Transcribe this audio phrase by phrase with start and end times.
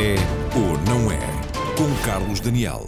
[0.00, 0.14] É
[0.56, 1.18] ou não é?
[1.76, 2.86] Com Carlos Daniel.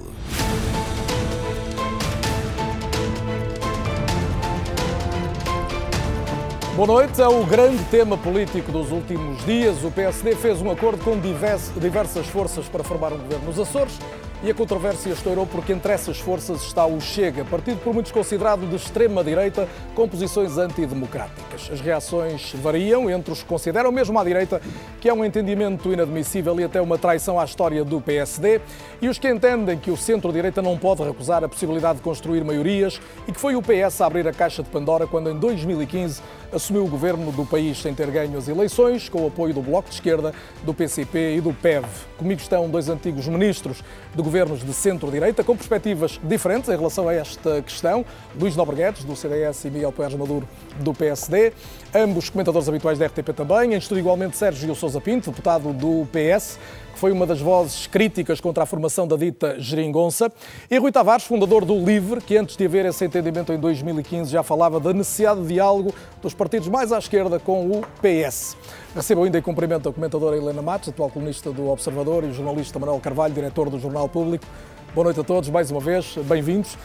[6.76, 7.20] Boa noite.
[7.20, 9.82] É o grande tema político dos últimos dias.
[9.82, 13.98] O PSD fez um acordo com diversas forças para formar um governo nos Açores
[14.43, 18.66] e a controvérsia estourou porque entre essas forças está o Chega, partido por muitos considerado
[18.68, 21.68] de extrema-direita, com posições antidemocráticas.
[21.71, 24.61] As reações variam entre os que consideram, mesmo à direita,
[25.00, 28.61] que é um entendimento inadmissível e até uma traição à história do PSD,
[29.03, 33.00] e os que entendem que o centro-direita não pode recusar a possibilidade de construir maiorias
[33.28, 36.84] e que foi o PS a abrir a caixa de Pandora quando, em 2015, assumiu
[36.84, 39.94] o governo do país sem ter ganho as eleições, com o apoio do Bloco de
[39.94, 41.84] Esquerda, do PCP e do PEV.
[42.19, 43.83] Comigo estão dois antigos ministros
[44.14, 48.06] de governos de centro-direita, com perspectivas diferentes em relação a esta questão.
[48.38, 51.52] Luís Nobreguedes, do CDS, e Miguel Poeres Maduro, do PSD.
[51.92, 53.74] Ambos comentadores habituais da RTP também.
[53.74, 56.60] Em estudo igualmente Sérgio Sousa Pinto, deputado do PS
[56.94, 60.30] foi uma das vozes críticas contra a formação da dita geringonça,
[60.70, 64.42] e Rui Tavares, fundador do LIVRE, que antes de haver esse entendimento em 2015 já
[64.42, 68.55] falava da necessidade de diálogo dos partidos mais à esquerda com o PS.
[68.94, 72.77] Recebo ainda em cumprimento a comentadora Helena Matos, atual colunista do Observador, e o jornalista
[72.77, 74.44] Manuel Carvalho, diretor do Jornal Público.
[74.92, 76.77] Boa noite a todos, mais uma vez, bem-vindos.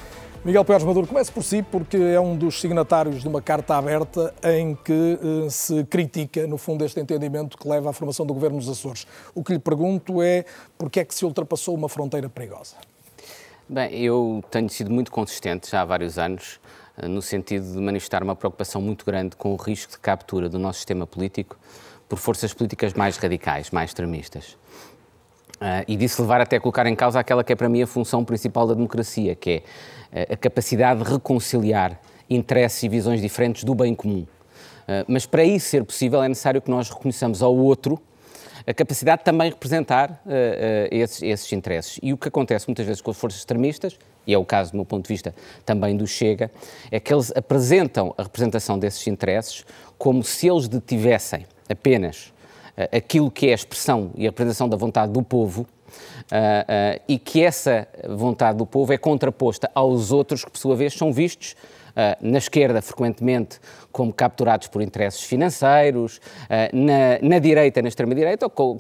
[0.44, 4.32] Miguel Pérez Maduro, comece por si, porque é um dos signatários de uma carta aberta
[4.44, 8.60] em que eh, se critica, no fundo, este entendimento que leva à formação do governo
[8.60, 9.08] dos Açores.
[9.34, 10.46] O que lhe pergunto é
[10.78, 12.76] porque é que se ultrapassou uma fronteira perigosa?
[13.68, 16.60] Bem, eu tenho sido muito consistente já há vários anos
[16.98, 20.60] eh, no sentido de manifestar uma preocupação muito grande com o risco de captura do
[20.60, 21.58] nosso sistema político
[22.08, 24.58] por forças políticas mais radicais, mais extremistas.
[25.56, 27.88] Uh, e disso levar até a colocar em causa aquela que é para mim a
[27.88, 29.64] função principal da democracia, que
[30.14, 34.22] é uh, a capacidade de reconciliar interesses e visões diferentes do bem comum.
[34.24, 38.02] Uh, mas para isso ser possível é necessário que nós reconheçamos ao outro
[38.68, 40.24] a capacidade de também representar
[40.90, 42.00] esses, esses interesses.
[42.02, 43.96] E o que acontece muitas vezes com as forças extremistas,
[44.26, 46.50] e é o caso, do meu ponto de vista, também do Chega,
[46.90, 49.64] é que eles apresentam a representação desses interesses
[50.00, 52.34] como se eles detivessem apenas
[52.92, 57.18] aquilo que é a expressão e a representação da vontade do povo uh, uh, e
[57.18, 61.56] que essa vontade do povo é contraposta aos outros que, por sua vez, são vistos
[62.22, 63.60] na esquerda, frequentemente,
[63.92, 66.20] como capturados por interesses financeiros,
[66.74, 68.80] na, na direita, na extrema-direita, ou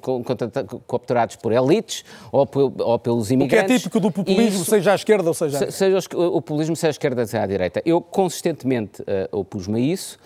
[0.87, 2.47] capturados por elites ou,
[2.79, 3.63] ou, pelos imigrantes.
[3.63, 6.41] O que é típico do populismo, Isso, seja à esquerda ou seja à seja o
[6.41, 7.81] populismo, seja à esquerda, seja à direita.
[7.85, 10.19] Eu consistentemente opus-me a isso.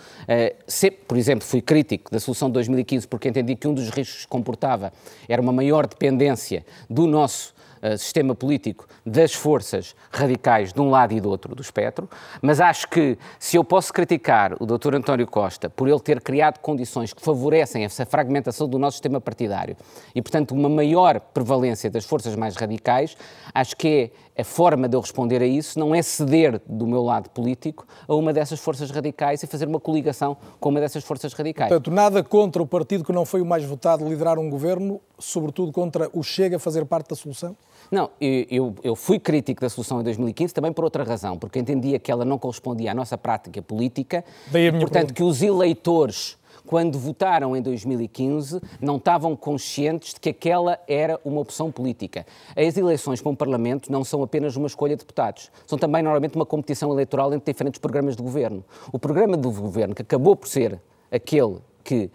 [0.66, 4.24] Sempre, por exemplo, fui crítico da solução de 2015 porque entendi que um dos riscos
[4.24, 4.92] que comportava
[5.28, 11.14] era uma maior dependência do nosso uh, sistema político das forças radicais de um lado
[11.14, 12.10] e do outro do espectro,
[12.42, 14.96] mas acho que se eu posso criticar o Dr.
[14.96, 19.76] António Costa por ele ter criado condições que favorecem essa fragmentação do nosso sistema partidário
[20.14, 23.16] e, portanto, uma maior prevalência das forças mais radicais,
[23.54, 27.04] acho que é a forma de eu responder a isso não é ceder do meu
[27.04, 31.34] lado político a uma dessas forças radicais e fazer uma coligação com uma dessas forças
[31.34, 31.70] radicais.
[31.70, 35.72] Portanto, nada contra o partido que não foi o mais votado liderar um governo, sobretudo
[35.72, 37.56] contra o Chega a fazer parte da solução?
[37.92, 42.00] Não, eu, eu fui crítico da solução em 2015 também por outra razão, porque entendia
[42.00, 44.24] que ela não correspondia à nossa prática política
[44.54, 45.14] e, portanto, pergunta.
[45.14, 46.38] que os eleitores
[46.70, 52.28] quando votaram em 2015, não estavam conscientes de que aquela era uma opção política.
[52.56, 56.36] As eleições para um Parlamento não são apenas uma escolha de deputados, são também normalmente
[56.36, 58.64] uma competição eleitoral entre diferentes programas de governo.
[58.94, 60.80] O programa do governo, que acabou por ser
[61.12, 62.12] aquele que uh,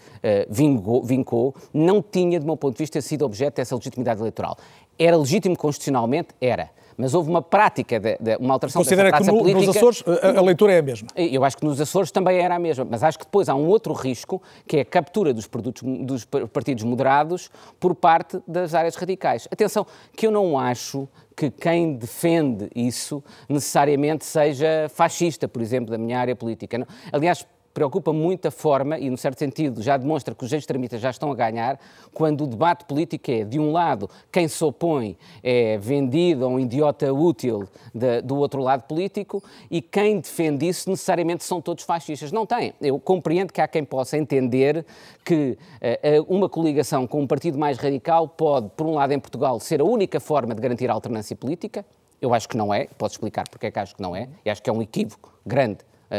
[0.48, 4.56] vingou, vincou, não tinha, do meu ponto de vista, sido objeto dessa legitimidade eleitoral.
[4.97, 6.28] Era legítimo constitucionalmente?
[6.41, 6.71] Era.
[6.97, 9.66] Mas houve uma prática, de, de uma alteração Considera dessa que no, política.
[9.66, 11.09] nos Açores a, a, leitura é a mesma?
[11.16, 13.66] Eu acho que nos Açores também era a mesma, mas acho que depois há um
[13.66, 18.97] outro risco, que é a captura dos, produtos, dos partidos moderados por parte das áreas
[18.97, 19.49] radicais.
[19.50, 25.98] Atenção, que eu não acho que quem defende isso necessariamente seja fascista, por exemplo, da
[25.98, 26.86] minha área política.
[27.13, 31.10] Aliás, preocupa muito a forma, e, no certo sentido, já demonstra que os extremistas já
[31.10, 31.78] estão a ganhar,
[32.12, 36.60] quando o debate político é, de um lado, quem se opõe é vendido ou um
[36.60, 42.30] idiota útil de, do outro lado político, e quem defende isso necessariamente são todos fascistas.
[42.30, 42.72] Não tem.
[42.80, 44.86] Eu compreendo que há quem possa entender
[45.24, 49.59] que uh, uma coligação com um partido mais radical pode, por um lado, em Portugal,
[49.59, 51.84] ser a única forma de garantir a alternância política.
[52.22, 54.50] Eu acho que não é, posso explicar porque é que acho que não é, e
[54.50, 55.78] acho que é um equívoco grande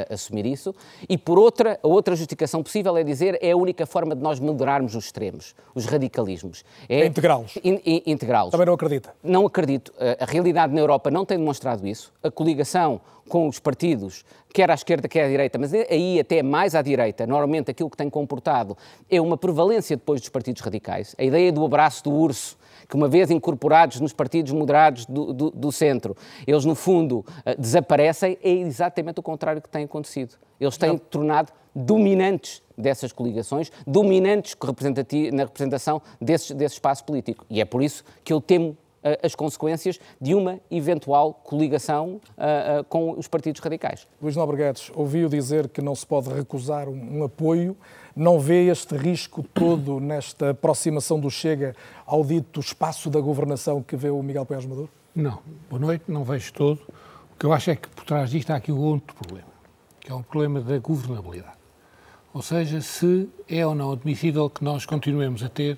[0.10, 0.74] assumir isso.
[1.08, 4.40] E por outra, a outra justificação possível é dizer é a única forma de nós
[4.40, 6.64] moderarmos os extremos, os radicalismos.
[6.90, 7.58] É integrá-los.
[7.64, 8.52] In, integrá-los.
[8.52, 9.14] Também não acredita?
[9.24, 9.94] Não acredito.
[10.20, 12.14] A realidade na Europa não tem demonstrado isso.
[12.24, 14.24] A coligação com os partidos,
[14.54, 17.98] quer à esquerda, quer à direita, mas aí até mais à direita, normalmente aquilo que
[17.98, 18.78] tem comportado
[19.10, 21.16] é uma prevalência depois dos partidos radicais.
[21.18, 22.58] A ideia do abraço do urso,
[22.88, 27.56] que uma vez incorporados nos partidos moderados do, do, do centro, eles no fundo eh,
[27.56, 30.36] desaparecem, é exatamente o contrário que tem acontecido.
[30.60, 30.98] Eles têm Não.
[30.98, 34.56] tornado dominantes dessas coligações, dominantes
[35.34, 37.46] na representação desse, desse espaço político.
[37.50, 38.78] E é por isso que eu temo
[39.24, 44.08] as consequências de uma eventual coligação uh, uh, com os partidos radicais.
[44.22, 47.78] Luís Nobreguedes ouviu dizer que não se pode recusar um, um, apoio.
[48.16, 51.76] Não vê este risco todo nesta aproximação do Chega
[52.06, 54.90] ao dito espaço da governação que vê o Miguel Pérez Maduro?
[55.14, 55.40] Não.
[55.70, 56.82] Boa noite, não vejo todo.
[57.34, 59.50] O que eu acho é que por trás disto há aqui um outro problema,
[60.00, 61.56] que é um problema da governabilidade.
[62.34, 65.78] Ou seja, se é ou não admissível que nós continuemos a ter,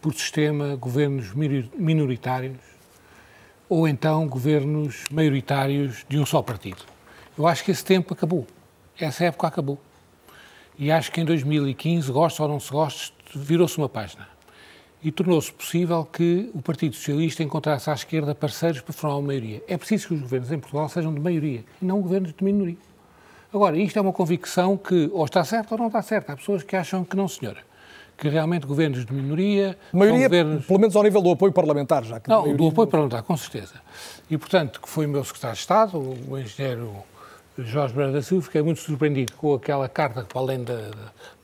[0.00, 2.56] por sistema, governos minoritários
[3.68, 6.82] ou então governos maioritários de um só partido.
[7.36, 8.46] Eu acho que esse tempo acabou.
[8.98, 9.78] Essa época acabou.
[10.78, 14.26] E acho que em 2015, gosto ou não se goste, virou-se uma página.
[15.02, 19.62] E tornou-se possível que o Partido Socialista encontrasse à esquerda parceiros para formar uma maioria.
[19.68, 22.78] É preciso que os governos em Portugal sejam de maioria e não governos de minoria.
[23.52, 26.32] Agora, isto é uma convicção que ou está certa ou não está certa.
[26.32, 27.67] Há pessoas que acham que não, senhora
[28.18, 29.78] que realmente governos de minoria.
[29.92, 30.66] Maioria, governos...
[30.66, 32.28] pelo menos ao nível do apoio parlamentar, já que.
[32.28, 32.56] Não, maioria...
[32.56, 33.74] do apoio parlamentar, com certeza.
[34.28, 36.92] E, portanto, que foi o meu secretário de Estado, o engenheiro
[37.56, 40.90] Jorge Brás da Silva, fiquei muito surpreendido com aquela carta, para além da,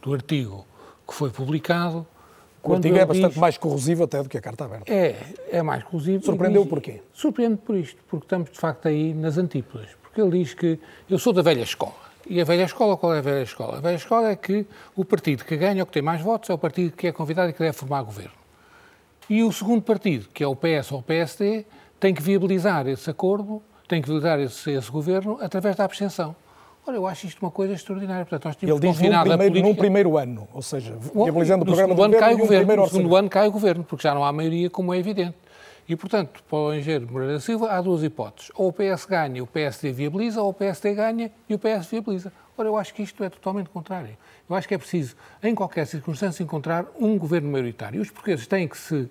[0.03, 0.67] do artigo
[1.07, 2.05] que foi publicado.
[2.63, 3.37] O artigo é bastante diz...
[3.37, 4.93] mais corrosivo até do que a carta aberta.
[4.93, 5.17] É,
[5.51, 6.25] é mais corrosivo.
[6.25, 6.71] Surpreendeu diz...
[6.71, 7.03] porquê?
[7.13, 9.89] Surpreende por isto, porque estamos de facto aí nas antípodas.
[10.03, 10.79] Porque ele diz que
[11.09, 12.04] eu sou da velha escola.
[12.29, 13.79] E a velha escola, qual é a velha escola?
[13.79, 14.67] A velha escola é que
[14.97, 17.51] o partido que ganha ou que tem mais votos é o partido que é convidado
[17.51, 18.33] e que deve formar governo.
[19.29, 21.65] E o segundo partido, que é o PS ou o PSD,
[22.01, 26.35] tem que viabilizar esse acordo, tem que viabilizar esse, esse governo através da abstenção.
[26.87, 28.27] Ora, eu acho isto uma coisa extraordinária.
[28.27, 31.95] Portanto, nós tínhamos Ele diz num primeiro, num primeiro ano, ou seja, viabilizando o programa
[31.95, 34.31] do governo, cai o governo no segundo ano cai o governo, porque já não há
[34.31, 35.35] maioria, como é evidente.
[35.89, 38.51] E, portanto, para o engenheiro Moreira da Silva, há duas hipóteses.
[38.55, 42.33] Ou o PS ganha, o PSD viabiliza, ou o PSD ganha e o PS viabiliza.
[42.57, 44.17] Ora, eu acho que isto é totalmente contrário.
[44.49, 48.01] Eu acho que é preciso, em qualquer circunstância, encontrar um governo maioritário.
[48.01, 49.11] Os portugueses têm que se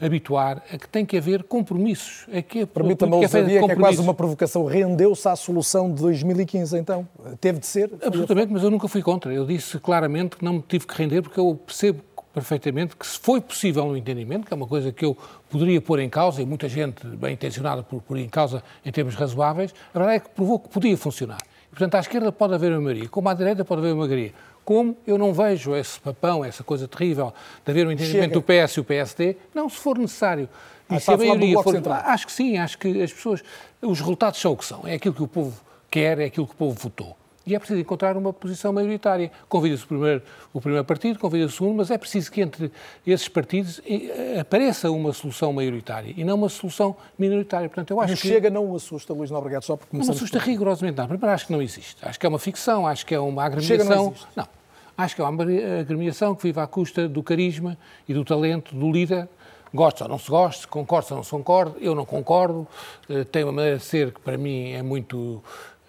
[0.00, 2.26] habituar a que tem que haver compromissos.
[2.30, 4.64] É que Permita-me a ousadia, que é quase uma provocação.
[4.64, 7.08] Rendeu-se à solução de 2015, então?
[7.40, 7.90] Teve de ser?
[8.02, 9.32] Absolutamente, mas eu nunca fui contra.
[9.32, 12.02] Eu disse claramente que não me tive que render, porque eu percebo
[12.34, 15.16] perfeitamente que se foi possível um entendimento, que é uma coisa que eu
[15.48, 19.14] poderia pôr em causa, e muita gente bem intencionada por pôr em causa em termos
[19.14, 21.38] razoáveis, a verdade é que provou que podia funcionar.
[21.66, 24.32] E, portanto, à esquerda pode haver uma maioria, como à direita pode haver uma maioria.
[24.64, 27.32] Como eu não vejo esse papão, essa coisa terrível
[27.64, 28.34] de haver um entendimento Chega.
[28.34, 30.48] do PS e o PSD, não, se for necessário.
[30.90, 31.74] E ah, se a maioria for.
[31.88, 33.44] Acho que sim, acho que as pessoas.
[33.80, 34.80] Os resultados são o que são.
[34.84, 35.60] É aquilo que o povo
[35.90, 37.16] quer, é aquilo que o povo votou.
[37.46, 39.30] E é preciso encontrar uma posição maioritária.
[39.48, 42.72] Convida-se o primeiro, o primeiro partido, convida-se o segundo, mas é preciso que entre
[43.06, 47.68] esses partidos eh, apareça uma solução maioritária e não uma solução minoritária.
[47.68, 48.28] Portanto, eu acho que...
[48.28, 50.46] Chega não o assusta, Luís Nobrigado, só porque Não me assusta por...
[50.46, 51.06] rigorosamente, não.
[51.06, 51.96] Primeiro, acho que não existe.
[52.02, 53.76] Acho que é uma ficção, acho que é uma agremiação.
[53.76, 54.28] Chega não, existe.
[54.34, 54.48] não.
[54.96, 55.42] Acho que é uma
[55.80, 57.76] agremiação que vive à custa do carisma
[58.08, 59.28] e do talento do líder
[59.74, 62.66] gosta ou não se gosta, concorda ou não se concorda, eu não concordo,
[63.08, 65.42] eh, tem uma maneira de ser que para mim é muito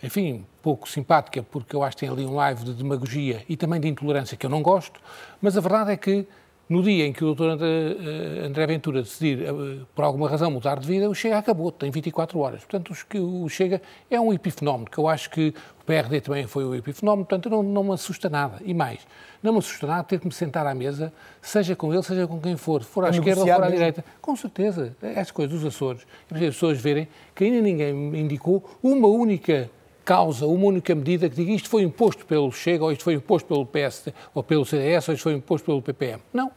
[0.04, 3.80] enfim, pouco simpática, porque eu acho que tem ali um live de demagogia e também
[3.80, 4.99] de intolerância que eu não gosto,
[5.40, 6.28] mas a verdade é que
[6.68, 7.49] no dia em que o Dr.
[7.49, 9.51] André, eh, André Ventura decidir, eh,
[9.94, 12.61] por alguma razão, mudar de vida, o Chega acabou, tem 24 horas.
[12.61, 16.73] Portanto, o Chega é um epifenómeno, que eu acho que o PRD também foi um
[16.73, 18.59] epifenómeno, portanto, não, não me assusta nada.
[18.66, 19.01] E mais,
[19.44, 21.13] não me assusta nada ter que me sentar à mesa,
[21.44, 23.75] seja com ele, seja com quem for, for à esquerda ou for à mesmo.
[23.75, 24.04] direita.
[24.19, 29.07] Com certeza, essas coisas dos Açores, as pessoas verem que ainda ninguém me indicou uma
[29.07, 29.69] única
[30.06, 33.47] causa uma única medida que diga isto foi imposto pelo Chega, ou isto foi imposto
[33.47, 36.21] pelo PSD, ou pelo CDS, ou isto foi imposto pelo PPM.
[36.31, 36.52] Não.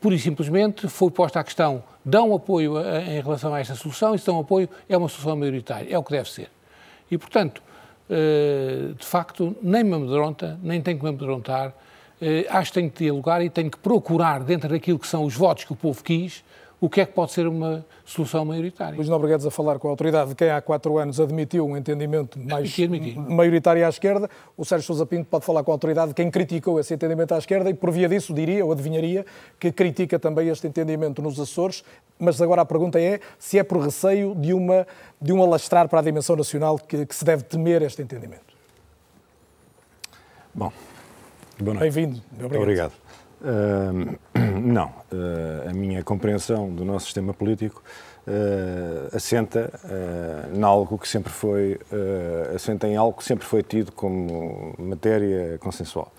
[0.00, 4.14] Pura e simplesmente foi posta a questão, dão apoio a, em relação a esta solução,
[4.14, 6.50] e se dão apoio é uma solução maioritária, é o que deve ser.
[7.08, 7.62] E, portanto,
[8.10, 11.72] eh, de facto, nem me amedronta, nem tenho que me amedrontar,
[12.20, 15.34] eh, acho que tenho que dialogar e tenho que procurar, dentro daquilo que são os
[15.34, 16.42] votos que o povo quis,
[16.82, 18.96] o que é que pode ser uma solução maioritária.
[18.96, 22.36] Luís Nobreguedes a falar com a autoridade de quem há quatro anos admitiu um entendimento
[22.40, 22.76] mais
[23.16, 24.28] maioritário à esquerda.
[24.56, 27.38] O Sérgio Sousa Pinto pode falar com a autoridade de quem criticou esse entendimento à
[27.38, 29.24] esquerda e, por via disso, diria ou adivinharia
[29.60, 31.84] que critica também este entendimento nos Açores.
[32.18, 34.84] Mas agora a pergunta é se é por receio de, uma,
[35.20, 38.56] de um alastrar para a dimensão nacional que, que se deve temer este entendimento.
[40.52, 40.72] Bom,
[41.60, 41.94] boa noite.
[41.94, 42.20] Bem-vindo.
[42.32, 42.60] Obrigado.
[42.60, 43.01] Obrigado.
[44.62, 47.82] Não, uh, a minha compreensão do nosso sistema político
[48.26, 49.70] uh, assenta
[50.54, 51.78] em algo que sempre foi
[52.54, 56.12] assenta em algo que sempre foi tido como matéria consensual.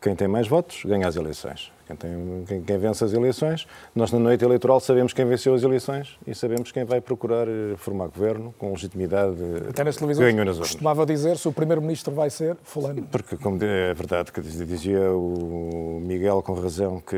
[0.00, 1.72] Quem tem mais votos ganha as eleições.
[1.88, 3.66] Quem, tem, quem, quem, vence as eleições,
[3.96, 7.76] nós na noite eleitoral sabemos quem venceu as eleições e sabemos quem vai procurar eh,
[7.78, 9.36] formar governo com legitimidade
[9.70, 13.02] Até nas televisões ganhou nas costumava dizer se o primeiro-ministro vai ser fulano.
[13.10, 17.16] Porque, como é verdade, que dizia o Miguel com razão que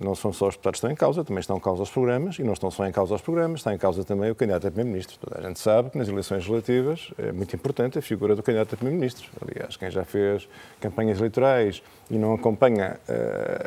[0.00, 2.38] não são só os deputados que estão em causa, também estão em causa os programas
[2.38, 4.70] e não estão só em causa os programas, está em causa também o candidato a
[4.70, 5.18] primeiro-ministro.
[5.20, 8.74] Toda a gente sabe que nas eleições relativas é muito importante a figura do candidato
[8.74, 9.28] a primeiro-ministro.
[9.40, 10.48] Aliás, quem já fez
[10.80, 13.65] campanhas eleitorais e não acompanha uh,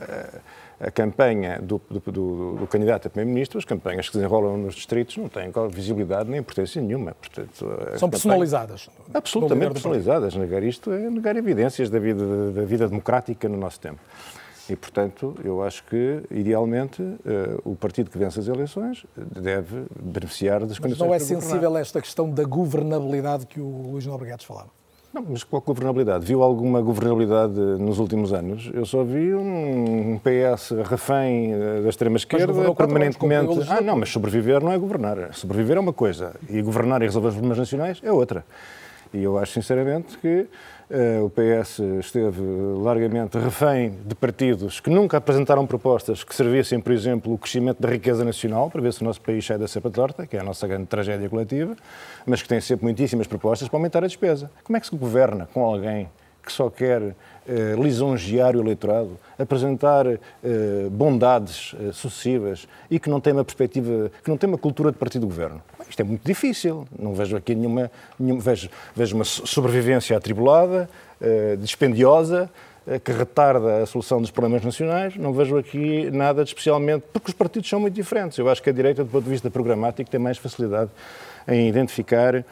[0.80, 4.76] a campanha do, do, do, do candidato a primeiro-ministro, as campanhas que se desenrolam nos
[4.76, 7.14] distritos não têm visibilidade nem importância nenhuma.
[7.16, 8.90] Portanto, São personalizadas.
[9.14, 10.36] Absolutamente personalizadas.
[10.36, 14.00] Negar isto é negar evidências da vida, da vida democrática no nosso tempo.
[14.70, 17.18] E, portanto, eu acho que, idealmente, uh,
[17.66, 22.00] o partido que vence as eleições deve beneficiar das Mas condições não é sensível esta
[22.00, 24.70] questão da governabilidade que o Luís Nobregados falava?
[25.12, 26.24] Não, mas qual governabilidade?
[26.24, 28.70] Viu alguma governabilidade nos últimos anos?
[28.74, 33.60] Eu só vi um PS refém eh, da extrema-esquerda permanentemente.
[33.70, 35.34] Ah, não, mas sobreviver não é governar.
[35.34, 38.46] Sobreviver é uma coisa e governar e resolver os problemas nacionais é outra.
[39.12, 40.46] E eu acho, sinceramente, que
[41.22, 42.42] o PS esteve
[42.82, 47.90] largamente refém de partidos que nunca apresentaram propostas que servissem, por exemplo, o crescimento da
[47.90, 50.44] riqueza nacional, para ver se o nosso país sai da cepa torta, que é a
[50.44, 51.76] nossa grande tragédia coletiva,
[52.26, 54.50] mas que tem sempre muitíssimas propostas para aumentar a despesa.
[54.64, 56.10] Como é que se governa com alguém
[56.44, 57.16] que só quer
[57.50, 60.20] eh, lisonjear o eleitorado, apresentar eh,
[60.92, 64.98] bondades eh, sucessivas e que não tem uma perspectiva, que não tem uma cultura de
[64.98, 65.60] partido de governo.
[65.90, 66.88] Isto é muito difícil.
[66.98, 67.90] Não vejo aqui nenhuma,
[68.20, 70.88] nenhuma vejo, vejo uma sobrevivência atribulada,
[71.20, 72.50] eh, dispendiosa,
[72.86, 75.16] eh, que retarda a solução dos problemas nacionais.
[75.16, 78.38] Não vejo aqui nada de especialmente, porque os partidos são muito diferentes.
[78.38, 80.92] Eu acho que a direita, do ponto de vista programático, tem mais facilidade
[81.50, 82.44] em identificar uh,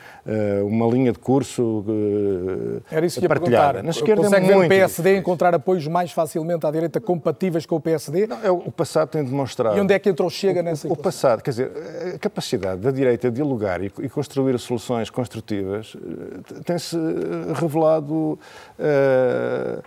[0.66, 3.84] uma linha de curso uh, Era isso que partilhada.
[3.84, 5.20] Na esquerda Consegue é ver o PSD difícil.
[5.20, 8.28] encontrar apoios mais facilmente à direita compatíveis com o PSD?
[8.28, 9.78] Não, é, o passado tem demonstrado.
[9.78, 11.72] E onde é que entrou Chega nessa O, o passado, quer dizer,
[12.16, 16.98] a capacidade da direita de dialogar e, e construir soluções construtivas eh, tem-se
[17.56, 19.84] revelado uh,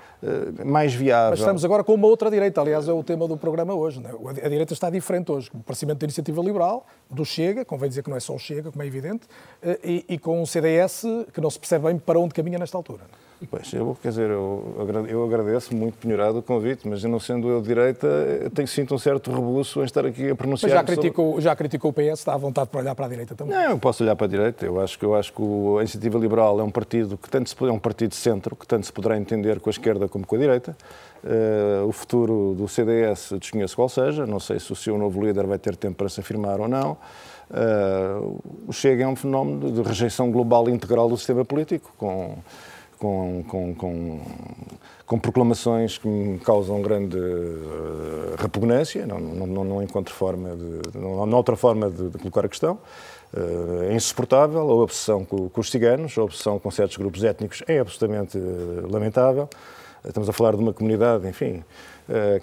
[0.64, 1.30] mais viável.
[1.30, 4.00] Mas estamos agora com uma outra direita, aliás, é o tema do programa hoje.
[4.00, 4.10] Né?
[4.42, 5.50] A direita está diferente hoje.
[5.52, 8.70] O aparecimento da iniciativa liberal, do Chega, convém dizer que não é só o Chega,
[8.70, 9.26] como é evidente,
[9.62, 12.76] eh, e, e, com um CDS que não se percebe bem para onde caminha nesta
[12.76, 13.04] altura.
[13.48, 14.76] Pois, eu, quer dizer, eu,
[15.08, 18.06] eu agradeço muito penhorado o convite, mas não sendo eu de direita,
[18.54, 20.70] tenho, sinto um certo rebuço em estar aqui a pronunciar.
[20.70, 21.42] Mas já criticou, sobre...
[21.42, 23.54] já criticou o PS, está à vontade para olhar para a direita também?
[23.54, 24.66] Não, eu posso olhar para a direita.
[24.66, 27.56] Eu acho que, eu acho que a Iniciativa Liberal é um partido que tanto se,
[27.60, 30.36] é um partido de centro, que tanto se poderá entender com a esquerda como com
[30.36, 30.76] a direita.
[31.22, 35.46] Uh, o futuro do CDS desconheço qual seja, não sei se o seu novo líder
[35.46, 36.96] vai ter tempo para se afirmar ou não.
[37.50, 42.36] Uh, o Chega é um fenómeno de rejeição global integral do sistema político, com,
[43.00, 44.20] com, com, com,
[45.06, 51.24] com proclamações que me causam grande uh, repugnância, não, não, não, encontro forma de, não,
[51.24, 52.78] não outra forma de, de colocar a questão.
[53.32, 57.62] Uh, é insuportável, a obsessão com, com, os ciganos, a obsessão com certos grupos étnicos
[57.66, 58.38] é absolutamente
[58.90, 59.48] lamentável.
[60.04, 61.62] Estamos a falar de uma comunidade, enfim,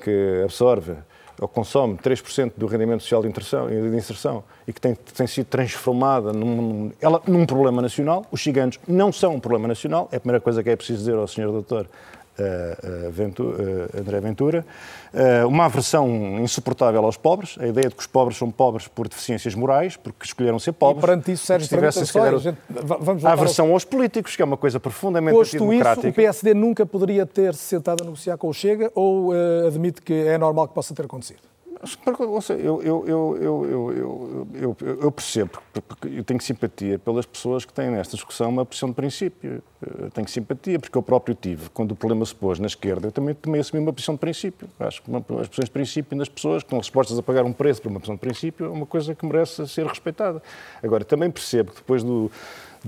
[0.04, 0.94] que absorve
[1.40, 5.46] ou consome 3% do rendimento social de inserção, de inserção e que tem, tem sido
[5.46, 10.20] transformada num, ela, num problema nacional, os gigantes não são um problema nacional, é a
[10.20, 11.52] primeira coisa que é preciso dizer ao Sr.
[11.52, 11.88] Doutor
[13.12, 14.66] Ventura, uh, André Ventura,
[15.14, 16.08] uh, uma aversão
[16.40, 20.26] insuportável aos pobres, a ideia de que os pobres são pobres por deficiências morais, porque
[20.26, 21.04] escolheram ser pobres.
[21.04, 23.74] E perante isso, Sérgio, tivesse, se calhar, gente, vamos a aversão ao...
[23.74, 26.08] aos políticos, que é uma coisa profundamente Posto democrática.
[26.08, 29.32] isso, o PSD nunca poderia ter se sentado a negociar com o Chega ou
[29.66, 31.40] admite que é normal que possa ter acontecido?
[32.54, 38.50] Eu, eu, eu, eu, percebo, porque eu tenho simpatia pelas pessoas que têm nesta discussão
[38.50, 39.62] uma posição de princípio.
[40.00, 43.12] Eu tenho simpatia, porque eu próprio tive, quando o problema se pôs na esquerda, eu
[43.12, 44.68] também, também assumi uma posição de princípio.
[44.80, 47.54] Acho que uma, as posições de princípio nas pessoas que estão dispostas a pagar um
[47.54, 50.42] preço por uma posição de princípio é uma coisa que merece ser respeitada.
[50.82, 52.32] Agora, também percebo que depois do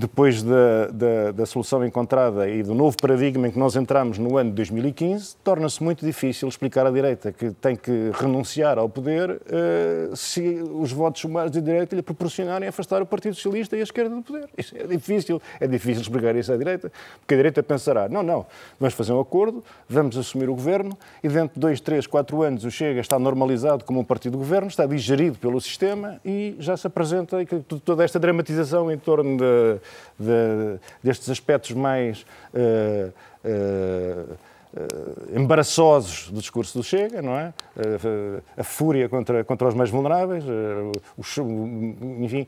[0.00, 4.38] depois da, da, da, solução encontrada e do novo paradigma em que nós entramos no
[4.38, 9.30] ano de 2015, torna-se muito difícil explicar à direita que tem que renunciar ao poder
[9.30, 10.40] uh, se
[10.72, 14.22] os votos sumários da direita lhe proporcionarem afastar o Partido Socialista e a esquerda do
[14.22, 14.48] poder.
[14.56, 16.90] Isso é difícil, é difícil explicar isso à direita,
[17.20, 18.46] porque a direita pensará, não, não,
[18.78, 22.64] vamos fazer um acordo, vamos assumir o governo e dentro de dois, três, quatro anos
[22.64, 26.74] o Chega está normalizado como um partido de governo, está digerido pelo sistema e já
[26.74, 27.36] se apresenta
[27.84, 29.80] toda esta dramatização em torno de,
[30.18, 33.12] de, destes aspectos mais uh,
[33.44, 34.38] uh,
[34.74, 37.52] uh, embaraçosos do discurso do Chega, não é?
[37.76, 42.46] Uh, a fúria contra, contra os mais vulneráveis, uh, o, enfim,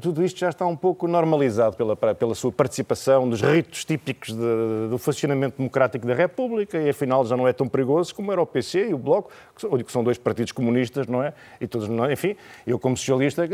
[0.00, 4.88] tudo isto já está um pouco normalizado pela, pela sua participação dos ritos típicos de,
[4.90, 8.46] do funcionamento democrático da República e afinal já não é tão perigoso como era o
[8.46, 11.32] PC e o Bloco, que são dois partidos comunistas, não é?
[11.60, 12.36] E todos, não enfim,
[12.66, 13.48] eu como socialista,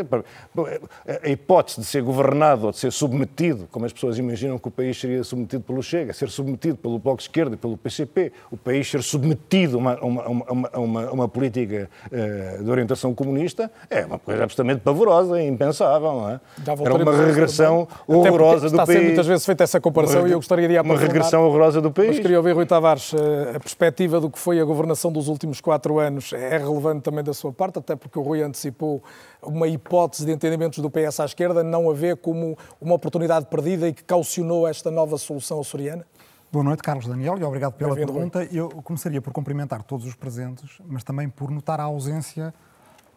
[1.25, 4.71] a hipótese de ser governado ou de ser submetido, como as pessoas imaginam que o
[4.71, 8.57] país seria submetido pelo Chega, ser submetido pelo Bloco de Esquerda e pelo PCP, o
[8.57, 14.05] país ser submetido a uma, uma, uma, uma, uma política uh, de orientação comunista, é
[14.05, 16.41] uma coisa absolutamente pavorosa e impensável, não é?
[16.85, 18.81] Era uma regressão horrorosa do país.
[18.81, 21.81] Está a ser muitas vezes feita essa comparação e eu gostaria de Uma regressão horrorosa
[21.81, 22.11] do país.
[22.11, 25.61] Mas queria ouvir, Rui Tavares, eh, a perspectiva do que foi a governação dos últimos
[25.61, 29.03] quatro anos é relevante também da sua parte, até porque o Rui antecipou
[29.43, 33.89] uma hipótese de entendimentos do PS à esquerda não a ver como uma oportunidade perdida
[33.89, 36.07] e que caucionou esta nova solução açoriana?
[36.53, 38.45] Boa noite, Carlos Daniel, e obrigado pela pergunta.
[38.53, 42.53] Eu começaria por cumprimentar todos os presentes, mas também por notar a ausência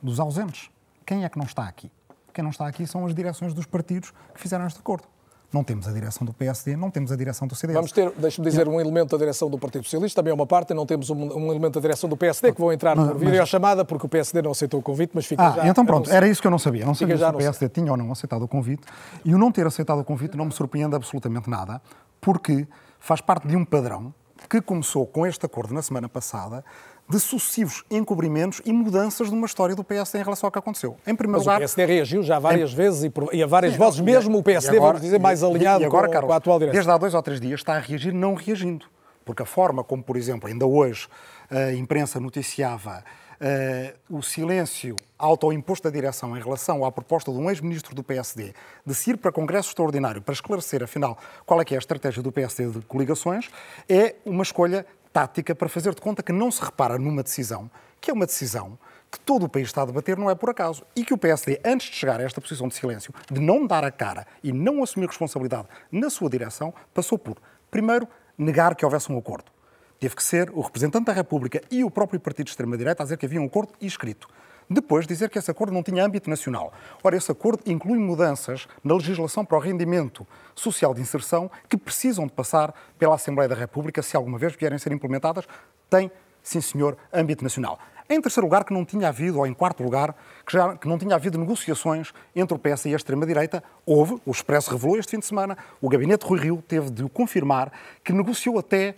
[0.02, 0.70] dos ausentes.
[1.06, 1.92] Quem é que não está aqui?
[2.34, 5.04] Quem não está aqui são as direções dos partidos que fizeram este acordo.
[5.52, 7.76] Não temos a direção do PSD, não temos a direção do CDS.
[7.76, 10.74] Vamos ter, deixe-me dizer, um elemento da direção do Partido Socialista, também é uma parte,
[10.74, 13.84] não temos um, um elemento da direção do PSD, que vão entrar mas, por videochamada,
[13.84, 15.68] porque o PSD não aceitou o convite, mas fica ah, já...
[15.68, 16.86] então pronto, era isso que eu não sabia.
[16.86, 18.84] Não sabia se o PSD tinha ou não aceitado o convite,
[19.26, 21.82] e o não ter aceitado o convite não me surpreende absolutamente nada,
[22.22, 22.66] porque
[23.06, 24.12] faz parte de um padrão
[24.50, 26.66] que começou com este acordo na semana passada
[27.08, 30.98] de sucessivos encobrimentos e mudanças de uma história do PSD em relação ao que aconteceu.
[31.06, 32.76] Em primeiro Mas lugar, o PSD reagiu já várias em...
[32.76, 35.84] vezes e, por, e, a várias vozes, mesmo o PSD, agora, vamos dizer, mais alinhado
[35.84, 36.74] e agora, com, Carlos, com a atual direção.
[36.74, 38.88] Desde há dois ou três dias está a reagir não reagindo.
[39.24, 41.08] Porque a forma como, por exemplo, ainda hoje
[41.52, 43.04] a imprensa noticiava
[43.42, 48.54] uh, o silêncio autoimposto da direção em relação à proposta de um ex-ministro do PSD
[48.86, 52.22] de se ir para Congresso Extraordinário para esclarecer, afinal, qual é que é a estratégia
[52.22, 53.50] do PSD de coligações,
[53.88, 57.70] é uma escolha tática para fazer de conta que não se repara numa decisão,
[58.02, 58.78] que é uma decisão
[59.10, 60.84] que todo o país está a debater não é por acaso.
[60.96, 63.86] E que o PSD, antes de chegar a esta posição de silêncio, de não dar
[63.86, 67.38] a cara e não assumir responsabilidade na sua direção, passou por,
[67.72, 69.55] primeiro, negar que houvesse um acordo
[70.00, 73.18] teve que ser o representante da República e o próprio partido de extrema-direita a dizer
[73.18, 74.28] que havia um acordo escrito.
[74.70, 76.74] Depois, dizer que esse acordo não tinha âmbito nacional.
[77.04, 82.26] Ora, esse acordo inclui mudanças na legislação para o rendimento social de inserção que precisam
[82.26, 85.46] de passar pela Assembleia da República se alguma vez vierem a ser implementadas.
[85.88, 87.80] Tem, sim senhor, âmbito nacional.
[88.08, 90.98] Em terceiro lugar, que não tinha havido, ou em quarto lugar, que, já, que não
[90.98, 93.64] tinha havido negociações entre o PS e a extrema-direita.
[93.84, 97.72] Houve, o Expresso revelou este fim de semana, o gabinete Rui Rio teve de confirmar,
[98.04, 98.96] que negociou até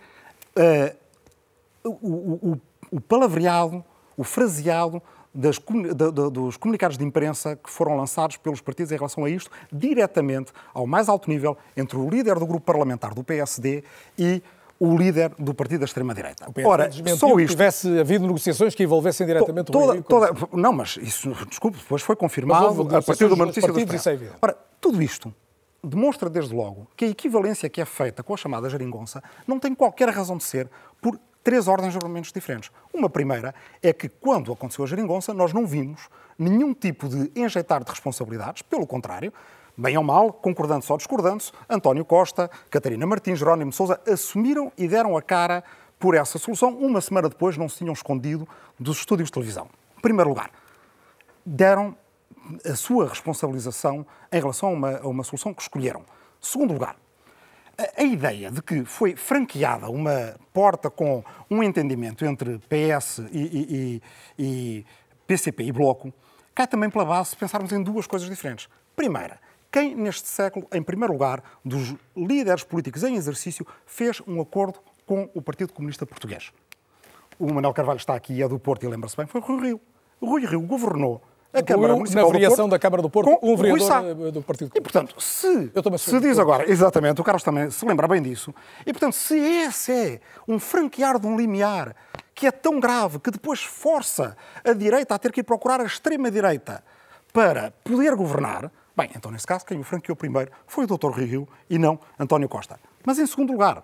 [0.58, 0.96] uh,
[2.02, 3.84] o, o, o, palavreado,
[4.16, 5.00] o fraseado
[5.34, 5.58] das,
[6.32, 10.86] dos comunicados de imprensa que foram lançados pelos partidos em relação a isto, diretamente ao
[10.86, 13.84] mais alto nível entre o líder do grupo parlamentar do PSD
[14.18, 14.42] e
[14.80, 16.46] o líder do partido da extrema-direita.
[16.64, 17.50] Ora, só isto...
[17.50, 22.00] tivesse havido negociações que envolvessem diretamente toda, o Rio, toda, Não, mas isso, desculpe, depois
[22.02, 24.10] foi confirmado a partir de uma notícia do Expresso.
[24.40, 25.34] Ora, tudo isto
[25.82, 29.74] demonstra desde logo que a equivalência que é feita com a chamada geringonça não tem
[29.74, 30.68] qualquer razão de ser
[31.00, 32.70] por três ordens de argumentos diferentes.
[32.92, 37.82] Uma primeira é que quando aconteceu a geringonça nós não vimos nenhum tipo de enjeitar
[37.82, 39.32] de responsabilidades, pelo contrário,
[39.76, 45.16] bem ou mal, concordando-se ou discordando-se, António Costa, Catarina Martins, Jerónimo Sousa assumiram e deram
[45.16, 45.62] a cara
[45.98, 46.76] por essa solução.
[46.76, 48.46] Uma semana depois não se tinham escondido
[48.78, 49.68] dos estúdios de televisão.
[49.96, 50.50] Em primeiro lugar,
[51.44, 51.96] deram
[52.64, 56.04] a sua responsabilização em relação a uma, a uma solução que escolheram.
[56.40, 56.96] Segundo lugar,
[57.76, 63.38] a, a, ideia de que foi franqueada uma porta com um entendimento entre PS e,
[63.38, 64.02] e, e,
[64.38, 64.86] e
[65.26, 66.12] PCP e Bloco
[66.54, 68.68] cai também pela base se pensarmos em duas coisas diferentes.
[68.96, 69.38] Primeira,
[69.70, 75.30] quem neste século, em primeiro lugar, dos líderes políticos em exercício, fez um acordo com
[75.34, 76.52] o Partido Comunista Português?
[77.38, 79.80] O Manuel Carvalho está aqui, é do Porto e lembra-se bem, foi Rui Rio.
[80.20, 84.32] Rui Rio governou a Câmara Municipal na variação Porto, da Câmara do Porto, um vereador
[84.32, 84.78] do Partido Comunista.
[84.78, 88.54] E, portanto, se, se diz agora, exatamente, o Carlos também se lembra bem disso,
[88.86, 91.94] e, portanto, se esse é um franquear de um limiar
[92.34, 95.84] que é tão grave que depois força a direita a ter que ir procurar a
[95.84, 96.84] extrema-direita
[97.32, 101.10] para poder governar, bem, então, nesse caso, quem o franqueou primeiro foi o Dr.
[101.10, 102.78] Rio e não António Costa.
[103.04, 103.82] Mas, em segundo lugar,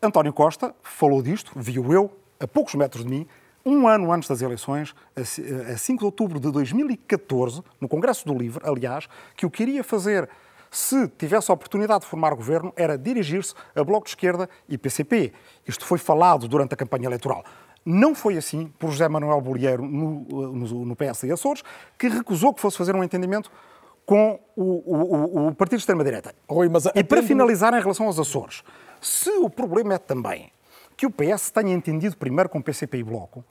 [0.00, 2.10] António Costa falou disto, viu eu,
[2.40, 3.26] a poucos metros de mim,
[3.68, 8.62] um ano antes das eleições, a 5 de outubro de 2014, no Congresso do Livre,
[8.64, 10.28] aliás, que o que iria fazer
[10.70, 15.32] se tivesse a oportunidade de formar governo era dirigir-se a Bloco de Esquerda e PCP.
[15.66, 17.44] Isto foi falado durante a campanha eleitoral.
[17.84, 21.62] Não foi assim por José Manuel Bolieiro no, no, no PS de Açores,
[21.96, 23.50] que recusou que fosse fazer um entendimento
[24.04, 26.34] com o, o, o Partido de Extrema-Direita.
[26.94, 28.62] E para finalizar, em relação aos Açores,
[29.00, 30.50] se o problema é também
[30.96, 33.44] que o PS tenha entendido primeiro com PCP e Bloco,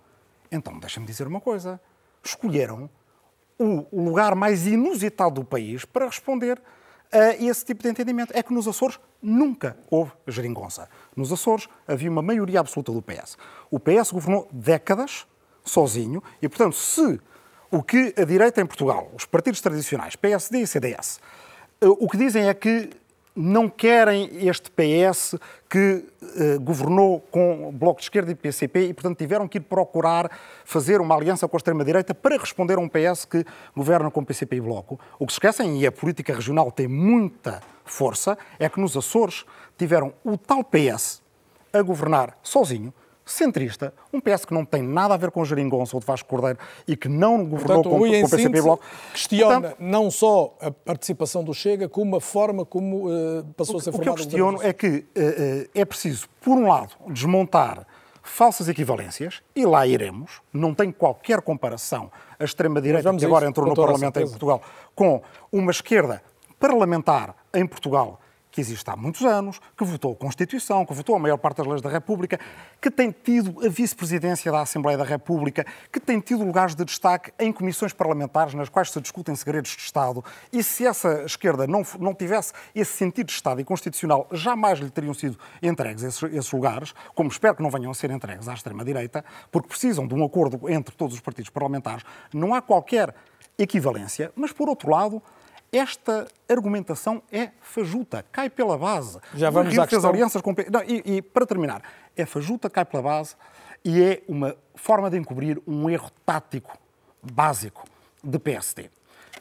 [0.52, 1.80] então deixa-me dizer uma coisa.
[2.24, 2.90] Escolheram
[3.60, 6.62] o lugar mais inusitado do país para responder
[7.12, 8.32] a esse tipo de entendimento.
[8.36, 10.90] É que nos Açores nunca houve geringonça.
[11.16, 13.38] Nos Açores havia uma maioria absoluta do PS.
[13.72, 15.26] O PS governou décadas
[15.64, 17.20] sozinho e, portanto, se
[17.70, 21.20] o que a direita em Portugal, os partidos tradicionais, PSD e CDS,
[21.82, 22.90] eh, o que dizem é que
[23.38, 25.36] não querem este PS
[25.70, 30.32] que uh, governou com Bloco de Esquerda e PCP e, portanto, tiveram que ir procurar
[30.66, 33.46] fazer uma aliança com a extrema-direita para responder a um PS que
[33.76, 35.00] governa com PCP e Bloco.
[35.20, 39.46] O que se esquecem, e a política regional tem muita força, é que nos Açores
[39.78, 41.22] tiveram o tal PS
[41.72, 42.92] a governar sozinho,
[43.28, 46.28] centrista, um PS que não tem nada a ver com o Geringonça ou de Vasco
[46.28, 48.84] Cordeiro e que não governou Portanto, com, com o PCP Bloco.
[49.14, 53.82] Questiona Portanto, não só a participação do Chega, como a forma como uh, passou a
[53.82, 56.94] ser formado o que eu questiono é que uh, uh, é preciso, por um lado,
[57.10, 57.86] desmontar
[58.24, 63.76] falsas equivalências, e lá iremos, não tem qualquer comparação a extrema-direita que agora entrou no
[63.76, 64.62] Parlamento em Portugal
[64.94, 66.22] com uma esquerda
[66.60, 68.20] parlamentar em Portugal
[68.58, 71.68] que existe há muitos anos, que votou a Constituição, que votou a maior parte das
[71.68, 72.40] leis da República,
[72.82, 77.32] que tem tido a vice-presidência da Assembleia da República, que tem tido lugares de destaque
[77.38, 80.26] em comissões parlamentares nas quais se discutem segredos de Estado.
[80.52, 84.90] E se essa esquerda não, não tivesse esse sentido de Estado e constitucional, jamais lhe
[84.90, 88.56] teriam sido entregues esses, esses lugares, como espero que não venham a ser entregues à
[88.56, 92.04] extrema-direita, porque precisam de um acordo entre todos os partidos parlamentares.
[92.34, 93.14] Não há qualquer
[93.56, 95.22] equivalência, mas por outro lado,
[95.72, 99.20] esta argumentação é fajuta, cai pela base.
[99.34, 100.10] Já vamos Rio questão...
[100.10, 100.56] alianças com...
[100.72, 101.82] Não, e, e, para terminar,
[102.16, 103.36] é fajuta, cai pela base
[103.84, 106.78] e é uma forma de encobrir um erro tático
[107.22, 107.84] básico
[108.24, 108.90] de PSD.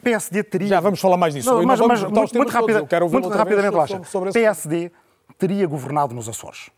[0.03, 0.69] PSD teria...
[0.69, 1.51] Já vamos falar mais disso.
[1.51, 4.91] Não, mas, mas muito, muito, rapida, muito rapidamente, lá sobre, sobre PSD
[5.39, 6.71] teria governado nos Açores.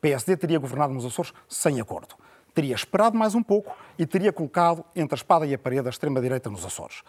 [0.00, 2.14] PSD teria governado nos Açores sem acordo.
[2.54, 5.90] Teria esperado mais um pouco e teria colocado entre a espada e a parede a
[5.90, 7.02] extrema-direita nos Açores.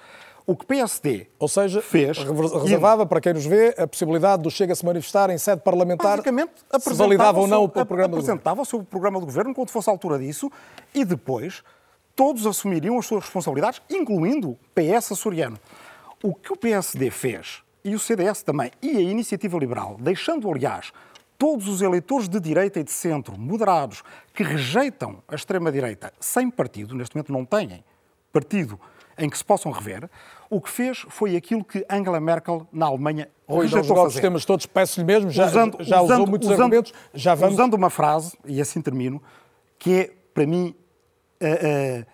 [0.50, 3.06] O que PSD Ou seja, fez, reservava, e...
[3.06, 6.94] para quem nos vê, a possibilidade do Chega se manifestar em sede parlamentar Basicamente, se
[6.96, 10.18] validava ou não o programa apresentava o seu programa do governo quando fosse a altura
[10.18, 10.52] disso
[10.92, 11.62] e depois
[12.16, 15.60] todos assumiriam as suas responsabilidades, incluindo o PS açoriano.
[16.24, 20.92] O que o PSD fez, e o CDS também, e a Iniciativa Liberal, deixando, aliás,
[21.38, 24.02] todos os eleitores de direita e de centro, moderados,
[24.34, 27.84] que rejeitam a extrema-direita sem partido, neste momento não têm
[28.34, 28.80] partido
[29.20, 30.10] em que se possam rever,
[30.50, 34.16] o que fez foi aquilo que Angela Merkel, na Alemanha, Rui, rejeitou fazer.
[34.16, 37.56] Os temas todos, peço-lhe mesmo, já, usando, já usou muitos usando, argumentos, já vamos...
[37.56, 39.22] Usando uma frase, e assim termino,
[39.78, 40.76] que é, para mim,
[41.42, 42.06] uh, uh,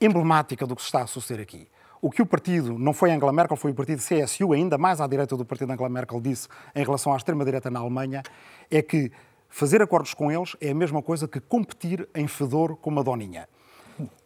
[0.00, 1.68] emblemática do que se está a suceder aqui.
[2.02, 5.06] O que o partido, não foi Angela Merkel, foi o partido CSU, ainda mais à
[5.06, 8.22] direita do partido Angela Merkel, disse em relação à extrema-direita na Alemanha,
[8.70, 9.12] é que
[9.50, 13.46] fazer acordos com eles é a mesma coisa que competir em fedor com uma doninha.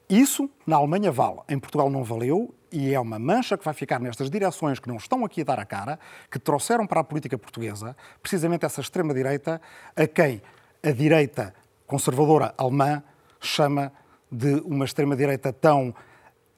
[0.08, 4.00] Isso na Alemanha vale, em Portugal não valeu e é uma mancha que vai ficar
[4.00, 5.98] nestas direções que não estão aqui a dar a cara,
[6.30, 9.60] que trouxeram para a política portuguesa precisamente essa extrema-direita,
[9.96, 10.42] a quem
[10.82, 11.54] a direita
[11.86, 13.02] conservadora alemã
[13.40, 13.92] chama
[14.30, 15.94] de uma extrema-direita tão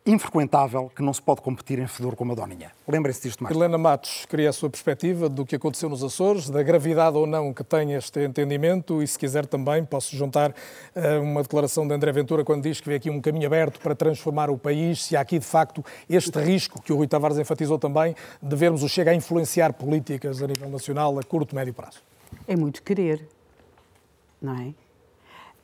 [0.06, 2.70] infrequentável que não se pode competir em fedor com uma doninha.
[2.86, 3.54] Lembrem-se disto mais.
[3.54, 7.52] Helena Matos queria a sua perspectiva do que aconteceu nos Açores, da gravidade ou não
[7.52, 12.12] que tem este entendimento e, se quiser também, posso juntar uh, uma declaração de André
[12.12, 15.20] Ventura quando diz que vê aqui um caminho aberto para transformar o país, se há
[15.20, 19.10] aqui, de facto, este risco, que o Rui Tavares enfatizou também, de vermos o Chega
[19.10, 22.00] a influenciar políticas a nível nacional a curto, médio prazo.
[22.46, 23.26] É muito querer,
[24.40, 24.85] não é?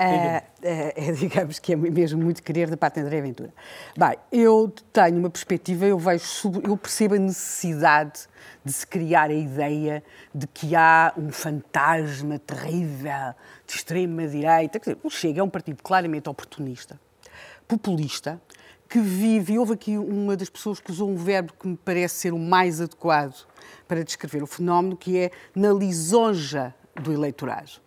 [0.03, 3.53] É, digamos que é mesmo muito querer da parte de André Ventura.
[3.97, 6.25] Bem, eu tenho uma perspectiva, eu, vejo,
[6.65, 8.27] eu percebo a necessidade
[8.65, 10.03] de se criar a ideia
[10.35, 13.35] de que há um fantasma terrível
[13.67, 14.79] de extrema-direita.
[14.79, 17.01] Quer dizer, o Chega é um partido claramente oportunista,
[17.67, 18.41] populista,
[18.89, 22.35] que vive, houve aqui uma das pessoas que usou um verbo que me parece ser
[22.35, 23.47] o mais adequado
[23.89, 27.81] para descrever o fenómeno, que é na lisonja do eleitorado.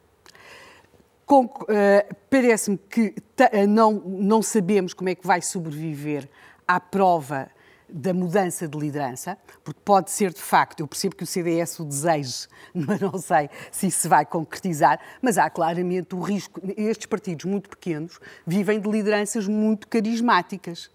[1.28, 6.30] Uh, Parece-me que uh, não, não sabemos como é que vai sobreviver
[6.68, 7.50] à prova
[7.88, 11.86] da mudança de liderança, porque pode ser de facto, eu percebo que o CDS o
[11.86, 16.62] deseje, mas não sei se isso se vai concretizar, mas há claramente o risco.
[16.76, 20.90] Estes partidos muito pequenos vivem de lideranças muito carismáticas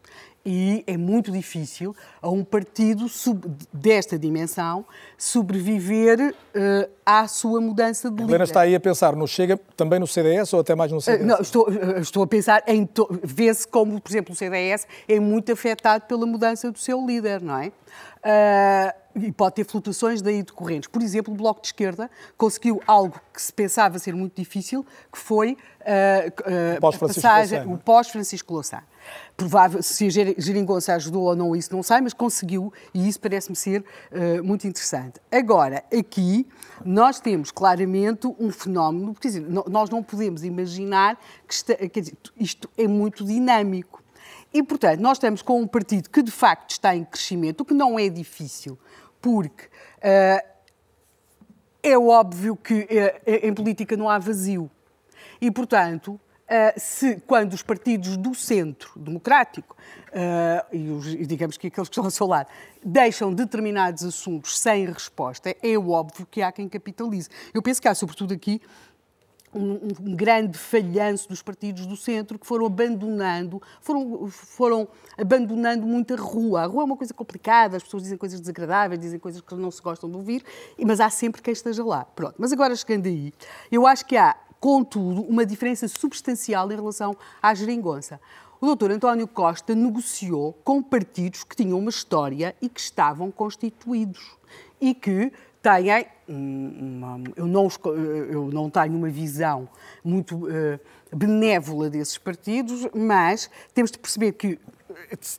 [0.44, 3.07] e é muito difícil a um partido
[3.72, 4.85] desta dimensão
[5.18, 8.31] sobreviver uh, à sua mudança de líder.
[8.31, 11.22] Helena está aí a pensar no Chega, também no CDS ou até mais no CDS?
[11.22, 12.88] Uh, não, estou, uh, estou a pensar em...
[13.22, 17.59] Vê-se como, por exemplo, o CDS é muito afetado pela mudança do seu líder, não
[17.59, 17.72] é?
[19.14, 20.88] e pode ter flutuações daí decorrentes.
[20.88, 25.18] Por exemplo, o Bloco de Esquerda conseguiu algo que se pensava ser muito difícil, que
[25.18, 28.83] foi uh, uh, a passagem, o pós-Francisco Louçã.
[29.36, 33.56] Provável, se a Geringonça ajudou ou não, isso não sei, mas conseguiu e isso parece-me
[33.56, 35.20] ser uh, muito interessante.
[35.30, 36.46] Agora, aqui
[36.84, 42.68] nós temos claramente um fenómeno, quer dizer, nós não podemos imaginar que quer dizer, isto
[42.76, 44.02] é muito dinâmico.
[44.52, 47.74] E, portanto, nós estamos com um partido que de facto está em crescimento, o que
[47.74, 48.78] não é difícil,
[49.20, 50.50] porque uh,
[51.82, 52.86] é óbvio que uh,
[53.26, 54.70] em política não há vazio.
[55.40, 56.20] E, portanto,
[56.76, 59.76] se, quando os partidos do centro democrático
[60.08, 62.48] uh, e, os, digamos que aqueles que estão ao seu lado
[62.84, 67.28] deixam determinados assuntos sem resposta, é óbvio que há quem capitalize.
[67.54, 68.60] Eu penso que há, sobretudo aqui,
[69.52, 76.16] um, um, grande falhanço dos partidos do centro que foram abandonando, foram, foram abandonando muita
[76.16, 76.62] rua.
[76.62, 79.70] A rua é uma coisa complicada, as pessoas dizem coisas desagradáveis, dizem coisas que não
[79.70, 80.44] se gostam de ouvir,
[80.84, 82.04] mas há sempre quem esteja lá.
[82.04, 82.34] Pronto.
[82.38, 83.32] Mas agora chegando aí,
[83.70, 88.20] eu acho que há contudo, uma diferença substancial em relação à geringonça.
[88.61, 94.37] O doutor António Costa negociou com partidos que tinham uma história e que estavam constituídos
[94.79, 96.07] e que têm.
[96.29, 97.68] Uma, eu, não,
[98.31, 99.68] eu não tenho uma visão
[100.05, 100.79] muito uh,
[101.12, 104.59] benévola desses partidos, mas temos de perceber que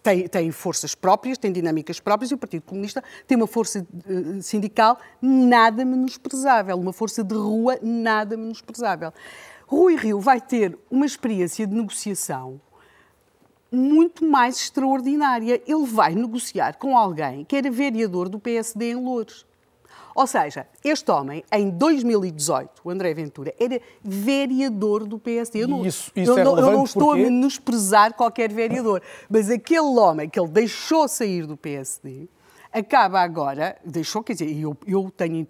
[0.04, 4.42] tem, tem, forças próprias, tem dinâmicas próprias e o Partido Comunista tem uma força uh,
[4.42, 9.14] sindical nada menosprezável, uma força de rua nada menosprezável.
[9.66, 12.60] Rui Rio vai ter uma experiência de negociação
[13.72, 15.62] muito mais extraordinária.
[15.66, 19.46] Ele vai negociar com alguém que era vereador do PSD em Louros.
[20.16, 25.64] Ou seja, este homem, em 2018, o André Ventura, era vereador do PSD.
[25.64, 27.22] Eu não, isso, isso eu, é não, eu não estou porque...
[27.22, 32.28] a menosprezar qualquer vereador, mas aquele homem que ele deixou sair do PSD
[32.72, 35.46] acaba agora, deixou, quer dizer, eu, eu tenho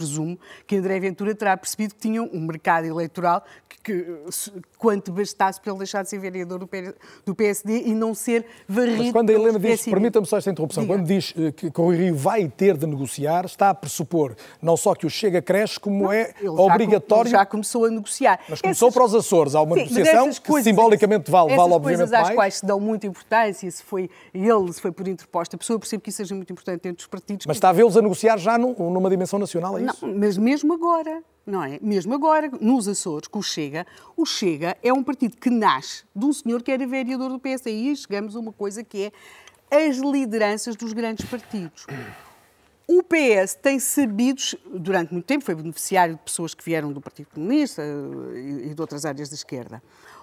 [0.00, 4.22] presumo que André Ventura terá percebido que tinha um mercado eleitoral que, que
[4.78, 6.66] quanto bastasse para ele deixar de ser vereador
[7.24, 9.04] do PSD e não ser varrido.
[9.04, 10.94] Mas quando a Helena diz, permita-me só esta interrupção, Diga.
[10.94, 14.76] quando diz eh, que, que o Rio vai ter de negociar, está a pressupor não
[14.76, 17.30] só que o Chega cresce, como não, é obrigatório.
[17.30, 18.40] Já, já começou a negociar.
[18.48, 18.94] Mas começou essas...
[18.94, 22.34] para os Açores, há uma Sim, negociação que coisas, simbolicamente vale, vale obviamente coisas às
[22.34, 26.02] quais se dão muita importância, se foi ele, se foi por interposta, a pessoa percebe
[26.02, 27.46] que isso seja muito importante dentro dos partidos.
[27.46, 29.89] Mas está a vê-los a negociar já numa dimensão nacional, é isso?
[30.02, 31.78] Não, mas mesmo agora, não é?
[31.80, 36.24] Mesmo agora, nos Açores, com o Chega, o Chega é um partido que nasce de
[36.24, 37.70] um senhor que era vereador do PSD.
[37.70, 39.12] E chegamos a uma coisa que
[39.70, 41.86] é as lideranças dos grandes partidos.
[42.92, 47.28] O PS tem sabido, durante muito tempo, foi beneficiário de pessoas que vieram do Partido
[47.32, 49.80] Comunista eh, e de outras áreas da esquerda.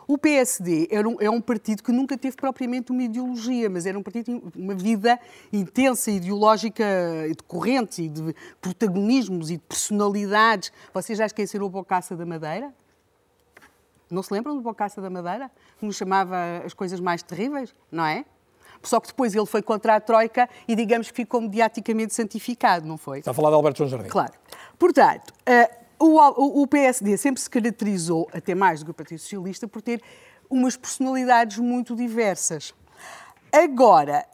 [0.08, 4.00] O PSD era um, é um partido que nunca teve propriamente uma ideologia, mas era
[4.00, 5.20] um partido, uma vida
[5.52, 6.86] intensa, ideológica,
[7.28, 10.72] de correntes e de protagonismos e de personalidades.
[10.93, 12.74] Vocês já esqueceram o Bocaça da Madeira?
[14.10, 15.52] Não se lembram do Bocaça da Madeira?
[15.78, 18.24] Que nos chamava as coisas mais terríveis, não é?
[18.82, 22.98] Só que depois ele foi contra a Troika e digamos que ficou mediaticamente santificado, não
[22.98, 23.20] foi?
[23.20, 24.08] Está a falar de Alberto João Jardim.
[24.08, 24.34] Claro.
[24.80, 29.68] Portanto, uh, o, o, PSD sempre se caracterizou, até mais do que o Partido Socialista,
[29.68, 30.02] por ter
[30.50, 32.74] umas personalidades muito diversas.
[33.52, 34.26] Agora,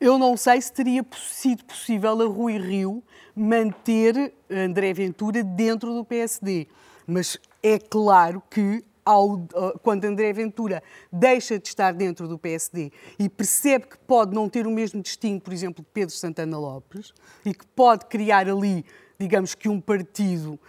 [0.00, 3.02] eu não sei se teria sido possível a Rui Rio
[3.34, 6.68] manter André Ventura dentro do PSD,
[7.06, 9.40] mas é claro que ao,
[9.82, 14.66] quando André Ventura deixa de estar dentro do PSD e percebe que pode não ter
[14.66, 18.84] o mesmo destino, por exemplo, de Pedro Santana Lopes, e que pode criar ali,
[19.18, 20.60] digamos que um partido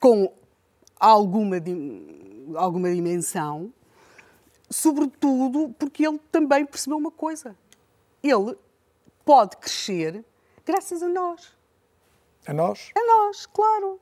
[0.00, 0.32] com
[0.98, 1.56] alguma,
[2.54, 3.72] alguma dimensão,
[4.70, 7.56] sobretudo porque ele também percebeu uma coisa.
[8.22, 8.56] Ele
[9.24, 10.24] pode crescer
[10.64, 11.54] graças a nós.
[12.46, 12.90] A nós?
[12.96, 14.00] A nós, claro.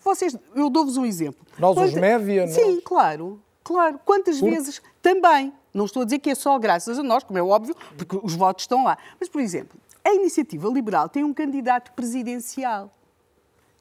[0.00, 1.44] Vocês, eu dou-vos um exemplo.
[1.58, 1.88] Nós, Quanta...
[1.88, 2.46] os média?
[2.46, 2.84] Sim, nós...
[2.84, 3.40] claro.
[3.64, 3.98] Claro.
[4.04, 4.48] Quantas por...
[4.50, 5.52] vezes também.
[5.74, 8.34] Não estou a dizer que é só graças a nós, como é óbvio, porque os
[8.34, 8.96] votos estão lá.
[9.20, 12.90] Mas, por exemplo, a Iniciativa Liberal tem um candidato presidencial.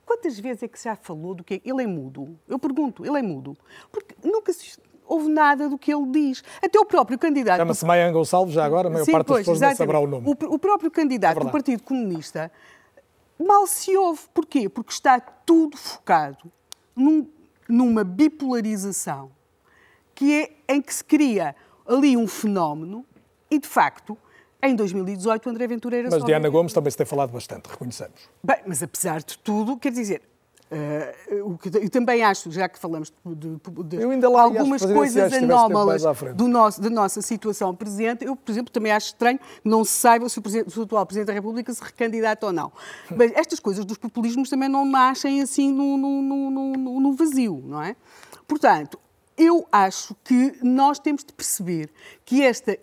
[0.05, 2.37] Quantas vezes é que se já falou do que ele é mudo?
[2.47, 3.57] Eu pergunto, ele é mudo.
[3.91, 6.43] Porque nunca se houve nada do que ele diz.
[6.63, 7.57] Até o próprio candidato...
[7.57, 10.27] Chama-se Maia Gonçalves, já agora, a maior Sim, parte das pessoas não saberá o nome.
[10.27, 12.51] O, o próprio candidato é do Partido Comunista
[13.39, 14.21] mal se ouve.
[14.33, 14.69] Porquê?
[14.69, 16.51] Porque está tudo focado
[16.95, 17.27] num,
[17.67, 19.31] numa bipolarização
[20.13, 23.05] que é em que se cria ali um fenómeno
[23.51, 24.17] e, de facto,
[24.67, 28.29] em 2018 o André Ventura era Mas Diana Gomes também se tem falado bastante, reconhecemos.
[28.43, 30.21] Bem, mas apesar de tudo, quer dizer,
[30.71, 36.01] Uh, eu também acho, já que falamos de, de, de algumas coisas anómalas
[36.35, 39.91] do nosso, da nossa situação presente, eu, por exemplo, também acho estranho que não se
[39.91, 42.71] saiba se o, se o, atual Presidente da República se recandidata ou não.
[43.15, 47.83] Mas estas coisas dos populismos também não nascem assim no, no, no, no vazio, não
[47.83, 47.95] é?
[48.47, 48.99] Portanto,
[49.37, 51.91] eu acho que nós temos de perceber
[52.25, 52.75] que esta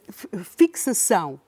[0.45, 1.41] fixação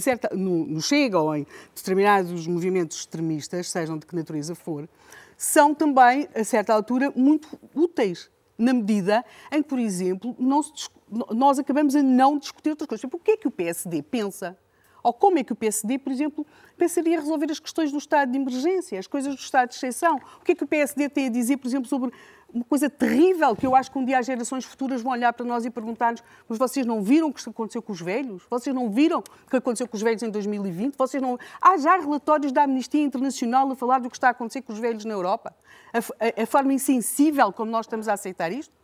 [0.00, 4.88] certa, no, no Chega ou em determinados movimentos extremistas, sejam de que natureza for,
[5.36, 10.36] são também, a certa altura, muito úteis, na medida em que, por exemplo,
[10.74, 10.88] se,
[11.34, 13.04] nós acabamos a não discutir outras coisas.
[13.04, 14.56] O que é que o PSD pensa?
[15.02, 18.38] Ou como é que o PSD, por exemplo, pensaria resolver as questões do estado de
[18.38, 20.20] emergência, as coisas do estado de exceção?
[20.40, 22.12] O que é que o PSD tem a dizer, por exemplo, sobre
[22.52, 25.44] uma coisa terrível que eu acho que um dia as gerações futuras vão olhar para
[25.46, 28.42] nós e perguntar-nos: mas vocês não viram o que aconteceu com os velhos?
[28.50, 30.96] Vocês não viram o que aconteceu com os velhos em 2020?
[30.96, 31.38] Vocês não...
[31.60, 34.78] Há já relatórios da Amnistia Internacional a falar do que está a acontecer com os
[34.78, 35.54] velhos na Europa?
[35.92, 38.74] A, a, a forma insensível como nós estamos a aceitar isto?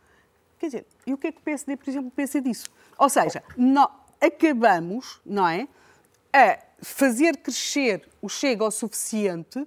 [0.57, 2.69] Quer dizer, e o que é que o PSD, por exemplo, pensa disso?
[2.97, 5.67] Ou seja, nós acabamos, não é,
[6.33, 9.65] a fazer crescer o Chega o suficiente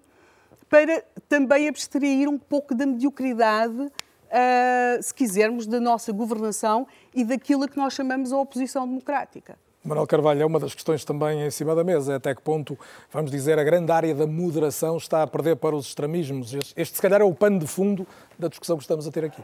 [0.72, 7.68] para também abstrair um pouco da mediocridade, uh, se quisermos, da nossa governação e daquilo
[7.68, 9.58] que nós chamamos a oposição democrática.
[9.85, 12.16] Manuel Carvalho, é uma das questões também em cima da mesa.
[12.16, 12.78] Até que ponto,
[13.12, 16.54] vamos dizer, a grande área da moderação está a perder para os extremismos?
[16.74, 18.06] Este, se calhar, é o pano de fundo
[18.38, 19.42] da discussão que estamos a ter aqui.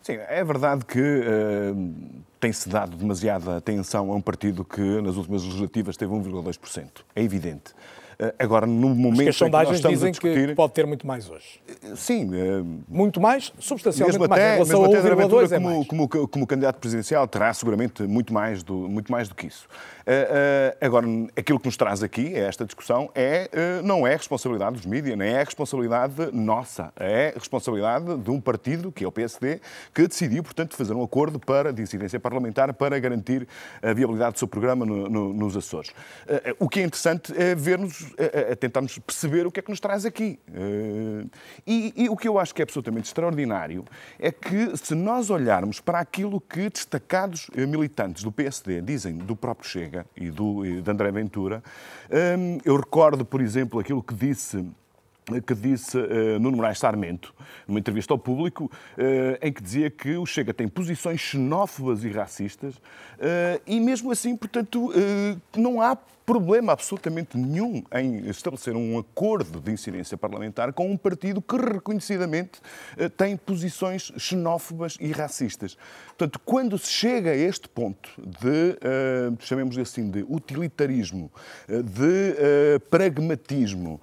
[0.00, 5.42] Sim, é verdade que uh, tem-se dado demasiada atenção a um partido que nas últimas
[5.42, 7.02] legislativas teve 1,2%.
[7.14, 7.74] É evidente.
[8.18, 10.48] Eh, agora, no momento as sondagens em que dizem discutir...
[10.48, 11.60] que pode ter muito mais hoje.
[11.96, 12.30] Sim.
[12.34, 14.42] Eh, muito mais, substancialmente mesmo mais.
[14.42, 18.74] Até, mesmo até a é como, como, como, candidato presidencial terá seguramente muito mais do,
[18.74, 19.66] muito mais do que isso.
[20.02, 23.48] Uh, agora, aquilo que nos traz aqui, é esta discussão, é,
[23.84, 29.04] não é responsabilidade dos mídias, nem é responsabilidade nossa, é responsabilidade de um partido, que
[29.04, 29.60] é o PSD,
[29.94, 33.46] que decidiu, portanto, fazer um acordo para, de incidência parlamentar para garantir
[33.80, 35.92] a viabilidade do seu programa no, no, nos Açores.
[36.58, 37.54] o que é interessante é
[38.02, 40.38] ver-nos, é, tentarmos perceber o que é que nos traz aqui.
[41.66, 43.84] E, e o que eu acho que é absolutamente extraordinário
[44.18, 49.68] é que, se nós olharmos para aquilo que destacados militantes do PSD dizem do próprio
[49.68, 51.62] Chega, e do, e de André Ventura.
[52.64, 54.64] Eu recordo, por exemplo, aquilo que disse
[55.46, 57.34] que disse uh, Nuno Moraes Sarmento,
[57.66, 62.10] numa entrevista ao público, uh, em que dizia que o Chega tem posições xenófobas e
[62.10, 64.92] racistas, uh, e mesmo assim, portanto,
[65.56, 71.42] não há problema absolutamente nenhum em estabelecer um acordo de incidência parlamentar com um partido
[71.42, 72.60] que reconhecidamente
[73.16, 75.76] tem posições xenófobas e racistas.
[76.06, 78.78] Portanto, quando se chega a este ponto de,
[79.40, 81.30] chamemos assim, de utilitarismo,
[81.66, 84.00] de pragmatismo,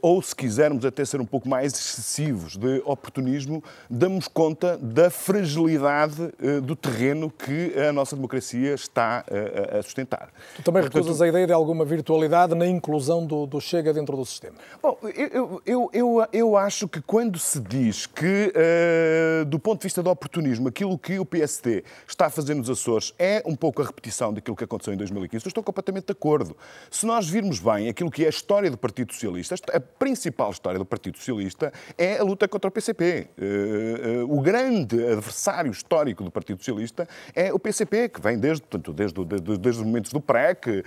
[0.00, 6.30] ou se quisermos até ser um pouco mais excessivos, de oportunismo, damos conta da fragilidade
[6.62, 9.24] do terreno que a nossa democracia está
[9.72, 10.28] a sustentar.
[10.56, 14.18] Tu também Portanto, recusas a ideia de alguma virtualidade na inclusão do, do Chega dentro
[14.18, 14.54] do sistema?
[14.82, 19.84] Bom, eu, eu, eu, eu acho que quando se diz que, uh, do ponto de
[19.84, 23.80] vista do oportunismo, aquilo que o PSD está a fazer nos Açores é um pouco
[23.80, 26.54] a repetição daquilo que aconteceu em 2015, eu estou completamente de acordo.
[26.90, 30.78] Se nós virmos bem aquilo que é a história do Partido Socialista, a principal história
[30.78, 33.28] do Partido Socialista é a luta contra o PCP.
[33.36, 38.62] Uh, uh, o grande adversário histórico do Partido Socialista é o PCP, que vem desde,
[38.62, 40.84] portanto, desde, desde, desde os momentos do PREC,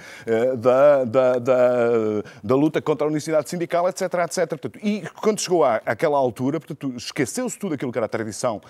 [0.57, 4.47] da, da, da, da, luta contra a unicidade sindical, etc, etc.
[4.47, 6.59] Portanto, e quando chegou à, àquela altura,
[6.95, 8.61] esqueceu-se tudo aquilo que era a tradição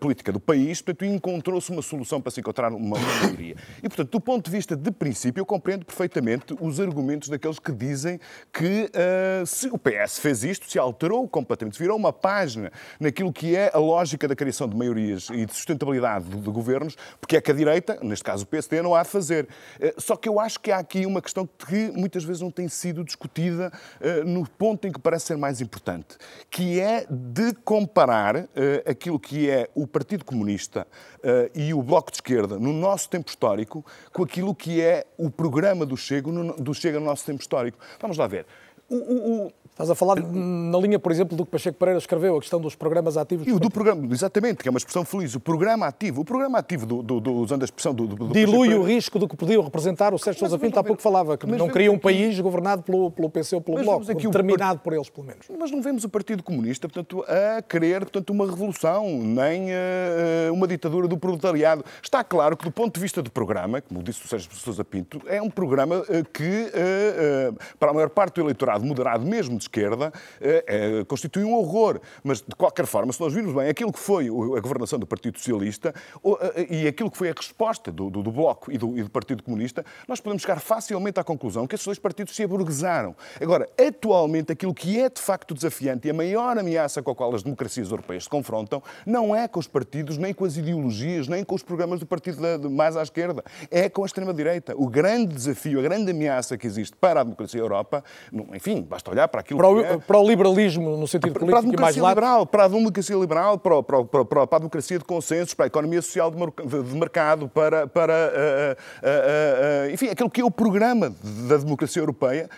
[0.00, 3.56] política do país, portanto, encontrou-se uma solução para se encontrar uma maioria.
[3.78, 7.72] E, portanto, do ponto de vista de princípio, eu compreendo perfeitamente os argumentos daqueles que
[7.72, 8.18] dizem
[8.52, 13.54] que uh, se o PS fez isto, se alterou completamente, virou uma página naquilo que
[13.54, 17.50] é a lógica da criação de maiorias e de sustentabilidade de, governos, porque é que
[17.50, 19.46] a direita, neste caso o PSD, não há a fazer.
[19.78, 22.68] Uh, só que eu acho que há aqui uma questão que muitas vezes não tem
[22.68, 26.16] sido discutida uh, no ponto em que parece ser mais importante,
[26.50, 28.46] que é de comparar uh,
[28.86, 30.86] aquilo que é o Partido Comunista
[31.54, 35.84] e o Bloco de Esquerda no nosso tempo histórico com aquilo que é o programa
[35.84, 37.78] do Chega no, do Chega no nosso tempo histórico.
[38.00, 38.46] Vamos lá ver.
[38.88, 42.40] O, o, Estás a falar na linha, por exemplo, do que Pacheco Pereira escreveu, a
[42.40, 43.46] questão dos programas ativos.
[43.46, 45.34] E o do programa, exatamente, que é uma expressão feliz.
[45.34, 46.20] O programa ativo.
[46.20, 48.06] O programa ativo, do, do, do usando a expressão do.
[48.06, 50.12] do Dilui o risco do que podiam representar.
[50.12, 52.02] O Sérgio Sousa Pinto há pouco falava que não queria um aqui...
[52.02, 55.46] país governado pelo, pelo PC ou pelo mas Bloco, determinado por eles, pelo menos.
[55.58, 60.66] Mas não vemos o Partido Comunista, portanto, a querer portanto, uma revolução, nem uh, uma
[60.66, 61.84] ditadura do proletariado.
[62.02, 65.22] Está claro que, do ponto de vista do programa, como disse o Sérgio Sousa Pinto,
[65.26, 69.64] é um programa uh, que, uh, para a maior parte do eleitorado moderado, mesmo de
[69.64, 72.00] esquerda é, é, constitui um horror.
[72.22, 75.38] Mas, de qualquer forma, se nós virmos bem aquilo que foi a governação do Partido
[75.38, 75.94] Socialista
[76.68, 79.42] e aquilo que foi a resposta do, do, do Bloco e do, e do, Partido
[79.42, 83.14] Comunista, nós podemos chegar facilmente à conclusão que esses dois partidos se aburguesaram.
[83.40, 87.34] Agora, atualmente, aquilo que é de facto desafiante e a maior ameaça com a qual
[87.34, 91.44] as democracias europeias se confrontam não é com os partidos, nem com as ideologias, nem
[91.44, 94.74] com os programas do partido de mais à esquerda, é com a extrema-direita.
[94.76, 98.04] O grande desafio, a grande ameaça que existe para a democracia da Europa,
[98.54, 99.96] enfim, basta olhar para aquilo para o, que é...
[99.98, 103.16] Para o liberalismo, no sentido para, político para a democracia mais liberal, para a democracia
[103.16, 107.48] liberal, para, para, para, para, a democracia de consensos, para a economia social de mercado,
[107.48, 111.12] para, para uh, uh, uh, enfim, aquilo que é o programa
[111.48, 112.48] da democracia europeia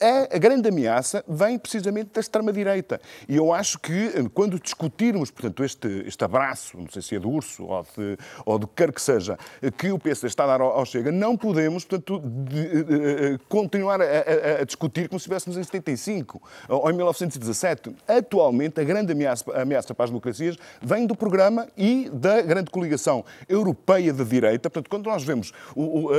[0.00, 3.00] a grande ameaça vem precisamente da extrema-direita.
[3.28, 7.30] E eu acho que, quando discutirmos, portanto, este, este abraço, não sei se é do
[7.30, 9.38] urso ou, de, ou que quer que seja,
[9.76, 14.00] que o PSD está a dar ao, Chega, não podemos, portanto, de, de, de, continuar
[14.00, 17.94] a, a, a, discutir como se estivéssemos em 75 ou em 1917.
[18.06, 22.70] Atualmente, a grande ameaça, a ameaça para as democracias vem do programa e da grande
[22.70, 24.70] coligação europeia de direita.
[24.70, 26.10] Portanto, quando nós vemos o, o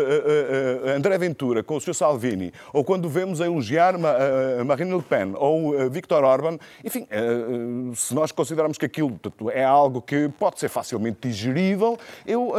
[0.96, 1.94] André Ventura com o Sr.
[1.94, 7.08] Salvini, ou quando vemos a elogiar eh, Marine Le Pen ou eh, Viktor Orban, enfim,
[7.10, 9.20] eh, se nós considerarmos que aquilo
[9.52, 12.54] é algo que pode ser facilmente digerível, eu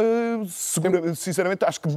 [1.15, 1.89] sinceramente acho que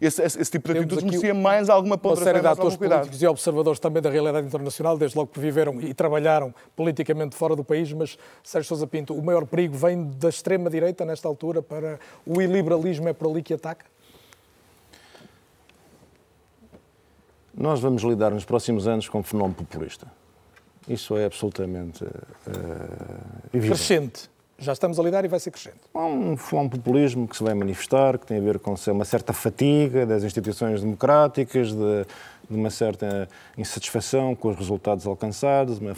[0.00, 2.26] esse, esse tipo de atitudes merecia mais alguma ponderação.
[2.26, 5.80] Uma série de atores políticos e observadores também da realidade internacional, desde logo que viveram
[5.80, 10.28] e trabalharam politicamente fora do país, mas Sérgio Sousa Pinto, o maior perigo vem da
[10.28, 13.84] extrema-direita nesta altura para o iliberalismo é por ali que ataca?
[17.58, 20.06] Nós vamos lidar nos próximos anos com um fenómeno populista.
[20.88, 22.08] Isso é absolutamente uh,
[23.52, 23.74] evidente.
[23.74, 24.30] Crescente.
[24.60, 25.78] Já estamos a lidar e vai ser crescente.
[25.92, 29.32] Há um, um populismo que se vai manifestar, que tem a ver com uma certa
[29.32, 32.06] fatiga das instituições democráticas, de,
[32.48, 35.94] de uma certa insatisfação com os resultados alcançados, uma,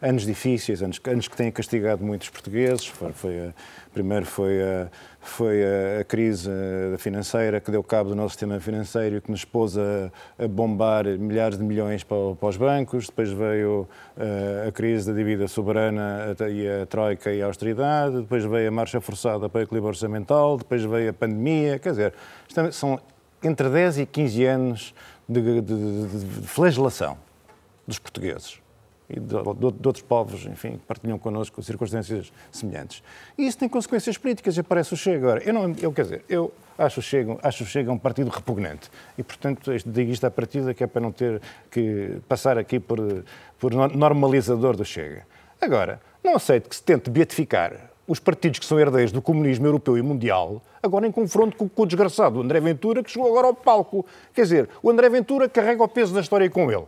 [0.00, 2.86] anos difíceis, anos, anos que têm castigado muitos portugueses.
[2.86, 3.54] Foi, foi a,
[3.92, 4.88] primeiro foi a,
[5.20, 5.62] foi
[6.00, 6.50] a, crise
[6.98, 11.04] financeira que deu cabo do nosso sistema financeiro e que nos pôs a, a bombar
[11.18, 13.06] milhares de milhões para, para os bancos.
[13.06, 13.86] Depois veio
[14.16, 18.22] a, eh, a crise da dívida soberana e a troika e a austeridade.
[18.22, 20.56] Depois veio a marcha forçada para o equilíbrio orçamental.
[20.56, 21.78] Depois veio a pandemia.
[21.78, 22.14] Quer dizer,
[22.72, 22.98] são
[23.42, 24.94] entre 10 e 15 anos
[25.28, 27.18] de, de, de, de flagelação
[27.86, 28.61] dos portugueses
[29.12, 33.02] e de, de, outros povos, enfim, que partilham connosco circunstâncias semelhantes.
[33.36, 35.18] E isso tem consequências políticas, aparece o Chega.
[35.18, 38.30] Agora, eu, não, eu quer dizer, eu acho o Chega, acho o Chega um partido
[38.30, 41.40] repugnante e, portanto, digo isto à partida que é para não ter
[41.70, 42.98] que passar aqui por,
[43.58, 45.26] por normalizador do Chega.
[45.60, 49.96] Agora, não aceito que se tente beatificar os partidos que são herdeiros do comunismo europeu
[49.96, 53.54] e mundial, agora em confronto com, com o desgraçado André Ventura, que chegou agora ao
[53.54, 54.04] palco.
[54.34, 56.84] Quer dizer, o André Ventura carrega o peso da história com ele.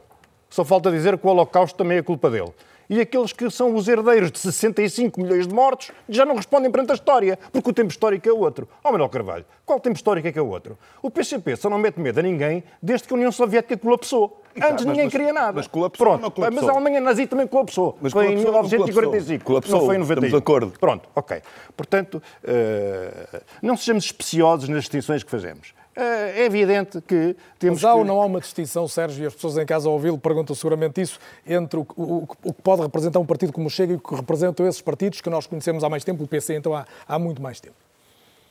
[0.55, 2.53] Só falta dizer que o Holocausto também é culpa dele.
[2.89, 6.93] E aqueles que são os herdeiros de 65 milhões de mortos já não respondem perante
[6.93, 8.69] a história, porque o tempo histórico é outro.
[8.85, 10.79] Ó oh, Manuel Carvalho, qual tempo histórico é que é outro?
[11.03, 14.45] O PCP só não mete medo a ninguém desde que a União Soviética colapsou.
[14.57, 15.55] Antes ninguém mas, queria nada.
[15.55, 16.63] Mas colapsou Pronto, colapsou?
[16.63, 17.99] Mas a Alemanha nazi também colapsou.
[18.01, 19.45] Mas foi colapsou, em 1945.
[19.45, 19.79] Colapsou.
[19.81, 20.15] Não foi em 91.
[20.15, 20.79] Estamos de acordo.
[20.79, 21.43] Pronto, ok.
[21.77, 25.75] Portanto, uh, não sejamos especiosos nas distinções que fazemos.
[25.97, 27.82] Eh, é evidente que temos.
[27.82, 27.99] Mas há que...
[27.99, 31.01] ou não há uma distinção, Sérgio, e as pessoas em casa a ouvi-lo perguntam seguramente
[31.01, 34.01] isso, entre o, o, o, que pode representar um partido como o Chega e o
[34.01, 37.18] que representam esses partidos que nós conhecemos há mais tempo, o PC, então há, há
[37.18, 37.76] muito mais tempo.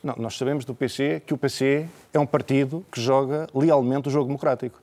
[0.01, 4.11] Não, nós sabemos do PC que o PC é um partido que joga lealmente o
[4.11, 4.81] jogo democrático.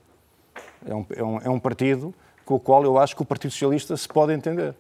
[0.86, 3.50] É um, é um, é um partido com o qual eu acho que o Partido
[3.50, 4.74] Socialista se pode entender.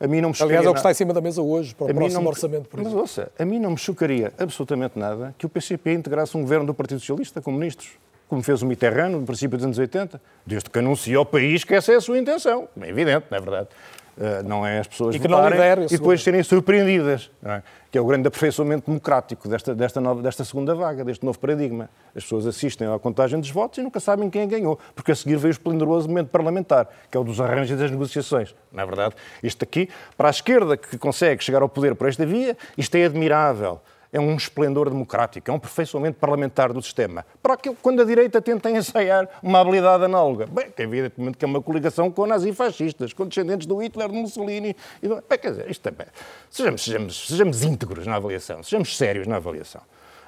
[0.00, 1.86] A mim não me Aliás, é o que está em cima da mesa hoje, para
[1.86, 5.46] o a próximo orçamento, por Mas ouça, a mim não me chocaria absolutamente nada que
[5.46, 7.90] o PCP integrasse um governo do Partido Socialista com ministros,
[8.28, 11.74] como fez o Mitterrand no princípio dos anos 80, desde que anuncia ao país que
[11.74, 12.68] essa é a sua intenção.
[12.80, 13.68] É evidente, não é verdade?
[14.16, 17.62] Uh, não é as pessoas e que votarem lidera, e depois serem surpreendidas, é?
[17.90, 21.90] que é o grande aperfeiçoamento democrático desta, desta, nova, desta segunda vaga, deste novo paradigma.
[22.14, 25.36] As pessoas assistem à contagem dos votos e nunca sabem quem ganhou, porque a seguir
[25.36, 28.54] veio o esplendoroso momento parlamentar, que é o dos arranjos e das negociações.
[28.72, 29.16] Não é verdade?
[29.42, 33.06] Isto aqui, para a esquerda que consegue chegar ao poder por esta via, isto é
[33.06, 33.80] admirável
[34.14, 37.26] é um esplendor democrático, é um aperfeiçoamento parlamentar do sistema.
[37.42, 41.48] Para aquilo, quando a direita tenta ensaiar uma habilidade análoga, bem, que evidentemente que é
[41.48, 44.76] uma coligação com nazifascistas, com descendentes do Hitler, do Mussolini.
[45.02, 45.16] E do...
[45.28, 46.06] Bem, quer dizer, isto também.
[46.48, 49.82] Sejamos, sejamos, sejamos íntegros na avaliação, sejamos sérios na avaliação.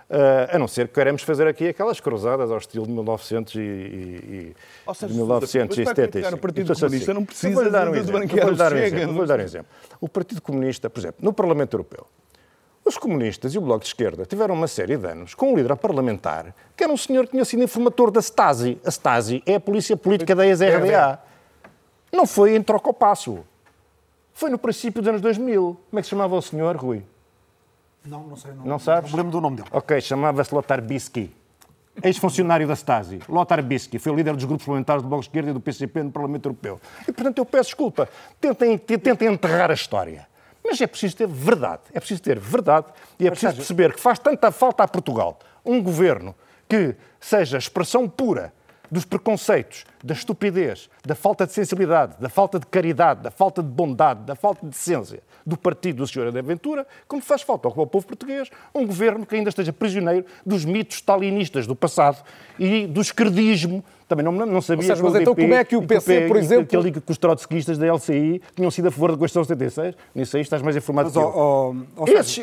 [0.09, 3.59] Uh, a não ser que queremos fazer aqui aquelas cruzadas ao estilo de 1900 e,
[3.59, 6.35] e, Ou seja, de 1975.
[6.35, 9.67] O Partido Comunista não precisa dar um de, de um exemplo, vou dar um exemplo.
[10.01, 12.07] O Partido Comunista, por exemplo, no Parlamento Europeu,
[12.87, 15.75] os comunistas e o Bloco de Esquerda tiveram uma série de anos com um líder
[15.77, 18.79] parlamentar que era um senhor que tinha sido informador da Stasi.
[18.85, 21.19] A Stasi é a polícia política da ex-RDA.
[22.13, 23.41] Não foi em troca ao passo.
[24.33, 25.77] Foi no princípio dos anos 2000.
[25.91, 27.03] Como é que se chamava o senhor, Rui?
[28.05, 28.53] Não, não sei.
[28.53, 29.11] Não, não sabes?
[29.11, 29.69] Não lembro do nome dele.
[29.73, 31.35] Ok, chamava-se Lothar Bisky.
[32.05, 35.53] Ex-funcionário da Stasi, Lothar Bisky, foi líder dos grupos parlamentares do Bloco de Esquerda e
[35.55, 36.79] do PCP no Parlamento Europeu.
[37.03, 38.07] E, portanto, eu peço desculpa.
[38.39, 40.29] Tentem, tentem enterrar a história.
[40.67, 41.83] Mas é preciso ter verdade.
[41.95, 42.89] É preciso ter verdade
[43.19, 46.35] e é preciso perceber que faz tanta falta a Portugal um governo
[46.69, 48.53] que seja expressão pura
[48.91, 53.69] dos preconceitos, da estupidez, da falta de sensibilidade, da falta de caridade, da falta de
[53.69, 56.37] bondade, da falta de decência do partido do Sr.
[56.37, 60.97] Aventura, como faz falta ao povo português um governo que ainda esteja prisioneiro dos mitos
[60.97, 62.23] stalinistas do passado
[62.59, 63.85] e do esquerdismo.
[64.09, 66.67] Também não, não sabia seja, mas então como é que o PC, por exemplo...
[66.67, 69.95] Que, que, que os trotskistas da LCI tinham sido a favor da Constituição 76.
[70.15, 71.39] Nisso aí estás mais informado mas, que.
[71.39, 72.39] Oh, oh, Esses,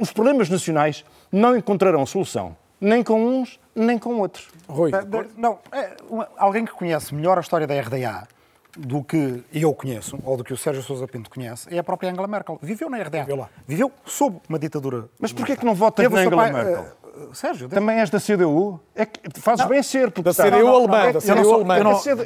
[0.00, 4.48] os problemas nacionais não encontrarão solução nem com uns, nem com outros.
[4.68, 4.90] Rui.
[5.36, 5.96] Não, é,
[6.36, 8.28] alguém que conhece melhor a história da RDA
[8.76, 12.10] do que eu conheço, ou do que o Sérgio Sousa Pinto conhece, é a própria
[12.10, 12.58] Angela Merkel.
[12.60, 13.24] Viveu na RDA.
[13.24, 15.08] Viveu, Viveu sob uma ditadura.
[15.18, 16.86] Mas porquê que não votas na Angela Merkel?
[17.32, 18.80] Sérgio, também és da CDU?
[18.94, 20.10] É que fazes não, bem ser.
[20.10, 21.12] Porque da CDU alemã.
[21.12, 21.76] Da CDU alemã.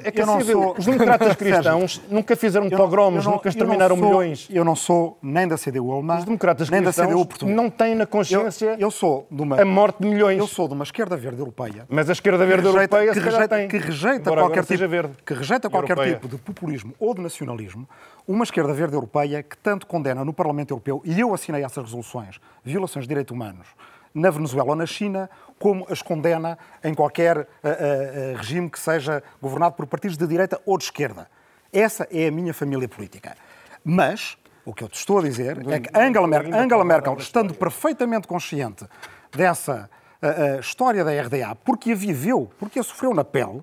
[0.02, 4.48] É que a CDU, os democratas cristãos nunca fizeram pogroms, nunca exterminaram milhões.
[4.50, 7.56] Eu não sou nem da CDU alemã, os democratas nem da CDU portuguesa.
[7.56, 10.38] não têm na consciência eu, sou de uma, a morte de milhões.
[10.38, 11.86] Eu sou de uma esquerda verde europeia.
[11.88, 13.68] Mas a esquerda verde rejeita, europeia que rejeita, tem.
[13.68, 17.88] Que rejeita qualquer, tipo, que rejeita qualquer tipo de populismo ou de nacionalismo.
[18.26, 22.38] Uma esquerda verde europeia que tanto condena no Parlamento Europeu, e eu assinei essas resoluções,
[22.62, 23.66] violações de direitos humanos,
[24.14, 25.28] na Venezuela ou na China,
[25.58, 30.60] como as condena em qualquer uh, uh, regime que seja governado por partidos de direita
[30.64, 31.28] ou de esquerda.
[31.72, 33.36] Essa é a minha família política.
[33.84, 37.54] Mas, o que eu te estou a dizer é que Angela Merkel, Angela Merkel estando
[37.54, 38.86] perfeitamente consciente
[39.32, 39.90] dessa
[40.22, 43.62] uh, história da RDA, porque a viveu, porque a sofreu na pele,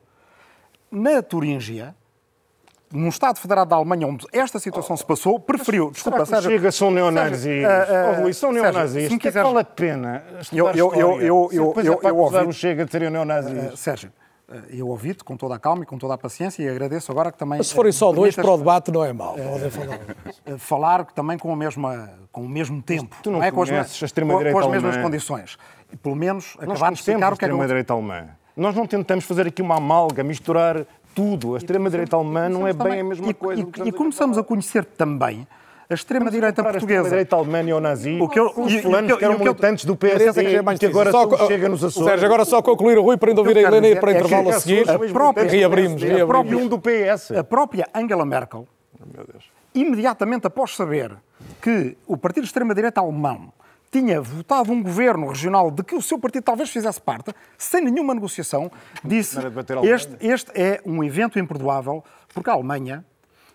[0.91, 1.95] na Turíngia,
[2.91, 5.91] num Estado Federado da Alemanha onde esta situação se passou, preferiu.
[5.91, 6.51] Desculpa, Sérgio.
[6.51, 7.63] Chega, são neonazis.
[7.63, 9.09] Uh, uh, oh, são neonazis.
[9.09, 10.23] Se quiser, vale a pena.
[10.51, 12.37] Eu, eu, eu, eu, eu, eu, eu ouvi.
[12.37, 13.73] o Chega de serem neonazis.
[13.73, 14.11] Uh, Sérgio.
[14.69, 17.37] Eu ouvi-te com toda a calma e com toda a paciência e agradeço agora que
[17.37, 17.57] também.
[17.57, 19.35] Mas se forem só dois para o debate, não é mal.
[19.71, 20.59] falar.
[20.59, 23.17] falar também com, a mesma, com o mesmo tempo.
[23.23, 23.49] Tu não, não é?
[23.51, 25.57] com as, com, com as mesmas condições.
[25.91, 27.51] E pelo menos acabar de explicar o que é que.
[27.53, 28.27] a extrema-direita alemã.
[28.55, 30.85] Nós não tentamos fazer aqui uma amálgama, misturar
[31.15, 31.55] tudo.
[31.55, 33.61] A extrema-direita alemã não é bem a mesma coisa.
[33.61, 35.47] E, e, e começamos a conhecer também
[35.89, 36.83] a extrema-direita portuguesa.
[36.83, 40.79] A extrema-direita alemã neonazi, o que eu, os fulanos que eram militantes do PSD, que,
[40.79, 42.09] que agora só, chega nos Açores.
[42.09, 44.17] Sérgio, agora só concluir o Rui para ainda ouvir a Helena e ir para é
[44.17, 44.89] intervalo a seguir.
[44.89, 46.63] A própria, reabrimos, reabrimos.
[46.63, 47.31] um do PS.
[47.31, 48.67] A própria Angela Merkel,
[49.73, 51.15] imediatamente após saber
[51.61, 53.53] que o partido de extrema-direita alemão
[53.95, 58.13] tinha votado um governo regional de que o seu partido talvez fizesse parte, sem nenhuma
[58.13, 58.69] negociação,
[59.01, 59.37] disse
[59.83, 63.05] este, este é um evento imperdoável, porque a Alemanha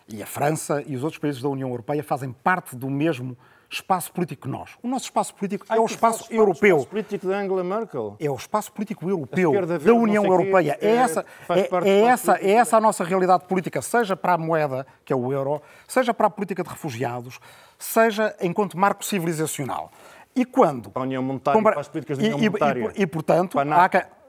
[0.09, 3.36] e a França e os outros países da União Europeia fazem parte do mesmo
[3.68, 4.70] espaço político que nós.
[4.82, 6.76] O nosso espaço político é o espaço europeu.
[6.76, 8.16] O espaço político da Angela Merkel.
[8.18, 10.76] É o espaço político europeu da União Europeia.
[10.80, 14.38] É, é, essa, é, é essa, é essa a nossa realidade política, seja para a
[14.38, 17.38] moeda, que é o euro, seja para a política de refugiados,
[17.78, 19.93] seja enquanto marco civilizacional.
[20.35, 20.91] E quando?
[20.91, 21.74] Para a União Monetária, Compara...
[21.74, 22.93] para as políticas da União e, Monetária.
[22.95, 23.64] E, e, e portanto, há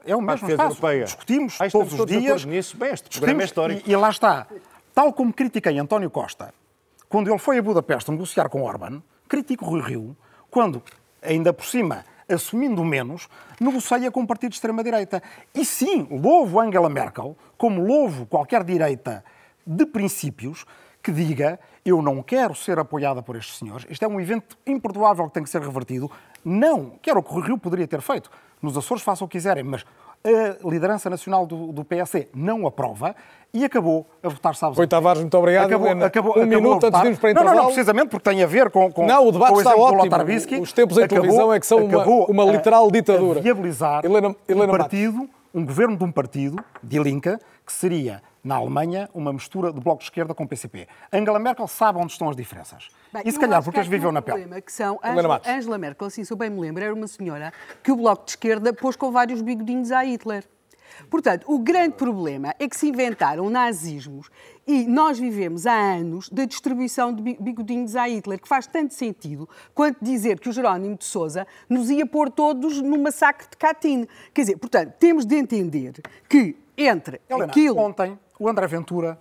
[0.04, 0.70] é o mesmo espaço.
[0.70, 1.04] Europeia.
[1.04, 2.44] Discutimos ah, todos os dias.
[2.44, 2.76] Nisso.
[2.76, 3.88] Bem, este discutimos, é histórico.
[3.88, 4.46] E, e lá está.
[4.94, 6.52] Tal como critiquei António Costa,
[7.08, 10.16] quando ele foi a Budapeste negociar com Orban, critico Rui Rio,
[10.50, 10.82] quando,
[11.22, 13.28] ainda por cima, assumindo menos,
[13.60, 15.22] negocia com o partido de extrema-direita.
[15.54, 19.24] E sim, louvo Angela Merkel, como louvo qualquer direita
[19.66, 20.66] de princípios,
[21.02, 25.26] que diga eu não quero ser apoiada por estes senhores, isto é um evento imperdoável
[25.26, 26.10] que tem que ser revertido.
[26.44, 28.30] Não, que era o que o Rio poderia ter feito.
[28.60, 29.84] Nos Açores façam o que quiserem, mas
[30.24, 33.14] a liderança nacional do, do PSD não aprova
[33.52, 34.78] e acabou a votar, sabes?
[34.78, 35.66] Rui Tavares, muito obrigado.
[35.66, 37.50] Acabou, acabou, um acabou minuto antes de irmos para intervalo.
[37.50, 40.62] Não, não, não, precisamente porque tem a ver com, com Não, o debate está ótimo.
[40.62, 43.40] Os tempos em acabou, televisão é que são uma, uma literal ditadura.
[43.40, 48.56] viabilizar Helena, Helena um partido, um governo de um partido, de Linca, que seria na
[48.56, 50.88] Alemanha, uma mistura de bloco de esquerda com PCP.
[51.12, 52.88] Angela Merkel sabe onde estão as diferenças.
[53.12, 54.60] Bem, e se calhar porque as viveu na pele.
[54.62, 57.92] Que são Angela, Angela Merkel, assim, se eu bem me lembro, era uma senhora que
[57.92, 60.44] o bloco de esquerda pôs com vários bigodinhos a Hitler.
[61.08, 64.28] Portanto, o grande problema é que se inventaram nazismos
[64.66, 69.48] e nós vivemos há anos da distribuição de bigodinhos a Hitler, que faz tanto sentido
[69.74, 74.06] quanto dizer que o Jerónimo de Sousa nos ia pôr todos no massacre de Katyn.
[74.34, 75.94] Quer dizer, portanto, temos de entender
[76.28, 77.78] que entre Helena, aquilo...
[77.78, 79.18] Ontem, o André Ventura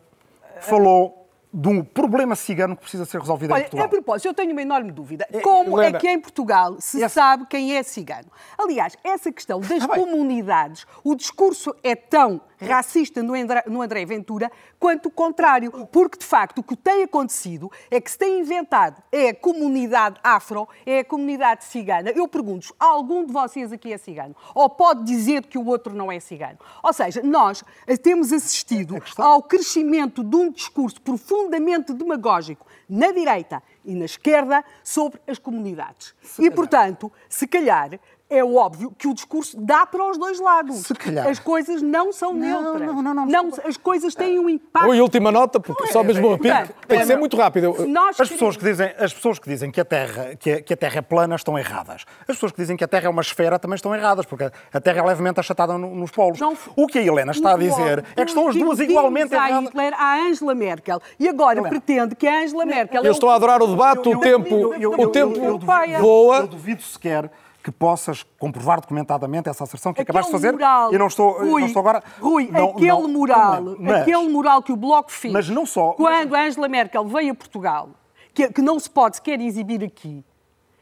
[0.60, 1.22] falou
[1.54, 3.86] de um problema cigano que precisa ser resolvido Olha, em Portugal.
[3.86, 5.28] A propósito, eu tenho uma enorme dúvida.
[5.32, 7.16] É, Como Helena, é que em Portugal se essa...
[7.16, 8.32] sabe quem é cigano?
[8.58, 14.06] Aliás, essa questão das ah, comunidades, o discurso é tão racista no André, no André
[14.06, 15.72] Ventura, quanto o contrário.
[15.92, 20.20] Porque, de facto, o que tem acontecido é que se tem inventado é a comunidade
[20.24, 22.12] afro, é a comunidade cigana.
[22.12, 24.36] Eu pergunto algum de vocês aqui é cigano?
[24.54, 26.58] Ou pode dizer que o outro não é cigano?
[26.84, 27.64] Ou seja, nós
[28.02, 35.20] temos assistido ao crescimento de um discurso profundamente demagógico na direita e na esquerda sobre
[35.28, 36.14] as comunidades.
[36.22, 36.56] Se e, calhar.
[36.56, 38.00] portanto, se calhar,
[38.32, 40.78] é óbvio que o discurso dá para os dois lados.
[40.78, 41.28] Se calhar.
[41.28, 42.88] As coisas não são não, neutras.
[42.88, 44.90] Não, não, não, não, as coisas têm um impacto.
[44.90, 46.74] Oi, última nota, porque só mesmo uma pico.
[46.88, 47.76] Tem que ser muito rápido.
[48.18, 50.78] As pessoas, que dizem, as pessoas que dizem que a, terra, que, a, que a
[50.78, 52.06] Terra é plana estão erradas.
[52.22, 54.82] As pessoas que dizem que a Terra é uma esfera também estão erradas, porque a
[54.82, 56.40] Terra é levemente achatada nos polos.
[56.40, 59.66] Não, o que a Helena está a dizer é que estão as duas igualmente erradas.
[59.66, 61.02] Hitler à Angela Merkel.
[61.20, 61.70] E agora Helena.
[61.70, 63.04] pretende que a Angela Merkel...
[63.04, 65.60] Eu estou a adorar o debate, o tempo, o tempo
[66.00, 66.38] voa.
[66.38, 67.30] Eu duvido sequer
[67.62, 70.52] que possas comprovar documentadamente essa asserção que aquele acabaste de fazer.
[70.54, 72.04] Moral, eu não estou, Rui, não estou agora.
[72.20, 75.34] Rui, não, aquele não, moral, não, mas, aquele moral que o Bloco fez.
[75.34, 75.94] Mas não só.
[75.94, 76.48] Quando mas...
[76.48, 77.90] Angela Merkel veio a Portugal,
[78.34, 80.24] que, que não se pode sequer exibir aqui,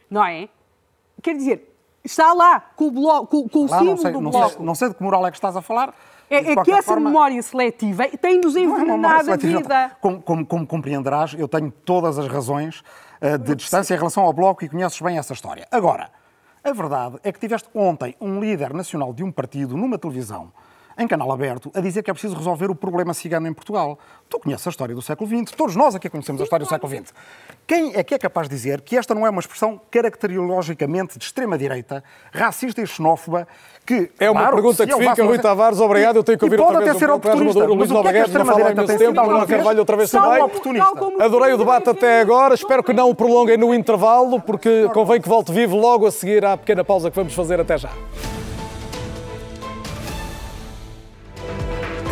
[0.10, 0.48] não é?
[1.22, 4.50] Quer dizer, está lá com o, bloco, com, com o símbolo sei, do não Bloco.
[4.50, 5.94] Sei, não sei de que moral é que estás a falar.
[6.30, 9.98] É, é que essa forma, memória seletiva tem-nos é envenenado a vida.
[10.00, 12.84] Como, como, como, compreenderás, eu tenho todas as razões
[13.20, 15.68] uh, de distância em relação ao Bloco e conheces bem essa história.
[15.72, 16.12] Agora,
[16.64, 20.52] a verdade é que tiveste ontem um líder nacional de um partido numa televisão
[21.00, 23.98] em canal aberto, a dizer que é preciso resolver o problema cigano em Portugal.
[24.28, 26.94] Tu conheces a história do século XX, todos nós aqui conhecemos a história do século
[26.94, 27.14] XX.
[27.66, 31.24] Quem é que é capaz de dizer que esta não é uma expressão caracterologicamente de
[31.24, 33.48] extrema-direita, racista e xenófoba,
[33.86, 34.12] que...
[34.20, 37.02] É uma claro, pergunta que fica, Rui Tavares, obrigado, eu tenho que ouvir outra vez
[37.02, 40.42] o Maduro, Luís Albuquerque, não fala imenso tempo, Manuel Carvalho outra vez também.
[41.22, 45.30] Adorei o debate até agora, espero que não o prolonguem no intervalo, porque convém que
[45.30, 47.90] volte vivo logo a seguir à pequena pausa que vamos fazer até já.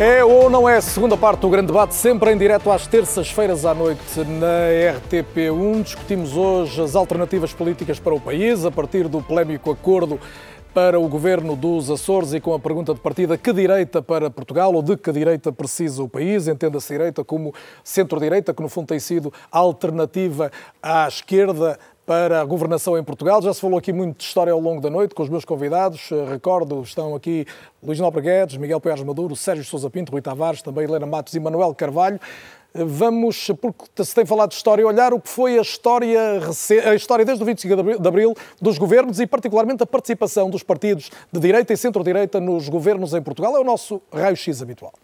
[0.00, 3.64] É ou não é a segunda parte do grande debate, sempre em direto às terças-feiras
[3.64, 5.82] à noite na RTP1.
[5.82, 10.20] Discutimos hoje as alternativas políticas para o país, a partir do polémico acordo
[10.72, 14.72] para o governo dos Açores e com a pergunta de partida que direita para Portugal
[14.72, 19.00] ou de que direita precisa o país, entenda-se direita como centro-direita, que no fundo tem
[19.00, 21.76] sido a alternativa à esquerda
[22.08, 23.42] para a governação em Portugal.
[23.42, 26.10] Já se falou aqui muito de história ao longo da noite com os meus convidados.
[26.10, 27.44] Eh, recordo, estão aqui
[27.82, 31.38] Luís Nobre Guedes, Miguel Pérez Maduro, Sérgio Sousa Pinto, Rui Tavares, também Helena Matos e
[31.38, 32.18] Manuel Carvalho.
[32.72, 36.40] Eh, vamos, porque se tem falado de história, olhar o que foi a história,
[36.86, 41.10] a história desde o 25 de Abril dos governos e particularmente a participação dos partidos
[41.30, 43.54] de direita e centro-direita nos governos em Portugal.
[43.54, 44.94] É o nosso raio-x habitual.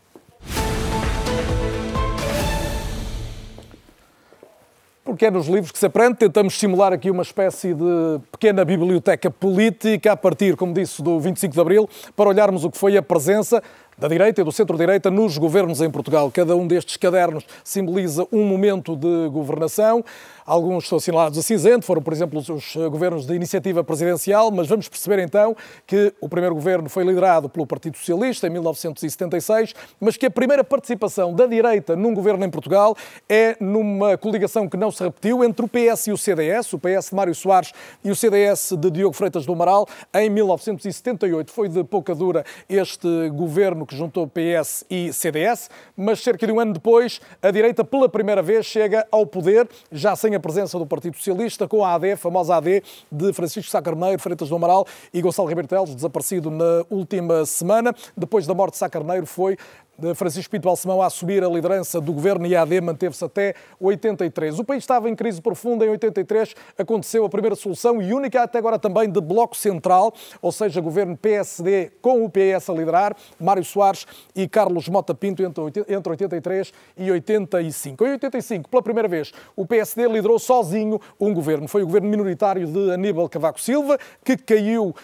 [5.05, 6.17] Porque é nos livros que se aprende.
[6.17, 11.53] Tentamos simular aqui uma espécie de pequena biblioteca política, a partir, como disse, do 25
[11.53, 13.63] de Abril, para olharmos o que foi a presença
[13.99, 16.31] da direita e do centro-direita nos governos em Portugal.
[16.33, 20.05] Cada um destes cadernos simboliza um momento de governação.
[20.47, 24.87] Alguns são assinalados a cinzento, foram, por exemplo, os governos de iniciativa presidencial, mas vamos
[24.87, 30.27] perceber então que o primeiro governo foi liderado pelo Partido Socialista em 1976, mas que
[30.27, 32.95] a primeira participação da direita num governo em Portugal
[33.27, 37.09] é numa coligação que não se repetiu entre o PS e o CDS, o PS
[37.09, 37.73] de Mário Soares
[38.05, 41.51] e o CDS de Diogo Freitas do Amaral, em 1978.
[41.51, 46.61] Foi de pouca dura este governo que juntou PS e CDS, mas cerca de um
[46.61, 50.87] ano depois, a direita pela primeira vez chega ao poder, já sem a presença do
[50.87, 54.87] Partido Socialista, com a AD, a famosa AD de Francisco Sá Carneiro, Freitas do Amaral
[55.13, 57.95] e Gonçalo Ribeiro Teles, desaparecido na última semana.
[58.17, 59.57] Depois da morte de Sá Carneiro, foi
[59.99, 63.55] de Francisco Pinto Balsemão a assumir a liderança do governo e a AD manteve-se até
[63.81, 64.59] 83.
[64.59, 65.85] O país estava em crise profunda.
[65.87, 70.51] Em 83 aconteceu a primeira solução e única até agora também de bloco central, ou
[70.51, 76.11] seja, governo PSD com o PS a liderar, Mário Soares e Carlos Mota Pinto entre
[76.11, 78.05] 83 e 85.
[78.05, 81.69] Em 85, pela primeira vez, o PSD liderou sozinho um governo.
[81.69, 84.95] Foi o governo minoritário de Aníbal Cavaco Silva, que caiu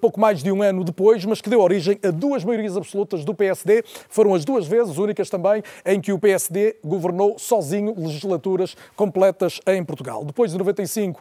[0.00, 3.34] pouco mais de um ano depois, mas que deu origem a duas maiorias absolutas do
[3.34, 3.82] PSD.
[4.08, 9.84] Foram as duas vezes, únicas também, em que o PSD governou sozinho legislaturas completas em
[9.84, 10.24] Portugal.
[10.24, 11.20] Depois de 95,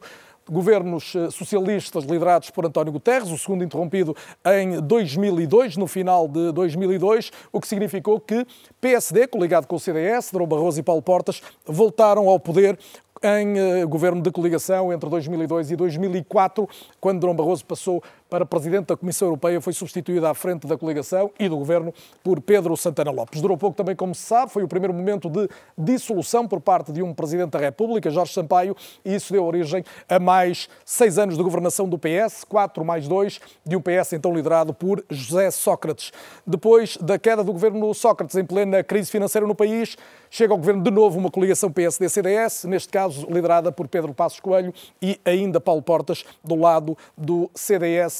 [0.50, 6.52] governos eh, socialistas liderados por António Guterres, o segundo interrompido em 2002, no final de
[6.52, 8.46] 2002, o que significou que
[8.82, 12.78] PSD, coligado com o CDS, Drão Barroso e Paulo Portas, voltaram ao poder
[13.24, 16.68] em uh, governo de coligação entre 2002 e 2004,
[17.00, 18.04] quando Drão Barroso passou
[18.34, 22.42] para presidente da Comissão Europeia, foi substituído à frente da coligação e do governo por
[22.42, 23.40] Pedro Santana Lopes.
[23.40, 27.04] Durou pouco também, como se sabe, foi o primeiro momento de dissolução por parte de
[27.04, 28.76] um presidente da República, Jorge Sampaio,
[29.06, 33.40] e isso deu origem a mais seis anos de governação do PS, quatro mais dois,
[33.64, 36.12] de um PS então liderado por José Sócrates.
[36.44, 39.96] Depois da queda do governo Sócrates em plena crise financeira no país,
[40.32, 44.74] chega ao governo de novo uma coligação PSD-CDS, neste caso liderada por Pedro Passos Coelho
[45.00, 47.52] e ainda Paulo Portas, do lado do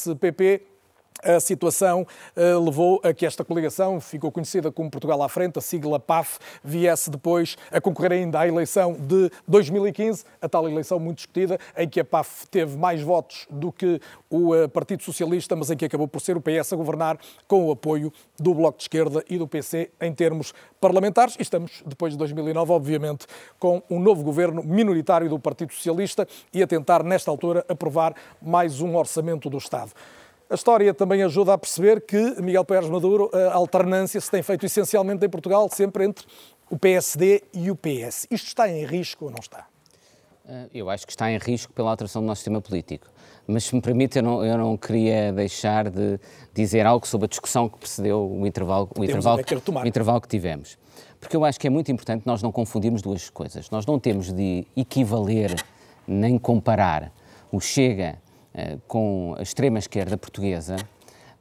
[0.04, 0.73] 是被被。
[1.24, 2.06] A situação
[2.36, 6.40] uh, levou a que esta coligação, ficou conhecida como Portugal à Frente, a sigla PAF,
[6.64, 11.88] viesse depois a concorrer ainda à eleição de 2015, a tal eleição muito discutida, em
[11.88, 14.00] que a PAF teve mais votos do que
[14.30, 17.18] o uh, Partido Socialista, mas em que acabou por ser o PS a governar
[17.48, 21.36] com o apoio do Bloco de Esquerda e do PC em termos parlamentares.
[21.40, 23.26] E estamos, depois de 2009, obviamente,
[23.60, 28.82] com um novo governo minoritário do Partido Socialista e a tentar, nesta altura, aprovar mais
[28.82, 29.92] um orçamento do Estado.
[30.54, 34.64] A história também ajuda a perceber que Miguel Pérez Maduro, a alternância se tem feito
[34.64, 36.28] essencialmente em Portugal, sempre entre
[36.70, 38.28] o PSD e o PS.
[38.30, 39.66] Isto está em risco ou não está?
[40.48, 43.08] Eh, eu acho que está em risco pela alteração do nosso sistema político.
[43.48, 46.20] Mas, se me permite, eu não, eu não queria deixar de
[46.54, 49.42] dizer algo sobre a discussão que precedeu o intervalo, o intervalo,
[49.84, 50.78] o intervalo que tivemos.
[51.20, 53.72] Porque eu acho que é muito importante nós não confundirmos duas coisas.
[53.72, 55.56] Nós não temos de equivaler
[56.08, 57.12] nem comparar
[57.52, 58.33] o Chega eh,
[58.88, 60.76] com a extrema-esquerda portuguesa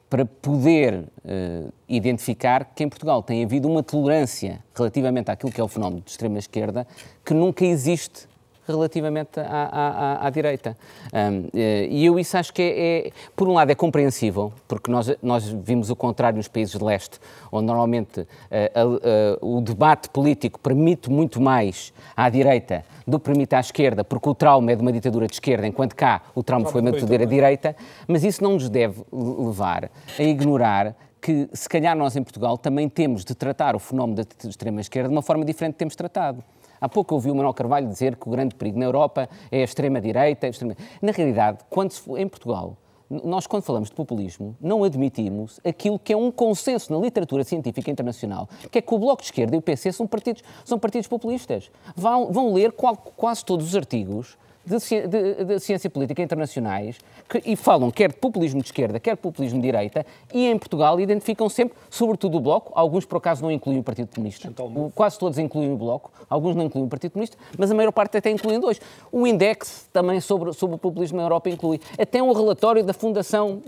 [0.08, 5.64] para poder uh, identificar que em Portugal tem havido uma tolerância relativamente àquilo que é
[5.64, 6.86] o fenómeno de extrema-esquerda
[7.24, 8.28] que nunca existe
[8.66, 10.76] relativamente à, à, à, direita.
[11.12, 14.90] Um, eh, e eu isso acho que é, é, por um lado, é compreensível, porque
[14.90, 17.18] nós, nós vimos o contrário nos países de leste,
[17.50, 23.24] onde normalmente uh, uh, uh, o debate político permite muito mais à direita do que
[23.24, 26.42] permite à esquerda, porque o trauma é de uma ditadura de esquerda, enquanto cá o
[26.42, 27.74] trauma foi uma ditadura de direita,
[28.06, 32.88] mas isso não nos deve levar a ignorar que, se calhar, nós em Portugal também
[32.88, 36.42] temos de tratar o fenómeno da extrema-esquerda de uma forma diferente que temos tratado.
[36.82, 39.64] Há pouco ouvi o Manuel Carvalho dizer que o grande perigo na Europa é a
[39.64, 40.48] extrema-direita.
[40.48, 40.74] Extrema...
[41.00, 42.76] Na realidade, quando se, em Portugal,
[43.22, 47.88] nós, quando falamos de populismo, não admitimos aquilo que é um consenso na literatura científica
[47.88, 51.06] internacional, que é que o Bloco de Esquerda e o PC são partidos, são partidos
[51.06, 51.70] populistas.
[51.94, 56.98] Vão, vão ler qual, quase todos os artigos de, de, de, ciência política internacionais
[57.28, 60.56] que, e falam quer de populismo de esquerda, quer de populismo de direita, e em
[60.56, 64.92] Portugal identificam sempre, sobretudo o Bloco, alguns por acaso não incluem o Partido Comunista, então,
[64.94, 68.16] quase todos incluem o Bloco, alguns não incluem o Partido Comunista, mas a maior parte
[68.16, 68.80] até incluem dois.
[69.10, 71.80] O Index também sobre, sobre o populismo na Europa inclui.
[71.98, 73.60] Até um relatório da Fundação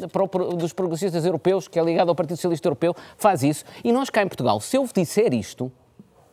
[0.56, 3.64] dos Progressistas Europeus, que é ligado ao Partido Socialista Europeu, faz isso.
[3.82, 5.70] E nós cá em Portugal, se eu disser isto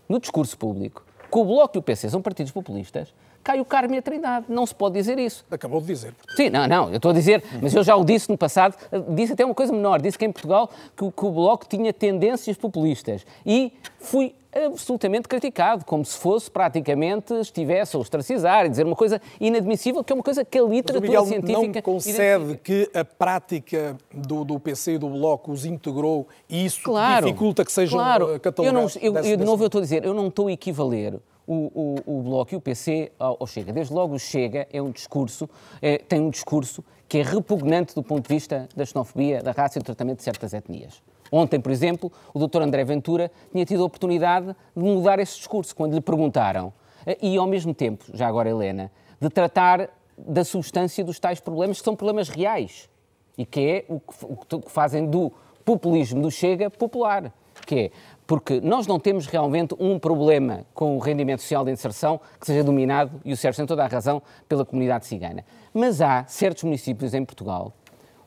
[0.08, 3.14] no discurso público, que o Bloco e o PC são partidos populistas,
[3.44, 4.46] cai o Carme e a Trindade.
[4.50, 5.46] Não se pode dizer isso.
[5.50, 6.14] Acabou de dizer.
[6.36, 8.76] Sim, não, não, eu estou a dizer, mas eu já o disse no passado,
[9.10, 12.58] disse até uma coisa menor, disse que em Portugal que, que o Bloco tinha tendências
[12.58, 18.96] populistas e fui absolutamente criticado, como se fosse praticamente estivesse a ostracizar e dizer uma
[18.96, 21.74] coisa inadmissível, que é uma coisa que a literatura científica...
[21.76, 26.84] não concede que a prática do, do PC e do Bloco os integrou e isso
[26.84, 28.40] claro, dificulta que sejam claro.
[28.40, 28.98] catalogados?
[28.98, 31.20] Eu, não, eu, eu de novo eu estou a dizer, eu não estou a equivaler
[31.52, 33.74] o, o, o Bloco e o PC ao, Chega.
[33.74, 35.50] Desde logo o Chega é um discurso,
[35.82, 39.78] é, tem um discurso que é repugnante do ponto de vista da xenofobia, da raça
[39.78, 41.04] e do tratamento de certas etnias.
[41.30, 42.62] Ontem, por exemplo, o Dr.
[42.62, 46.72] André Ventura tinha tido a oportunidade de mudar esse discurso quando lhe perguntaram,
[47.06, 48.90] eh, e ao mesmo tempo, já agora Helena,
[49.20, 52.90] de tratar da substância dos tais problemas que são problemas reais
[53.38, 55.32] e que é o que, o que fazem do
[55.66, 57.34] populismo do Chega popular,
[57.66, 57.92] que é
[58.32, 62.64] porque nós não temos realmente um problema com o rendimento social de inserção que seja
[62.64, 65.44] dominado, e o Sérgio tem toda a razão, pela comunidade cigana.
[65.74, 67.74] Mas há certos municípios em Portugal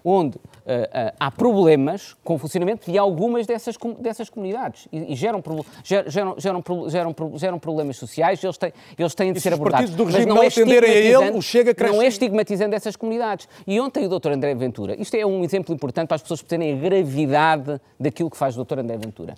[0.04, 5.16] onde uh, uh, há problemas com o funcionamento de algumas dessas, dessas comunidades e, e
[5.16, 5.42] geram,
[5.82, 9.92] geram, geram, geram, geram, problemas sociais, eles têm, eles têm de ser abordados.
[9.92, 11.94] Do regime mas não, é atenderem a ele, o Chega cresce.
[11.94, 13.48] Não é estigmatizando essas comunidades.
[13.66, 14.32] E ontem o Dr.
[14.32, 18.36] André Ventura, isto é um exemplo importante para as pessoas terem a gravidade daquilo que
[18.36, 18.80] faz o Dr.
[18.80, 19.34] André Ventura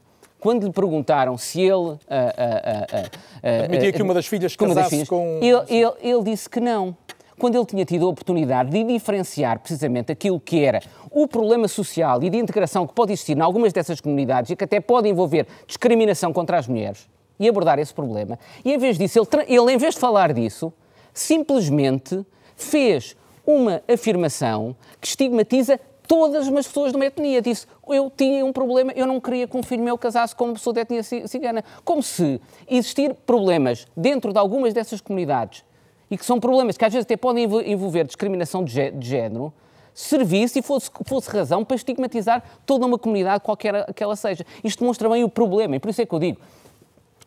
[0.47, 1.73] quando lhe perguntaram se ele.
[1.73, 5.41] Uh, uh, uh, Admitia que uma das filhas casasse com.
[5.43, 6.97] Ele, ele, ele disse que não
[7.37, 10.81] quando ele tinha tido a oportunidade de diferenciar precisamente aquilo que era
[11.11, 14.65] o problema social e de integração que pode existir em algumas dessas comunidades e que
[14.65, 17.07] até pode envolver discriminação contra as mulheres
[17.39, 18.39] e abordar esse problema.
[18.65, 20.73] E em vez disso, ele, ele em vez de falar disso,
[21.13, 22.25] simplesmente
[22.55, 27.43] fez uma afirmação que estigmatiza todas as pessoas de uma etnia.
[27.43, 30.55] Disse, eu tinha um problema, eu não queria que um filho meu casasse com uma
[30.55, 31.65] pessoa de etnia cigana.
[31.85, 35.65] Como se existir problemas dentro de algumas dessas comunidades,
[36.11, 39.53] e que são problemas que às vezes até podem envolver discriminação de género,
[39.93, 44.45] servisse e fosse, fosse razão para estigmatizar toda uma comunidade, qualquer que ela seja.
[44.63, 46.39] Isto demonstra bem o problema, e por isso é que eu digo,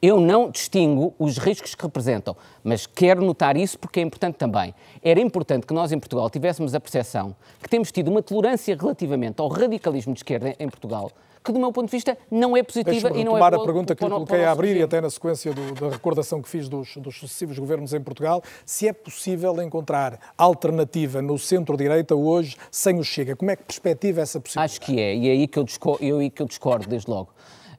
[0.01, 4.73] eu não distingo os riscos que representam, mas quero notar isso porque é importante também.
[5.03, 9.41] Era importante que nós em Portugal tivéssemos a percepção que temos tido uma tolerância relativamente
[9.41, 11.11] ao radicalismo de esquerda em Portugal,
[11.43, 13.61] que do meu ponto de vista não é positiva e não é boa.
[13.61, 16.49] a pergunta que eu coloquei a abrir e até na sequência do, da recordação que
[16.49, 22.55] fiz dos, dos, sucessivos governos em Portugal, se é possível encontrar alternativa no centro-direita hoje
[22.71, 23.35] sem o Chega.
[23.35, 24.71] Como é que perspectiva essa possibilidade?
[24.73, 27.09] Acho que é, e é aí que eu discordo, eu, aí que eu discordo desde
[27.09, 27.29] logo.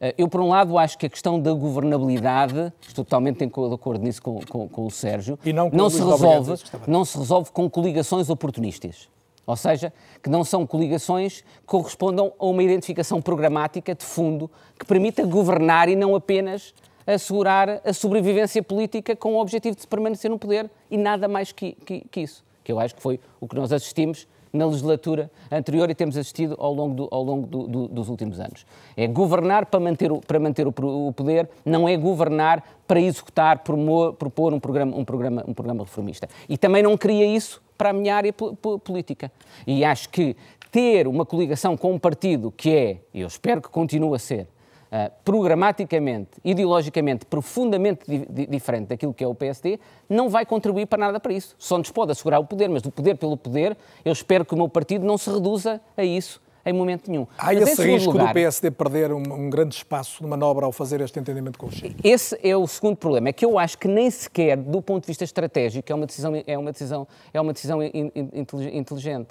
[0.00, 4.02] Eh, eu, por um lado, acho que a questão da governabilidade, estou totalmente de acordo
[4.02, 6.54] nisso com, com, com o Sérgio, não, não se resolve,
[6.86, 9.08] não se resolve com coligações oportunistas.
[9.46, 9.92] Ou seja,
[10.22, 15.88] que não são coligações que correspondam a uma identificação programática de fundo que permita governar
[15.88, 16.72] e não apenas
[17.06, 21.72] assegurar a sobrevivência política com o objetivo de permanecer no poder e nada mais que,
[21.72, 22.44] que, que isso.
[22.62, 26.56] Que eu acho que foi o que nós assistimos na legislatura anterior e temos assistido
[26.58, 28.66] ao longo, do, ao longo do, do, dos últimos anos.
[28.96, 30.74] É governar para manter, o, para manter o,
[31.08, 36.28] o poder, não é governar para executar, propor um programa, um, programa, um programa reformista.
[36.48, 39.30] E também não queria isso para a minha área política.
[39.66, 40.36] E acho que
[40.70, 44.46] ter uma coligação com um partido que é, e eu espero que continue a ser,
[44.90, 49.78] Uh, programaticamente, ideologicamente, profundamente di di diferente daquilo que é o PSD,
[50.08, 51.54] não vai contribuir para nada para isso.
[51.58, 54.56] Só nos pode assegurar o poder, mas do poder pelo poder, eu espero que o
[54.56, 57.26] meu partido não se reduza a isso em momento nenhum.
[57.38, 60.72] Há mas, esse risco lugar, do PSD perder um, um, grande espaço de manobra ao
[60.72, 61.96] fazer este entendimento com o Chile?
[62.02, 65.06] Esse é o segundo problema, é que eu acho que nem sequer, do ponto de
[65.06, 69.28] vista estratégico, é uma decisão, é uma decisão, é uma decisão inteligente.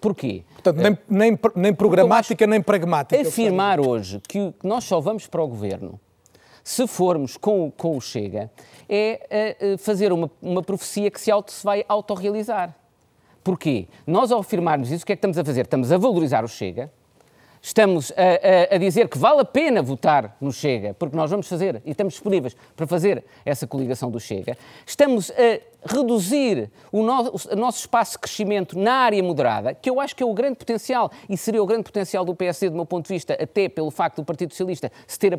[0.00, 0.44] Porquê?
[0.52, 3.20] Portanto, nem, nem, nem programática, nem pragmática.
[3.20, 5.98] Afirmar hoje que nós só vamos para o governo
[6.66, 8.50] se formos com, com o Chega
[8.88, 12.74] é uh, fazer uma, uma profecia que se, auto, se vai autorrealizar.
[13.44, 13.86] Porquê?
[14.04, 15.60] Nós, ao afirmarmos isso, o que é que estamos a fazer?
[15.60, 16.90] Estamos a valorizar o Chega,
[17.62, 21.46] estamos a, a, a, dizer que vale a pena votar no Chega, porque nós vamos
[21.46, 27.32] fazer e estamos disponíveis para fazer essa coligação do Chega, estamos a reduzir o, no,
[27.52, 30.56] o nosso espaço de crescimento na área moderada, que eu acho que é o grande
[30.56, 33.90] potencial e seria o grande potencial do PSD, do meu ponto de vista, até pelo
[33.90, 35.38] facto do Partido Socialista se ter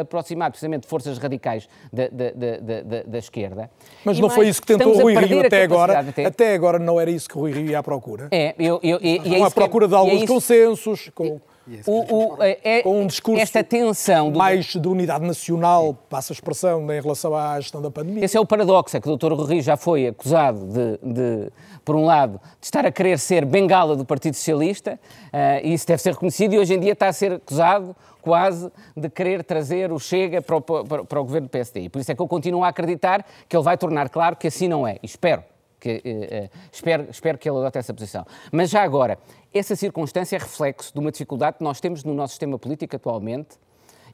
[0.00, 3.70] aproximado precisamente de forças radicais da, da, da, da esquerda.
[4.04, 6.00] Mas e não mais, foi isso que tentou o Rui Rio até agora?
[6.00, 6.24] Até...
[6.24, 6.54] até...
[6.54, 8.28] agora não era isso que o Rui Rio ia à procura?
[8.30, 11.10] É, eu, eu, eu, e é à procura de é alguns é consensos.
[11.14, 11.40] Com...
[11.86, 14.38] O, o, é, com um discurso esta tensão do...
[14.38, 18.24] mais de unidade nacional, passa a expressão, em relação à gestão da pandemia.
[18.24, 19.32] Esse é o paradoxo, é que o Dr.
[19.32, 21.52] Rui já foi acusado de, de,
[21.82, 25.00] por um lado, de estar a querer ser bengala do Partido Socialista,
[25.32, 28.70] uh, e isso deve ser reconhecido, e hoje em dia está a ser acusado quase
[28.94, 31.80] de querer trazer o Chega para o, para, para o governo do PSD.
[31.80, 34.48] E por isso é que eu continuo a acreditar que ele vai tornar claro que
[34.48, 35.42] assim não é, e espero
[35.84, 38.24] que, uh, espero, espero que ele adote essa posição.
[38.50, 39.18] Mas já agora,
[39.52, 43.58] essa circunstância é reflexo de uma dificuldade que nós temos no nosso sistema político atualmente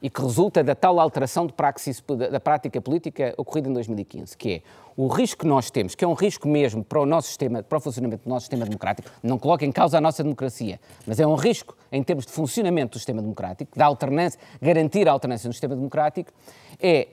[0.01, 4.51] e que resulta da tal alteração de praxis, da prática política ocorrida em 2015, que
[4.51, 4.61] é
[4.97, 7.77] o risco que nós temos, que é um risco mesmo para o nosso sistema, para
[7.77, 11.27] o funcionamento do nosso sistema democrático, não coloca em causa a nossa democracia, mas é
[11.27, 15.53] um risco em termos de funcionamento do sistema democrático, da alternância, garantir a alternância no
[15.53, 16.31] sistema democrático,
[16.81, 17.09] é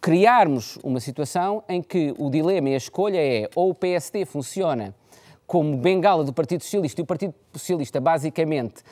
[0.00, 4.94] criarmos uma situação em que o dilema e a escolha é ou o PSD funciona
[5.46, 8.82] como bengala do Partido Socialista e o Partido Socialista basicamente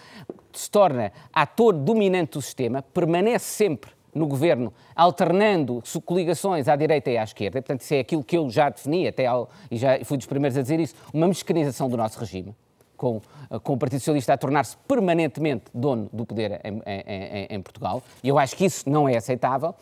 [0.53, 7.17] se torna ator dominante do sistema, permanece sempre no governo, alternando coligações à direita e
[7.17, 10.17] à esquerda, portanto, isso é aquilo que eu já defini, até ao, e já fui
[10.17, 12.55] dos primeiros a dizer isso, uma mexicanização do nosso regime,
[12.97, 13.21] com,
[13.63, 18.29] com o Partido Socialista a tornar-se permanentemente dono do poder em, em, em, Portugal, e
[18.29, 19.75] eu acho que isso não é aceitável,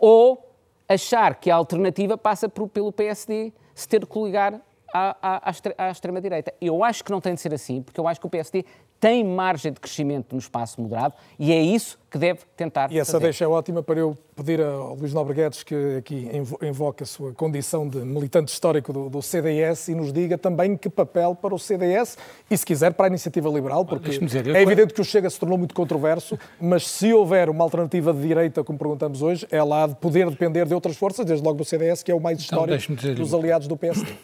[0.00, 0.53] ou
[0.88, 4.60] achar que a alternativa passa por, pelo PSD se ter de coligar
[4.92, 6.54] à, à, à extrema-direita.
[6.60, 8.64] Eu acho que não tem de ser assim, porque eu acho que o PSD
[9.04, 13.12] tem margem de crescimento no espaço moderado e é isso que deve tentar E essa
[13.12, 13.24] fazer.
[13.24, 16.30] deixa é ótima para eu pedir ao Luís Nobre Guedes que aqui
[16.62, 20.88] invoque a sua condição de militante histórico do, do, CDS e nos diga também que
[20.88, 22.16] papel para o CDS
[22.50, 25.38] e, se quiser, para a Iniciativa Liberal, porque dizer, é evidente que o Chega se
[25.38, 29.86] tornou muito controverso, mas se houver uma alternativa de direita, como perguntamos hoje, ela há
[29.86, 32.64] de poder depender de outras forças, desde logo do CDS, que é o mais então,
[32.64, 34.14] histórico dos aliados do PSD.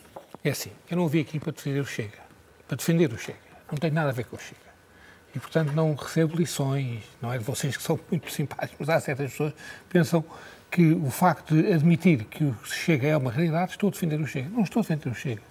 [0.42, 2.16] É assim, eu não vim aqui para defender o Chega,
[2.66, 3.50] para defender o Chega.
[3.70, 4.69] Não tem nada a ver com o Chega.
[5.34, 9.00] E, portanto, não recebo lições, não é de vocês que são muito simpáticos, mas há
[9.00, 9.58] certas pessoas que
[9.88, 10.24] pensam
[10.70, 14.26] que o facto de admitir que o Chega é uma realidade, estou a defender o
[14.26, 14.48] Chega.
[14.48, 15.42] Não estou a defender o Chega.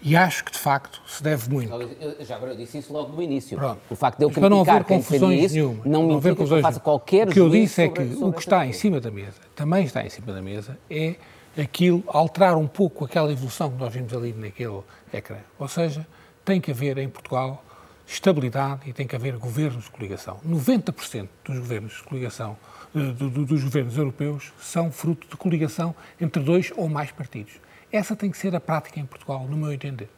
[0.00, 1.72] E acho que, de facto, se deve muito.
[1.72, 3.58] Eu, já eu disse isso logo no início.
[3.58, 3.80] Pronto.
[3.90, 6.66] O facto de eu criticar não haver confusões isso, nenhuma, não me haver confusões que
[6.66, 9.10] eu faça qualquer O que eu disse é que o que está em cima da
[9.10, 11.16] mesa, também está em cima da mesa, é
[11.60, 14.82] aquilo, alterar um pouco aquela evolução que nós vimos ali naquele
[15.12, 15.38] ecrã.
[15.58, 16.06] Ou seja,
[16.44, 17.64] tem que haver em Portugal
[18.08, 20.40] estabilidade e tem que haver governos de coligação.
[20.46, 22.56] 90% dos governos de coligação,
[22.94, 27.54] eh, dos governos europeus, são fruto de coligação entre dois ou mais partidos.
[27.92, 30.08] Essa tem que ser a prática em Portugal, no meu entender.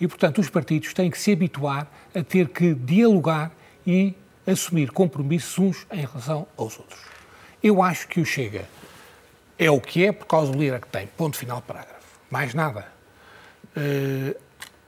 [0.00, 3.52] E, portanto, os partidos têm que se habituar a ter que dialogar
[3.86, 4.14] e
[4.46, 7.00] assumir compromissos uns em relação aos outros.
[7.62, 8.68] Eu acho que o Chega
[9.58, 11.06] é o que é por causa do líder que tem.
[11.06, 11.98] Ponto final, parágrafo.
[12.30, 12.86] Mais nada.
[13.76, 14.34] Uh,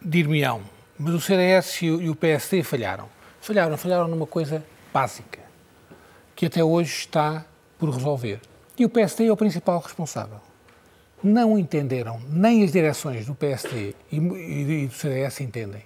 [0.03, 0.63] Dir-me-ão,
[1.01, 3.09] mas o CDS e o PSD falharam.
[3.41, 5.41] Falharam, falharam numa coisa básica,
[6.37, 7.45] que até hoje está
[7.79, 8.41] por resolver.
[8.79, 10.41] E o PSD é o principal responsável
[11.23, 15.83] não entenderam, nem as direções do PSD e, do CDS entendem,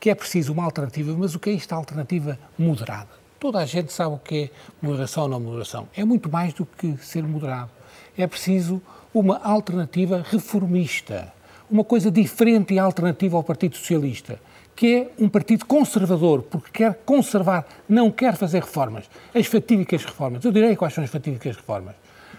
[0.00, 3.08] que é preciso uma alternativa, mas o que é esta alternativa moderada?
[3.38, 4.50] Toda a gente sabe o que é
[4.86, 5.88] moderação ou não moderação.
[5.94, 7.70] É muito mais do que ser moderado.
[8.16, 8.82] É preciso
[9.14, 11.32] uma alternativa reformista,
[11.70, 14.40] uma coisa diferente e alternativa ao Partido Socialista,
[14.78, 19.10] que é um partido conservador, porque quer conservar, não quer fazer reformas.
[19.34, 20.44] As fatídicas reformas.
[20.44, 21.96] Eu direi quais são as fatídicas reformas.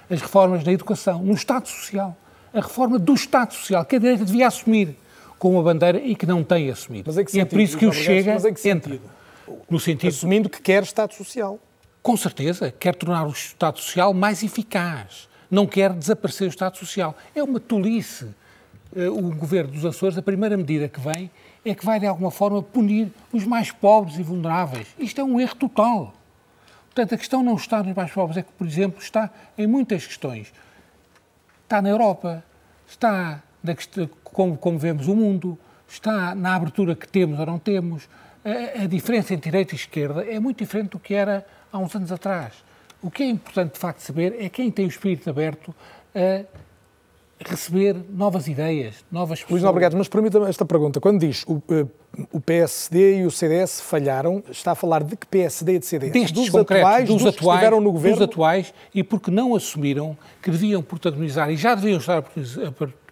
[0.10, 2.16] As reformas na educação, no Estado Social
[2.54, 4.96] a reforma do Estado Social, que a direita devia assumir
[5.38, 7.12] com uma bandeira e que não tem assumido.
[7.14, 9.00] Mas e é por isso que o Chega mas que entra.
[9.70, 10.10] No sentido...
[10.10, 11.60] Assumindo que quer Estado Social.
[12.02, 15.28] Com certeza, quer tornar o Estado Social mais eficaz.
[15.50, 17.16] Não quer desaparecer o Estado Social.
[17.36, 18.28] É uma tolice.
[18.96, 21.30] Eh, o governo dos Açores, a primeira medida que vem
[21.70, 24.88] é que vai, de alguma forma, punir os mais pobres e vulneráveis.
[24.98, 26.14] Isto é um erro total.
[26.86, 30.06] Portanto, a questão não está nos mais pobres, é que, por exemplo, está em muitas
[30.06, 30.52] questões
[31.70, 32.44] está na Europa,
[32.88, 33.76] está, na,
[34.24, 35.58] como, como vemos o mundo,
[35.88, 38.10] está na abertura que temos ou não temos.
[38.44, 41.94] A, a, diferença entre direita e esquerda é muito diferente do que era há uns
[41.96, 42.54] anos atrás.
[43.04, 45.74] O que é importante, de facto, saber é quem tem o espírito aberto
[46.16, 46.44] a
[47.46, 49.62] receber novas ideias, novas pessoas.
[49.62, 51.00] Luís obrigado, mas permita-me esta pergunta.
[51.00, 51.86] Quando diz o, eh,
[52.34, 56.12] o PSD e o CDS falharam, está a falar de que PSD e de CDS?
[56.12, 58.18] Destes dos atuais, dos, dos atuais, que estiveram no governo?
[58.18, 62.24] Dos atuais, e porque não assumiram que deviam protagonizar, e já deviam estar a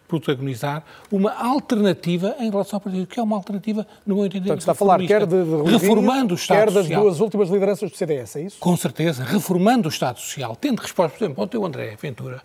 [0.07, 4.59] protagonizar, uma alternativa em relação ao partido, que é uma alternativa, no meu entender, Portanto,
[4.61, 7.01] está a falar quer de, de reformando o Estado quer das Social.
[7.01, 8.57] duas últimas lideranças do CDS, é isso?
[8.59, 12.41] Com certeza, reformando o Estado Social, tendo resposta, por exemplo, ontem o André Ventura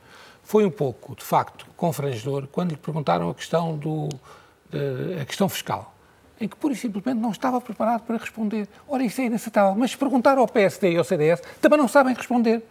[0.52, 4.10] foi um pouco, de facto, confrangedor quando lhe perguntaram a questão, do,
[4.68, 5.94] de, a questão fiscal,
[6.38, 8.68] em que pura e simplesmente não estava preparado para responder.
[8.86, 9.74] Ora, isso é inaceitável.
[9.74, 12.62] Mas se perguntar ao PSD e ao CDS, também não sabem responder.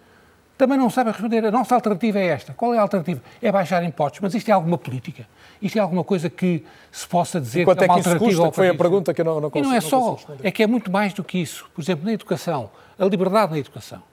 [0.60, 1.44] Também não sabem responder.
[1.44, 2.54] A nossa alternativa é esta.
[2.54, 3.20] Qual é a alternativa?
[3.42, 4.20] É baixar impostos.
[4.22, 5.28] Mas isto é alguma política?
[5.60, 8.70] Isto é alguma coisa que se possa dizer que é, é uma alternativa custa, Foi
[8.70, 10.20] a pergunta que eu não, não consigo, E não é só.
[10.44, 11.68] É que é muito mais do que isso.
[11.74, 12.70] Por exemplo, na educação,
[13.00, 14.04] a liberdade na educação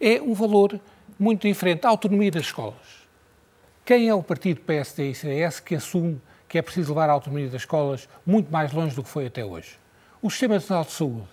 [0.00, 0.80] é um valor
[1.18, 1.86] muito diferente.
[1.86, 3.04] A autonomia das escolas.
[3.84, 7.48] Quem é o partido PSD e CDS que assume que é preciso levar a autonomia
[7.48, 9.78] das escolas muito mais longe do que foi até hoje?
[10.22, 11.28] O Sistema Nacional de Saúde,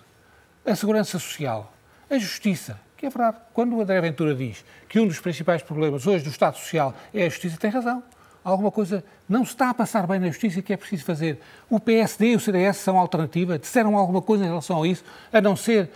[0.66, 1.72] a Segurança Social,
[2.10, 6.06] a Justiça, que é verdade, quando o André Ventura diz que um dos principais problemas
[6.06, 8.02] hoje do Estado Social é a Justiça, tem razão.
[8.44, 11.40] Alguma coisa não se está a passar bem na Justiça que é preciso fazer.
[11.70, 15.40] O PSD e o CDS são alternativa, disseram alguma coisa em relação a isso, a
[15.40, 15.88] não ser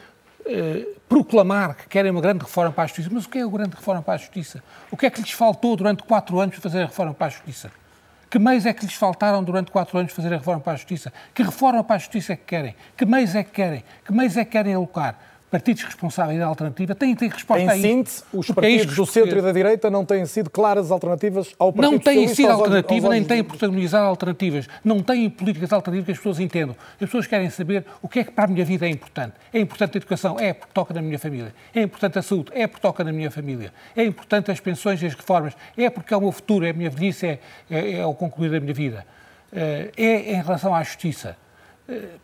[1.08, 3.08] proclamar que querem uma grande reforma para a Justiça.
[3.12, 4.62] Mas o que é a grande reforma para a Justiça?
[4.90, 7.30] O que é que lhes faltou durante quatro anos para fazer a reforma para a
[7.30, 7.70] Justiça?
[8.28, 11.12] Que meios é que lhes faltaram durante quatro anos fazer a reforma para a Justiça?
[11.32, 12.74] Que reforma para a Justiça é que querem?
[12.96, 13.84] Que meios é que querem?
[14.04, 15.18] Que meios é que querem alocar?
[15.50, 17.86] Partidos responsáveis da alternativa têm de ter resposta em a isso.
[17.86, 20.90] Em síntese, os é partidos é do centro e da direita não têm sido claras
[20.90, 24.68] alternativas ao Partido Não têm sido alternativas, nem têm protagonizado alternativas.
[24.84, 26.76] Não têm políticas alternativas que as pessoas entendam.
[26.94, 29.34] As pessoas querem saber o que é que para a minha vida é importante.
[29.52, 30.36] É importante a educação?
[30.38, 31.54] É porque toca na minha família.
[31.74, 32.50] É importante a saúde?
[32.52, 33.72] É porque toca na minha família.
[33.96, 35.54] É importante as pensões e as reformas?
[35.76, 37.38] É porque é o meu futuro, é a minha velhice, é,
[37.70, 39.06] é, é o concluir da minha vida.
[39.52, 41.36] Eh, é em relação à justiça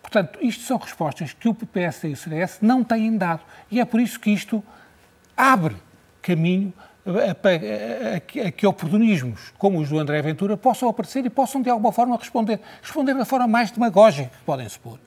[0.00, 3.42] portanto, isto são respostas que o PS e o CDS não têm dado.
[3.70, 4.62] E é por isso que isto
[5.36, 5.76] abre
[6.20, 6.72] caminho
[7.04, 11.68] a, a, a, que oportunismos como os do André Ventura possam aparecer e possam, de
[11.68, 12.60] alguma forma, responder.
[12.80, 14.98] Responder da forma mais demagógica que podem supor,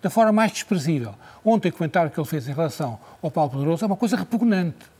[0.00, 1.14] da forma mais desprezível.
[1.44, 4.90] Ontem, o comentário que ele fez em relação ao Paulo Poderoso é uma coisa repugnante.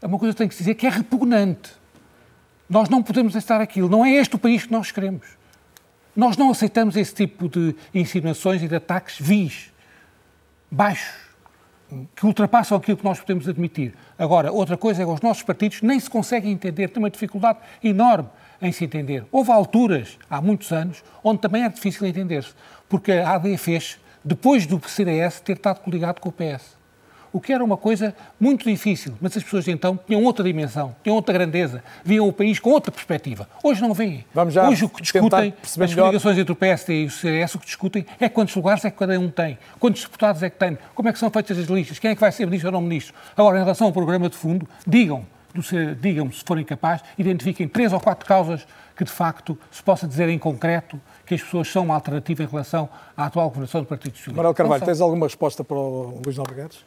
[0.00, 1.72] É uma coisa que tem que se dizer que é repugnante.
[2.68, 3.88] Nós não podemos aceitar aquilo.
[3.88, 5.39] Não é este o país que nós queremos.
[6.14, 9.72] Nós não aceitamos esse tipo de insinuações e de ataques vis,
[10.70, 11.30] baixos,
[12.14, 13.94] que ultrapassam aquilo que nós podemos admitir.
[14.18, 17.58] Agora, outra coisa é que os nossos partidos nem se conseguem entender, têm uma dificuldade
[17.82, 18.28] enorme
[18.62, 19.24] em se entender.
[19.32, 22.54] Houve alturas, há muitos anos, onde também era difícil entender-se,
[22.88, 26.79] porque a AD fez depois do CDS ter estado coligado com o PS.
[27.32, 31.16] O que era uma coisa muito difícil, mas as pessoas então tinham outra dimensão, tinham
[31.16, 33.48] outra grandeza, viam o país com outra perspectiva.
[33.62, 34.24] Hoje não veem.
[34.34, 36.06] Vamos já Hoje o que discutem, as melhor.
[36.06, 38.98] coligações entre o PSD e o CDS, o que discutem é quantos lugares é que
[38.98, 41.98] cada um tem, quantos deputados é que tem, como é que são feitas as listas,
[41.98, 43.14] quem é que vai ser ministro ou não ministro.
[43.36, 45.24] Agora, em relação ao programa de fundo, digam,
[46.00, 48.66] digam se forem capazes, identifiquem três ou quatro causas
[48.96, 52.46] que de facto se possa dizer em concreto que as pessoas são uma alternativa em
[52.46, 54.36] relação à atual governação do Partido Socialista.
[54.36, 56.84] Manuel Carvalho, tens alguma resposta para o Luís Nobriguedes?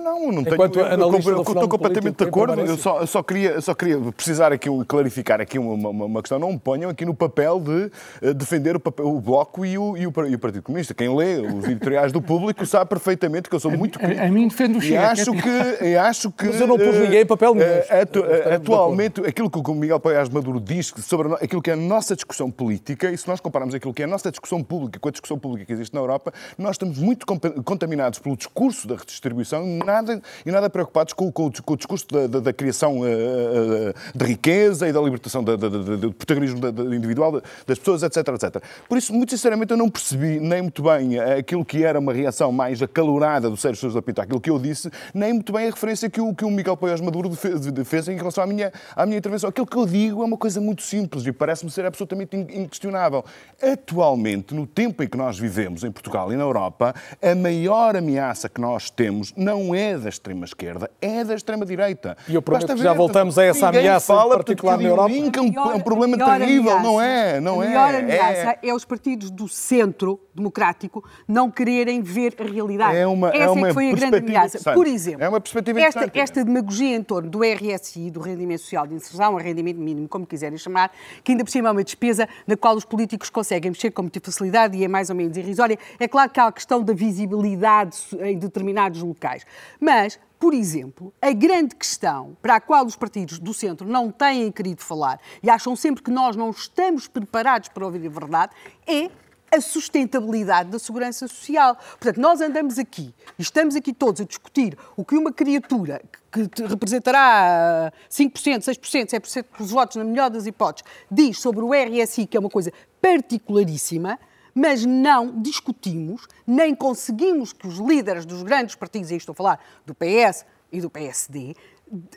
[0.00, 0.86] Não, não Enquanto tenho.
[0.86, 2.60] Eu, eu, eu estou completamente de acordo.
[2.60, 6.38] Eu só, eu só, queria, só queria precisar aqui, clarificar aqui uma, uma, uma, questão.
[6.38, 7.90] Não me ponham aqui no papel de
[8.26, 10.94] uh, defender o, papel, o Bloco e o, e, o, e o, Partido Comunista.
[10.94, 13.98] Quem lê os editoriais do público sabe perfeitamente que eu sou muito.
[14.02, 14.94] A, a, a mim defendo o Chega.
[14.94, 16.46] E acho que, e acho que.
[16.46, 17.70] Mas eu não pus ninguém em papel nenhum.
[17.70, 18.24] Uh, atu,
[18.54, 22.50] atualmente, aquilo que o Miguel Paiás Maduro diz sobre aquilo que é a nossa discussão
[22.50, 25.38] política, e se nós compararmos aquilo que é a nossa discussão pública com a discussão
[25.38, 27.26] pública que existe na Europa, nós estamos muito
[27.64, 32.26] contaminados pelo discurso da redistribuição nada, e nada preocupados com, com, com o discurso da,
[32.26, 36.60] da, da criação uh, uh, de riqueza e da libertação da, do protagonismo
[36.94, 38.62] individual das pessoas, etc, etc.
[38.88, 42.52] Por isso, muito sinceramente, eu não percebi nem muito bem aquilo que era uma reação
[42.52, 46.08] mais acalorada do Sérgio Sousa Pinto aquilo que eu disse, nem muito bem a referência
[46.08, 49.18] que o, que o Miguel Paiás Maduro fez, fez em relação à minha, à minha
[49.18, 49.50] intervenção.
[49.50, 53.24] Aquilo que eu digo é uma coisa muito simples e parece-me ser absolutamente inquestionável.
[53.62, 58.48] Atualmente, no tempo em que nós vivemos em Portugal e na Europa, a maior ameaça
[58.48, 62.16] que nós temos não é da extrema-esquerda, esquerda é da extrema-direita.
[62.28, 65.12] E eu prometo que já voltamos a essa ameaça fala, particular na Europa.
[65.12, 67.40] É um, problema terrível, ameaça, não é?
[67.40, 67.68] Não a é.
[67.68, 68.68] melhor ameaça é...
[68.68, 68.74] é...
[68.74, 72.96] os partidos do centro democrático não quererem ver a realidade.
[72.96, 74.72] É uma, é essa é uma é que foi a grande ameaça.
[74.72, 78.86] Por exemplo, é uma perspectiva esta, esta demagogia em torno do RSI, do rendimento social
[78.86, 80.90] de inserção, o rendimento mínimo, como quiserem chamar,
[81.24, 84.20] que ainda por cima é uma despesa na qual os políticos conseguem mexer com muita
[84.20, 85.78] facilidade e é mais ou menos irrisória.
[85.98, 89.44] É claro que há a questão da visibilidade em determinados locais.
[89.80, 94.50] Mas por exemplo, a grande questão para a qual os partidos do centro não têm
[94.50, 98.52] querido falar e acham sempre que nós não estamos preparados para ouvir a verdade
[98.86, 99.10] é
[99.54, 101.76] a sustentabilidade da segurança social.
[101.76, 106.00] Portanto, nós andamos aqui estamos aqui todos a discutir o que uma criatura
[106.32, 112.26] que representará 5%, 6%, 7% dos votos, na melhor das hipóteses, diz sobre o RSI,
[112.26, 112.72] que é uma coisa
[113.02, 114.18] particularíssima,
[114.54, 119.64] mas não discutimos, nem conseguimos que os líderes dos grandes partidos, e estou a falar
[119.86, 121.54] do PS e do PSD,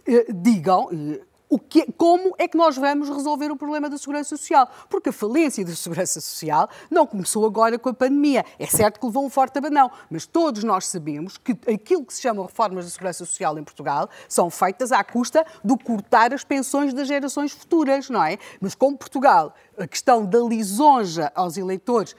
[0.08, 1.22] eh, digam eh,
[1.54, 4.68] o que, como é que nós vamos resolver o problema da segurança social.
[4.90, 8.44] Porque a falência da segurança social não começou agora com a pandemia.
[8.58, 12.24] É certo que levou um forte abanão, mas todos nós sabemos que aquilo que se
[12.24, 16.92] chama reformas da segurança social em Portugal são feitas à custa do cortar as pensões
[16.92, 18.40] das gerações futuras, não é?
[18.60, 22.16] Mas como Portugal, a questão da lisonja aos eleitores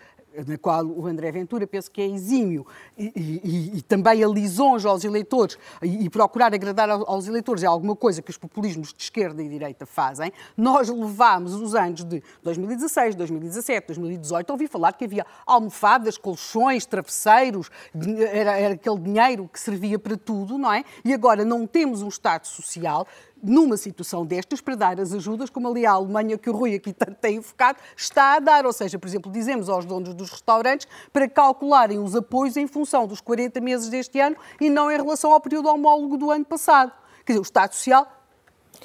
[0.46, 2.66] na qual o André Ventura penso que é exímio,
[2.96, 7.66] e, e, e também a lisonja aos eleitores e, e procurar agradar aos eleitores é
[7.66, 12.22] alguma coisa que os populismos de esquerda e direita fazem, nós levámos os anos de
[12.42, 17.70] 2016, 2017, 2018 a ouvir falar que havia almofadas, colchões, travesseiros,
[18.32, 20.84] era, era aquele dinheiro que servia para tudo, não é?
[21.04, 23.06] E agora não temos um Estado social
[23.44, 26.92] numa situação destas, para dar as ajudas, como ali a Alemanha, que o Rui aqui
[26.92, 28.66] tanto tem enfocado, está a dar.
[28.66, 33.06] Ou seja, por exemplo, dizemos aos donos dos restaurantes para calcularem os apoios em função
[33.06, 36.92] dos 40 meses deste ano e não em relação ao período homólogo do ano passado.
[37.24, 38.10] Quer dizer, o Estado Social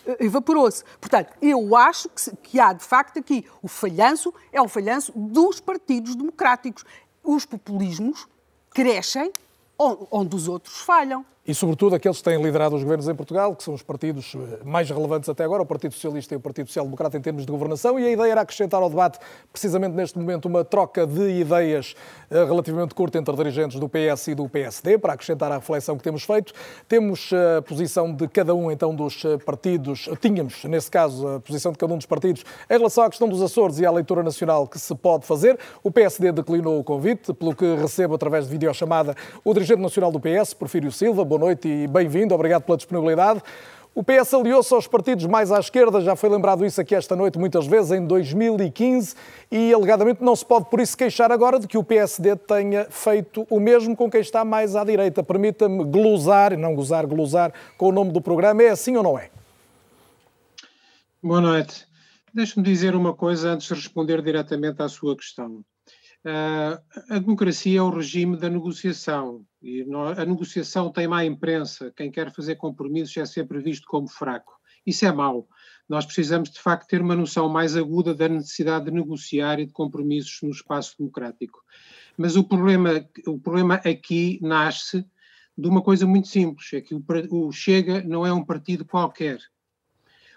[0.05, 0.83] eh, evaporou-se.
[0.99, 5.59] Portanto, eu acho que, que há, de facto, aqui o falhanço é o falhanço dos
[5.59, 6.83] partidos democráticos.
[7.23, 8.27] Os populismos
[8.71, 9.31] crescem
[9.79, 13.63] onde os outros falham e, sobretudo, aqueles que têm liderado os governos em Portugal, que
[13.63, 16.85] são os partidos eh, mais relevantes até agora, o Partido Socialista e o Partido Social
[16.85, 19.17] Democrata em termos de governação, e a ideia era acrescentar ao debate,
[19.51, 21.95] precisamente neste momento, uma troca de ideias
[22.29, 26.03] eh, relativamente curta entre dirigentes do PS e do PSD, para acrescentar à reflexão que
[26.03, 26.53] temos feito.
[26.87, 31.71] Temos eh, a posição de cada um, então, dos partidos, tínhamos, nesse caso, a posição
[31.71, 34.67] de cada um dos partidos em relação à questão dos Açores e à leitura nacional
[34.67, 35.57] que se pode fazer.
[35.81, 40.19] O PSD declinou o convite, pelo que recebo, através de videochamada, o dirigente nacional do
[40.19, 41.38] PS, Porfírio Silva.
[41.39, 42.35] Boa noite e bem-vindo.
[42.35, 43.41] Obrigado pela disponibilidade.
[43.95, 47.39] O PS aliou-se aos partidos mais à esquerda, já foi lembrado isso aqui esta noite
[47.39, 49.15] muitas vezes, em 2015,
[49.49, 53.47] e alegadamente não se pode por isso queixar agora de que o PSD tenha feito
[53.49, 55.23] o mesmo com quem está mais à direita.
[55.23, 58.61] Permita-me glosar, não gozar, glosar com o nome do programa.
[58.61, 59.29] É assim ou não é?
[61.23, 61.87] Boa noite.
[62.33, 65.63] Deixe-me dizer uma coisa antes de responder diretamente à sua questão.
[66.25, 66.77] Uh,
[67.09, 69.85] a democracia é o regime da negociação e
[70.17, 71.93] a negociação tem má imprensa.
[71.95, 74.59] Quem quer fazer compromissos é sempre visto como fraco.
[74.85, 75.47] Isso é mau.
[75.87, 79.71] Nós precisamos, de facto, ter uma noção mais aguda da necessidade de negociar e de
[79.71, 81.59] compromissos no espaço democrático.
[82.17, 85.05] Mas o problema, o problema aqui nasce
[85.57, 89.39] de uma coisa muito simples: é que o, o Chega não é um partido qualquer.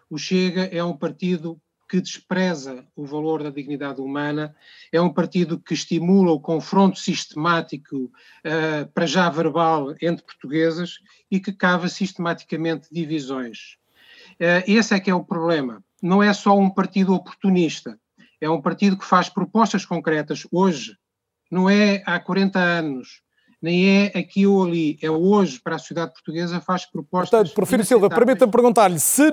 [0.08, 1.60] O Chega é um partido
[1.92, 4.56] que despreza o valor da dignidade humana,
[4.90, 10.94] é um partido que estimula o confronto sistemático, uh, para já verbal, entre portuguesas
[11.30, 13.76] e que cava sistematicamente divisões.
[14.40, 15.84] Uh, esse é que é o problema.
[16.02, 18.00] Não é só um partido oportunista,
[18.40, 20.96] é um partido que faz propostas concretas hoje,
[21.50, 23.20] não é há 40 anos,
[23.62, 27.30] nem é aqui ou ali, é hoje para a sociedade portuguesa, faz propostas.
[27.30, 29.30] Portanto, Porfírio Silva, permita-me perguntar-lhe: se,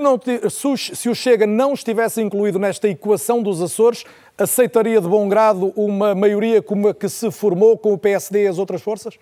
[0.94, 4.06] se o Chega não estivesse incluído nesta equação dos Açores,
[4.38, 8.48] aceitaria de bom grado uma maioria como a que se formou com o PSD e
[8.48, 9.18] as outras forças?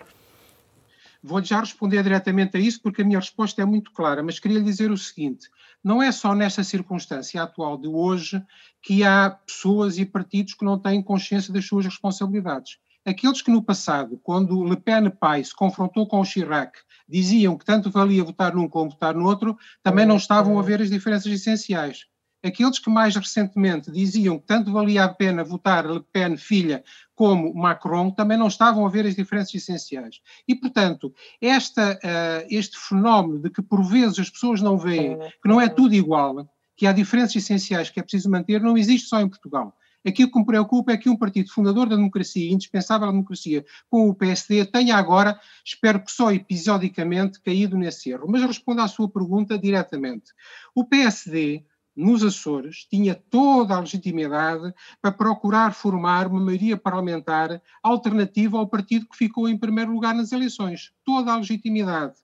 [1.22, 4.58] Vou-lhe já responder diretamente a isso, porque a minha resposta é muito clara, mas queria
[4.58, 5.48] lhe dizer o seguinte:
[5.82, 8.42] não é só nesta circunstância atual de hoje
[8.82, 12.76] que há pessoas e partidos que não têm consciência das suas responsabilidades
[13.08, 16.78] aqueles que no passado, quando Le Pen pai se confrontou com o Chirac,
[17.08, 20.82] diziam que tanto valia votar num como votar no outro, também não estavam a ver
[20.82, 22.06] as diferenças essenciais.
[22.44, 27.52] Aqueles que mais recentemente diziam que tanto valia a pena votar Le Pen filha como
[27.52, 30.20] Macron, também não estavam a ver as diferenças essenciais.
[30.46, 35.48] E, portanto, esta, uh, este fenómeno de que por vezes as pessoas não veem que
[35.48, 39.20] não é tudo igual, que há diferenças essenciais que é preciso manter, não existe só
[39.20, 39.74] em Portugal.
[40.06, 44.08] Aquilo que me preocupa é que um partido fundador da democracia, indispensável à democracia, com
[44.08, 48.26] o PSD, tenha agora, espero que só episodicamente, caído nesse erro.
[48.28, 50.32] Mas respondo à sua pergunta diretamente.
[50.74, 51.64] O PSD,
[51.96, 54.72] nos Açores, tinha toda a legitimidade
[55.02, 60.30] para procurar formar uma maioria parlamentar alternativa ao partido que ficou em primeiro lugar nas
[60.30, 60.92] eleições.
[61.04, 62.14] Toda a legitimidade.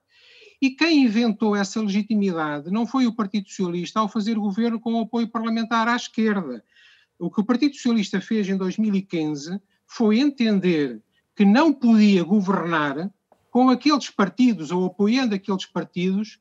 [0.63, 5.01] E quem inventou essa legitimidade não foi o Partido Socialista ao fazer governo com o
[5.01, 6.65] apoio parlamentar à esquerda.
[7.25, 11.01] O que o Partido Socialista fez em 2015 foi entender
[11.35, 13.11] que não podia governar
[13.51, 16.39] com aqueles partidos ou apoiando aqueles partidos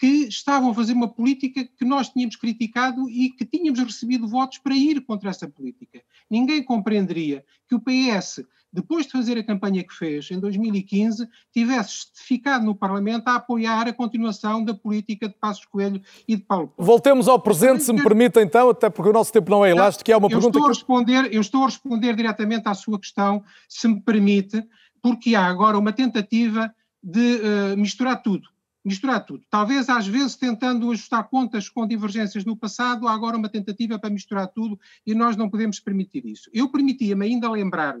[0.00, 4.56] que estavam a fazer uma política que nós tínhamos criticado e que tínhamos recebido votos
[4.56, 6.00] para ir contra essa política.
[6.30, 12.06] Ninguém compreenderia que o PS depois de fazer a campanha que fez em 2015, tivesse
[12.14, 16.68] ficado no Parlamento a apoiar a continuação da política de Passos Coelho e de Paulo
[16.68, 16.86] Porto.
[16.86, 20.04] Voltemos ao presente, se me permite então, até porque o nosso tempo não é elástico,
[20.04, 20.68] que é uma eu pergunta estou que...
[20.68, 24.62] A responder, eu estou a responder diretamente à sua questão, se me permite,
[25.02, 26.72] porque há agora uma tentativa
[27.02, 28.48] de uh, misturar tudo.
[28.84, 29.44] Misturar tudo.
[29.50, 34.08] Talvez às vezes tentando ajustar contas com divergências no passado, há agora uma tentativa para
[34.08, 36.48] misturar tudo e nós não podemos permitir isso.
[36.52, 37.98] Eu permitia-me ainda lembrar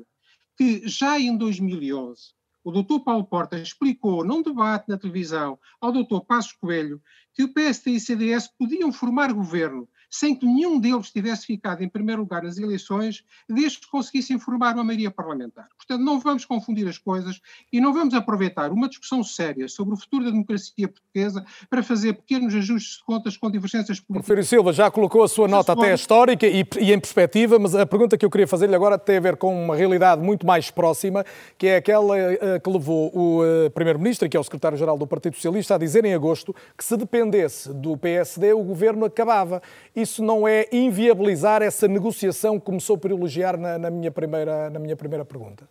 [0.56, 2.32] que já em 2011
[2.62, 7.00] o doutor Paulo Porta explicou num debate na televisão ao doutor Passos Coelho
[7.34, 11.82] que o PSD e o CDS podiam formar governo sem que nenhum deles tivesse ficado
[11.82, 15.68] em primeiro lugar nas eleições, desde que conseguissem formar uma maioria parlamentar.
[15.76, 17.40] Portanto, não vamos confundir as coisas
[17.72, 22.14] e não vamos aproveitar uma discussão séria sobre o futuro da democracia portuguesa para fazer
[22.14, 24.26] pequenos ajustes de contas com divergências políticas.
[24.26, 27.86] Professor Silva já colocou a sua nota até histórica e, e, em perspectiva, mas a
[27.86, 31.24] pergunta que eu queria fazer-lhe agora tem a ver com uma realidade muito mais próxima,
[31.56, 35.36] que é aquela uh, que levou o uh, Primeiro-Ministro, que é o Secretário-Geral do Partido
[35.36, 39.62] Socialista, a dizer em agosto que se dependesse do PSD, o governo acabava
[40.00, 44.78] isso não é inviabilizar essa negociação que começou por elogiar na, na minha, primeira, na
[44.78, 45.68] minha primeira pergunta?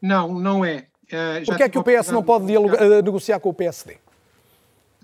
[0.00, 0.86] Não, não é.
[1.04, 3.96] Uh, Por que é que o PS não pode dialogar, uh, negociar com o PSD?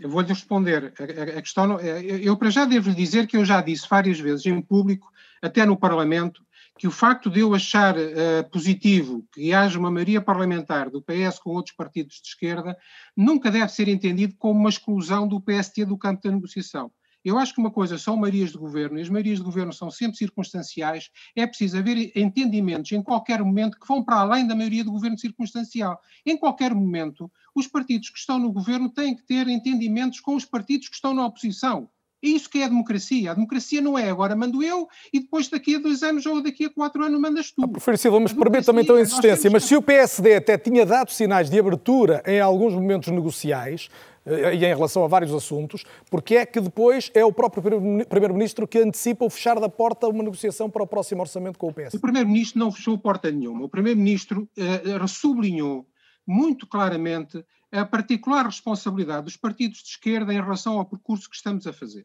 [0.01, 0.93] Eu vou-lhe responder.
[0.99, 3.61] A, a, a questão, não, é, eu para já devo lhe dizer que eu já
[3.61, 5.11] disse várias vezes em público,
[5.43, 6.43] até no Parlamento,
[6.81, 11.39] que o facto de eu achar uh, positivo que haja uma maioria parlamentar do PS
[11.39, 12.75] com outros partidos de esquerda
[13.15, 16.91] nunca deve ser entendido como uma exclusão do PST do campo da negociação.
[17.25, 19.91] Eu acho que uma coisa são maiorias de governo, e as maiorias de governo são
[19.91, 24.85] sempre circunstanciais, é preciso haver entendimentos em qualquer momento que vão para além da maioria
[24.85, 26.01] de governo circunstancial.
[26.25, 30.45] Em qualquer momento, os partidos que estão no governo têm que ter entendimentos com os
[30.45, 31.89] partidos que estão na oposição.
[32.23, 33.31] É isso que é a democracia.
[33.31, 36.67] A democracia não é agora mando eu e depois daqui a dois anos ou daqui
[36.67, 37.63] a quatro anos mandas tu.
[37.65, 39.51] Ah, Professor Silva, mas permita-me então a insistência.
[39.51, 43.89] Mas se o PSD até tinha dado sinais de abertura em alguns momentos negociais,
[44.27, 47.63] e em relação a vários assuntos, porque é que depois é o próprio
[48.07, 51.69] Primeiro-Ministro que antecipa o fechar da porta a uma negociação para o próximo orçamento com
[51.69, 51.95] o PS?
[51.95, 53.65] O Primeiro-Ministro não fechou porta nenhuma.
[53.65, 55.87] O Primeiro-Ministro uh, sublinhou
[56.27, 61.67] muito claramente a particular responsabilidade dos partidos de esquerda em relação ao percurso que estamos
[61.67, 62.05] a fazer.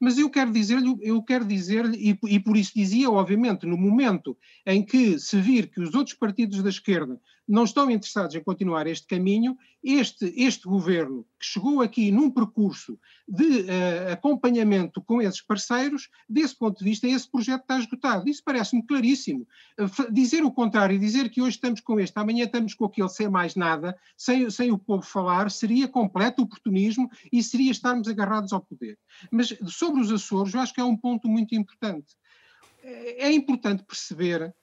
[0.00, 4.36] Mas eu quero dizer-lhe, eu quero dizer-lhe, e, e, por isso dizia, obviamente, no momento
[4.64, 8.86] em que se vir que os outros partidos da esquerda não estão interessados em continuar
[8.86, 15.40] este caminho, este, este governo, que chegou aqui num percurso de uh, acompanhamento com esses
[15.40, 18.28] parceiros, desse ponto de vista, esse projeto está esgotado.
[18.28, 19.46] Isso parece-me claríssimo.
[19.80, 23.28] Uh, dizer o contrário, dizer que hoje estamos com este, amanhã estamos com aquele, sem
[23.28, 28.60] mais nada, sem, sem o povo falar, seria completo oportunismo e seria estarmos agarrados ao
[28.60, 28.98] poder.
[29.30, 32.14] Mas sobre os Açores, eu acho que é um ponto muito importante.
[32.82, 34.54] É, é importante perceber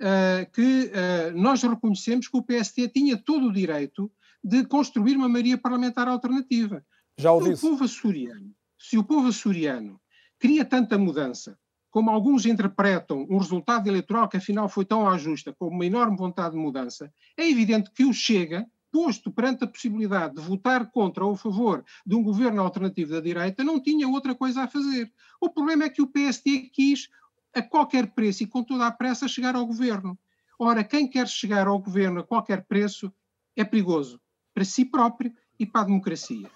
[0.00, 0.90] uh, que
[1.34, 4.10] nós reconhecemos que o PST tinha todo o direito
[4.42, 6.84] de construir uma maioria parlamentar alternativa.
[7.16, 7.66] Já o se disse.
[7.66, 10.00] O povo açoriano, se o povo açoriano
[10.38, 11.58] queria tanta mudança,
[11.90, 16.16] como alguns interpretam um resultado eleitoral que afinal foi tão à justa, como uma enorme
[16.16, 21.24] vontade de mudança, é evidente que o Chega, posto perante a possibilidade de votar contra
[21.24, 25.12] ou a favor de um governo alternativo da direita, não tinha outra coisa a fazer.
[25.40, 27.08] O problema é que o PSD quis,
[27.54, 30.18] a qualquer preço e com toda a pressa, chegar ao governo.
[30.58, 33.12] Ora, quem quer chegar ao governo a qualquer preço
[33.56, 34.20] é perigoso
[34.52, 36.50] para si próprio e para a democracia.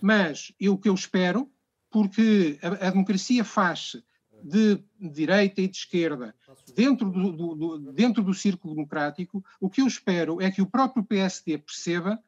[0.00, 1.50] Mas eu, o que eu espero,
[1.90, 4.02] porque a, a democracia faz-se
[4.42, 6.34] de direita e de esquerda
[6.74, 10.66] dentro do, do, do, dentro do círculo democrático, o que eu espero é que o
[10.66, 12.22] próprio PSD perceba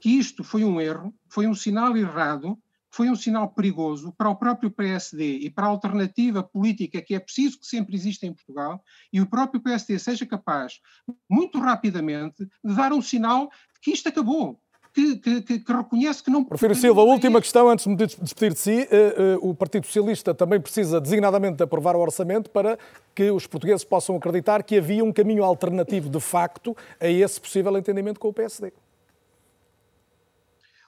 [0.00, 2.58] que isto foi um erro, foi um sinal errado,
[2.96, 7.20] foi um sinal perigoso para o próprio PSD e para a alternativa política que é
[7.20, 8.82] preciso que sempre exista em Portugal,
[9.12, 10.80] e o próprio PSD seja capaz,
[11.28, 13.50] muito rapidamente, de dar um sinal
[13.82, 14.58] que isto acabou.
[14.94, 16.42] Que, que, que, reconhece que não.
[16.42, 18.88] Prefiro Silva, a última questão, antes de me despedir de si.
[18.90, 22.78] Uh, uh, o Partido Socialista também precisa designadamente de aprovar o orçamento para
[23.14, 27.76] que os portugueses possam acreditar que havia um caminho alternativo de facto a esse possível
[27.76, 28.72] entendimento com o PSD.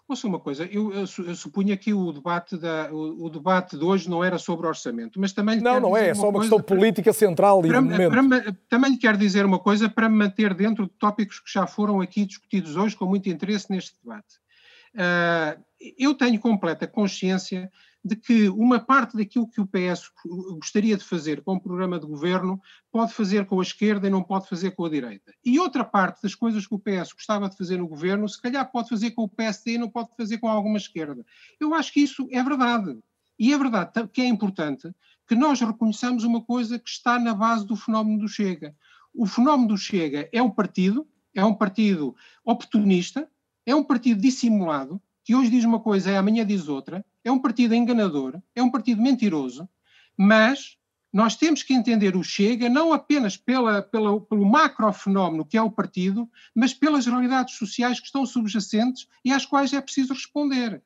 [0.09, 3.85] Ouça uma coisa, eu, eu, eu, supunha que o debate, da, o, o, debate de
[3.85, 5.61] hoje não era sobre orçamento, mas também...
[5.61, 8.11] Não, não é, é só uma questão para, política central e para, momento.
[8.11, 11.67] Para, também lhe quero dizer uma coisa para me manter dentro de tópicos que já
[11.67, 14.37] foram aqui discutidos hoje com muito interesse neste debate.
[14.95, 15.63] Uh,
[15.99, 17.71] eu tenho completa consciência
[18.09, 20.11] de que uma parte daquilo que o PS
[20.55, 22.61] gostaria de fazer com o programa de governo
[22.91, 25.35] pode fazer com a esquerda e não pode fazer com a direita.
[25.45, 28.69] E outra parte das coisas que o PS gostava de fazer no governo, se calhar
[28.71, 31.25] pode fazer com o PSD e não pode fazer com alguma esquerda.
[31.61, 32.99] Eu acho que isso é verdade.
[33.39, 34.91] E é verdade que é importante
[35.27, 38.75] que nós reconheçamos uma coisa que está na base do fenómeno do Chega.
[39.15, 43.31] O fenómeno do Chega é um partido, é um partido oportunista,
[43.67, 47.39] é um partido dissimulado, que hoje diz uma coisa e amanhã diz outra, é um
[47.39, 49.69] partido enganador, é um partido mentiroso,
[50.17, 50.79] mas
[51.13, 55.71] nós temos que entender o Chega não apenas pela, pela, pelo macrofenómeno que é o
[55.71, 60.83] partido, mas pelas realidades sociais que estão subjacentes e às quais é preciso responder.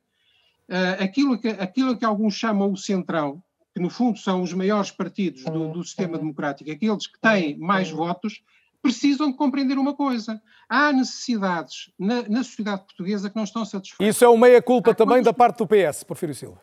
[0.69, 3.43] Uh, aquilo, que, aquilo que alguns chamam o centrão,
[3.75, 7.91] que no fundo são os maiores partidos do, do sistema democrático, aqueles que têm mais
[7.91, 8.43] votos,
[8.83, 10.43] precisam de compreender uma coisa.
[10.69, 14.17] Há necessidades na, na sociedade portuguesa que não estão satisfeitas.
[14.17, 16.61] Isso é uma meia-culpa também da parte do PS, Porfírio Silva.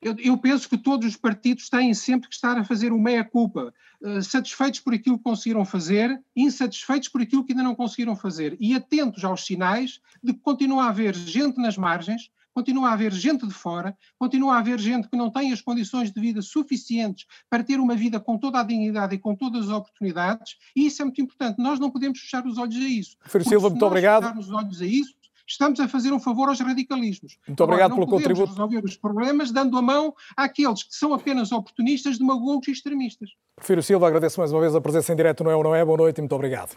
[0.00, 3.72] Eu, eu, penso que todos os partidos têm sempre que estar a fazer uma meia-culpa,
[4.02, 8.54] uh, satisfeitos por aquilo que conseguiram fazer, insatisfeitos por aquilo que ainda não conseguiram fazer,
[8.60, 13.12] e atentos aos sinais de que continua a haver gente nas margens continua a haver
[13.12, 17.26] gente de fora, continua a haver gente que não tem as condições de vida suficientes
[17.50, 21.02] para ter uma vida com toda a dignidade e com todas as oportunidades, e isso
[21.02, 21.60] é muito importante.
[21.60, 23.16] Nós não podemos fechar os olhos a isso.
[23.24, 24.22] Fer Silva, muito obrigado.
[24.22, 25.14] fecharmos os olhos a isso,
[25.46, 27.36] estamos a fazer um favor aos radicalismos.
[27.46, 28.50] Muito obrigado Agora, pelo contributo.
[28.50, 33.30] resolver os problemas dando a mão àqueles que são apenas oportunistas, demagogos e extremistas.
[33.56, 35.84] Prefiro Silva, agradeço mais uma vez a presença em direto, não é ou não é?
[35.84, 36.76] Boa noite e muito obrigado.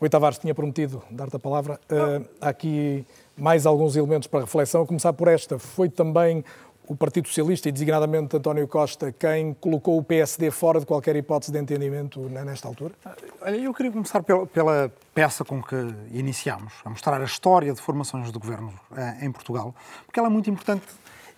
[0.00, 1.78] Rui Tavares tinha prometido dar-te a palavra.
[1.84, 3.04] Uh, aqui
[3.36, 4.82] mais alguns elementos para reflexão.
[4.82, 5.58] A começar por esta.
[5.58, 6.44] Foi também
[6.90, 11.52] o Partido Socialista e designadamente António Costa quem colocou o PSD fora de qualquer hipótese
[11.52, 12.94] de entendimento nesta altura?
[13.40, 15.76] Olha, eu queria começar pela, pela peça com que
[16.10, 19.72] iniciamos, a mostrar a história de formações do governo uh, em Portugal,
[20.04, 20.84] porque ela é muito importante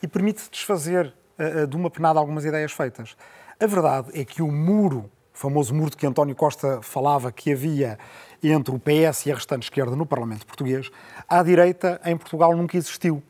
[0.03, 3.15] e permite desfazer uh, de uma penada algumas ideias feitas.
[3.61, 7.53] A verdade é que o muro, o famoso muro de que António Costa falava que
[7.53, 7.99] havia
[8.51, 10.91] entre o PS e a restante esquerda no Parlamento português,
[11.29, 13.23] à direita em Portugal nunca existiu.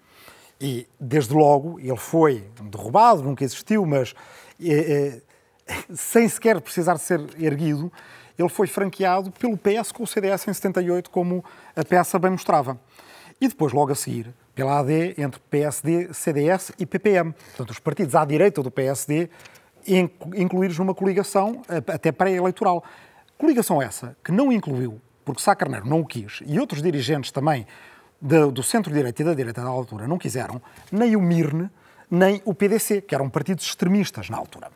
[0.60, 4.14] E, desde logo, ele foi derrubado, nunca existiu, mas
[4.62, 5.20] eh,
[5.68, 7.92] eh, sem sequer precisar de ser erguido,
[8.38, 11.44] ele foi franqueado pelo PS com o CDS em 78, como
[11.76, 12.80] a peça bem mostrava.
[13.40, 17.32] E depois, logo a seguir, pela AD entre PSD, CDS e PPM.
[17.32, 19.28] Portanto, os partidos à direita do PSD
[20.36, 22.84] incluídos numa coligação até pré-eleitoral.
[23.42, 27.66] Coligação essa que não incluiu, porque Sá Carneiro não o quis, e outros dirigentes também
[28.20, 30.62] do, do centro-direita e da direita da altura não quiseram,
[30.92, 31.68] nem o MIRNE,
[32.08, 34.70] nem o PDC, que eram partidos extremistas na altura.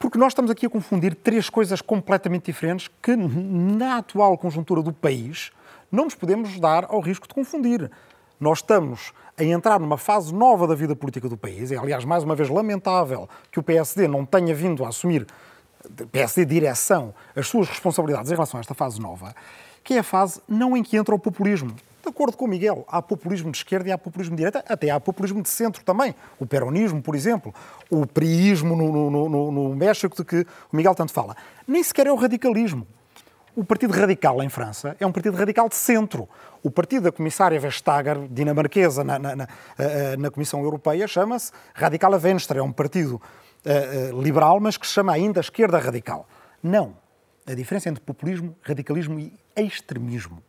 [0.00, 4.92] Porque nós estamos aqui a confundir três coisas completamente diferentes que, na atual conjuntura do
[4.92, 5.52] país,
[5.88, 7.88] não nos podemos dar ao risco de confundir.
[8.40, 11.70] nós estamos a entrar numa fase nova da vida política do país.
[11.70, 15.24] É, aliás, mais uma vez, lamentável que o PSD não tenha vindo a assumir,
[16.10, 19.34] PSD direção, as suas responsabilidades em relação a esta fase nova,
[19.82, 21.74] que é a fase não em que entra o populismo.
[22.06, 24.90] De acordo com o Miguel, há populismo de esquerda e há populismo de direita, até
[24.90, 26.14] há populismo de centro também.
[26.38, 27.52] O peronismo, por exemplo,
[27.90, 31.36] o priismo no, no, no, no México, de que o Miguel tanto fala.
[31.66, 32.86] Nem sequer é o radicalismo.
[33.56, 36.28] O Partido Radical em França é um partido radical de centro.
[36.62, 39.48] O partido da comissária Vestager, dinamarquesa, na, na, na,
[39.78, 42.58] eh, na Comissão Europeia, chama-se Radical Venstre.
[42.58, 43.20] É um partido
[43.66, 46.28] uh, uh, liberal, mas que se chama ainda esquerda radical.
[46.62, 46.96] Não.
[47.46, 50.42] A diferença entre populismo, radicalismo e extremismo.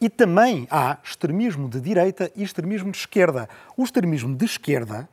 [0.00, 3.48] E também há extremismo de direita e extremismo de esquerda.
[3.76, 5.08] O extremismo de esquerda,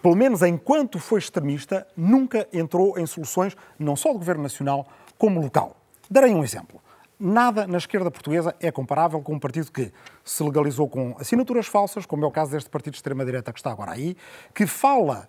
[0.00, 4.86] pelo menos enquanto foi extremista, nunca entrou em soluções não só do Governo Nacional,
[5.18, 5.76] como local.
[6.08, 6.80] Darei um exemplo.
[7.18, 9.92] Nada na esquerda portuguesa é comparável com um partido que
[10.22, 13.70] se legalizou com assinaturas falsas, como é o caso deste partido de extrema-direita que está
[13.70, 14.16] agora aí,
[14.54, 15.28] que fala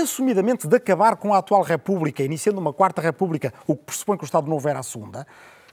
[0.00, 4.24] assumidamente de acabar com a atual República, iniciando uma quarta República, o que pressupõe que
[4.24, 5.26] o Estado Novo era a segunda,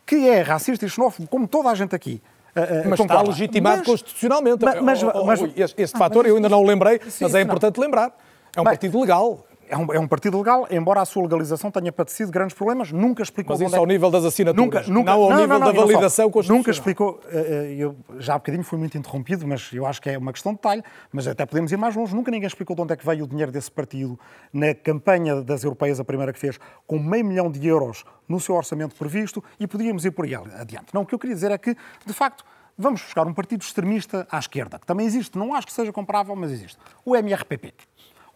[0.05, 2.21] que é racista e xenófobo, como toda a gente aqui.
[2.55, 4.63] Uh, mas está legitimado mas, constitucionalmente.
[4.63, 7.77] Mas, mas, mas, este, este ah, fator eu ainda não o lembrei, mas é importante
[7.77, 7.85] não.
[7.85, 8.15] lembrar.
[8.55, 11.91] É um partido legal é um, é um, partido legal, embora a sua legalização tenha
[11.91, 13.57] padecido grandes problemas, nunca explicou...
[13.57, 13.87] Mas isso ao é...
[13.87, 16.57] nível das assinaturas, nunca, nunca, não ao não, nível não, não, da validação constitucional.
[16.57, 20.09] Nunca explicou, eh, eh, eu já há bocadinho fui muito interrompido, mas eu acho que
[20.09, 22.81] é uma questão de detalhe, mas até podemos ir mais longe, nunca ninguém explicou de
[22.81, 24.19] onde é que veio o dinheiro desse partido
[24.51, 28.55] na campanha das europeias, a primeira que fez, com meio milhão de euros no seu
[28.55, 30.93] orçamento previsto, e podíamos ir por aí adiante.
[30.93, 31.75] Não, o que eu queria dizer é que,
[32.05, 32.45] de facto,
[32.77, 36.35] vamos buscar um partido extremista à esquerda, que também existe, não acho que seja comparável,
[36.35, 36.77] mas existe.
[37.05, 37.73] O MRPP.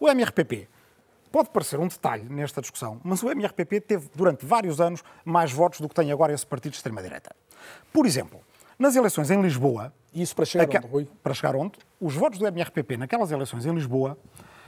[0.00, 0.68] O MRPP
[1.30, 5.80] Pode parecer um detalhe nesta discussão, mas o MRPP teve durante vários anos mais votos
[5.80, 7.34] do que tem agora esse partido de extrema-direita.
[7.92, 8.40] Por exemplo,
[8.78, 9.92] nas eleições em Lisboa.
[10.14, 11.08] Isso para chegar onde, Rui?
[11.22, 11.72] Para chegar onde?
[12.00, 14.16] Os votos do MRPP naquelas eleições em Lisboa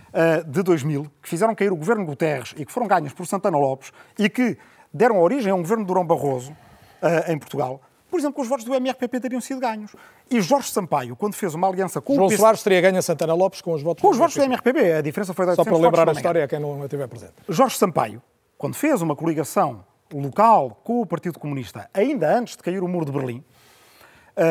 [0.09, 3.57] uh, de 2000, que fizeram cair o governo Guterres e que foram ganhos por Santana
[3.57, 4.59] Lopes e que
[4.93, 7.81] deram origem a um governo de Durão Barroso uh, em Portugal,
[8.11, 9.95] por exemplo, com os votos do MRPP teriam sido ganhos.
[10.31, 12.41] E Jorge Sampaio, quando fez uma aliança com João o PC...
[12.41, 14.93] Soares teria ganho a Santana Lopes com os votos Com os votos do MRPP.
[14.93, 17.35] A diferença foi da Só para lembrar a história a quem não estiver presente.
[17.49, 18.21] Jorge Sampaio,
[18.59, 23.07] quando fez uma coligação local com o Partido Comunista, ainda antes de cair o muro
[23.07, 23.45] de Berlim,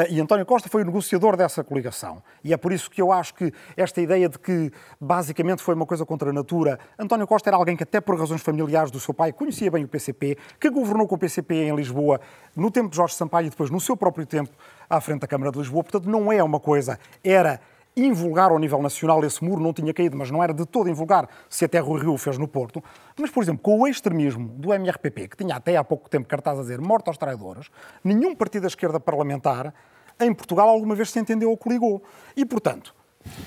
[0.09, 2.21] e António Costa foi o negociador dessa coligação.
[2.43, 5.85] E é por isso que eu acho que esta ideia de que basicamente foi uma
[5.85, 6.79] coisa contra a natura.
[6.97, 9.87] António Costa era alguém que, até por razões familiares do seu pai, conhecia bem o
[9.87, 12.21] PCP, que governou com o PCP em Lisboa
[12.55, 14.51] no tempo de Jorge Sampaio e depois no seu próprio tempo
[14.89, 15.83] à frente da Câmara de Lisboa.
[15.83, 16.99] Portanto, não é uma coisa.
[17.23, 17.59] Era
[18.05, 21.27] invulgar ao nível nacional, esse muro não tinha caído, mas não era de todo invulgar
[21.49, 22.83] se até Rui Rio fez no Porto.
[23.17, 26.59] Mas, por exemplo, com o extremismo do MRPP, que tinha até há pouco tempo cartaz
[26.59, 27.69] a dizer morte aos traidores,
[28.03, 29.73] nenhum partido da esquerda parlamentar
[30.19, 32.03] em Portugal alguma vez se entendeu ou coligou.
[32.35, 32.93] E, portanto,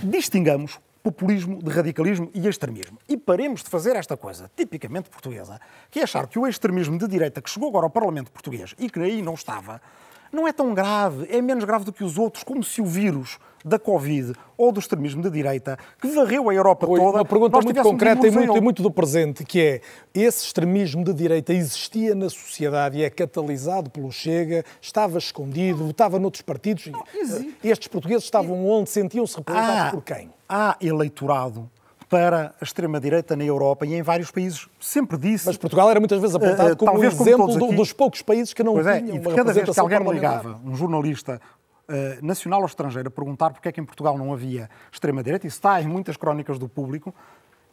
[0.03, 2.99] distingamos populismo de radicalismo e extremismo.
[3.09, 5.61] E paremos de fazer esta coisa tipicamente portuguesa,
[5.91, 8.89] que é achar que o extremismo de direita que chegou agora ao Parlamento português e
[8.89, 9.83] que aí não estava,
[10.33, 13.39] não é tão grave, é menos grave do que os outros, como se o vírus
[13.65, 17.19] da Covid ou do extremismo de direita, que varreu a Europa Oi, toda.
[17.19, 19.81] Uma pergunta muito concreta e muito, e muito do presente, que é:
[20.15, 26.19] esse extremismo de direita existia na sociedade e é catalisado pelo Chega, estava escondido, votava
[26.19, 26.87] noutros partidos?
[26.87, 27.05] Não,
[27.63, 28.91] Estes portugueses estavam onde?
[28.91, 30.31] Sentiam-se representados por quem?
[30.49, 31.71] Há eleitorado
[32.13, 34.69] para a extrema-direita na Europa e em vários países.
[34.79, 35.47] Sempre disse.
[35.47, 38.63] Mas Portugal era muitas vezes apontado uh, como um exemplo do, dos poucos países que
[38.63, 41.41] não pois é, tinham e cada vez que alguém me ligava, um jornalista
[41.89, 45.57] uh, nacional ou estrangeiro, a perguntar porque é que em Portugal não havia extrema-direita, isso
[45.57, 47.15] está em muitas crónicas do público,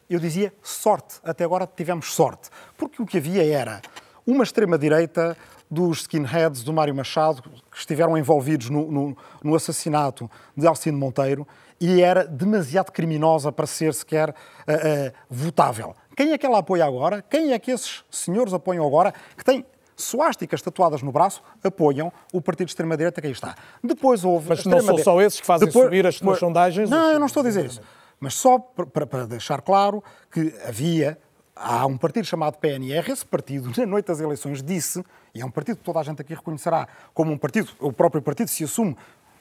[0.08, 1.16] eu dizia sorte.
[1.22, 2.48] Até agora tivemos sorte.
[2.78, 3.82] Porque o que havia era
[4.26, 5.36] uma extrema-direita
[5.70, 11.46] dos skinheads do Mário Machado, que estiveram envolvidos no, no, no assassinato de Alcino Monteiro,
[11.80, 15.94] e era demasiado criminosa para ser sequer uh, uh, votável.
[16.14, 17.22] Quem é que ela apoia agora?
[17.22, 19.14] Quem é que esses senhores apoiam agora?
[19.36, 19.64] Que têm
[19.96, 23.54] suásticas tatuadas no braço apoiam o partido de extrema-direita que aí está.
[23.82, 24.48] Depois houve.
[24.48, 26.90] Mas não são só esses que fazem Depois, subir as suas sondagens?
[26.90, 27.80] Não, eu não estou a dizer isso.
[28.18, 31.18] Mas só para, para deixar claro que havia.
[31.62, 35.04] Há um partido chamado PNR, esse partido, na noite das eleições, disse,
[35.34, 38.22] e é um partido que toda a gente aqui reconhecerá como um partido, o próprio
[38.22, 38.96] partido se assume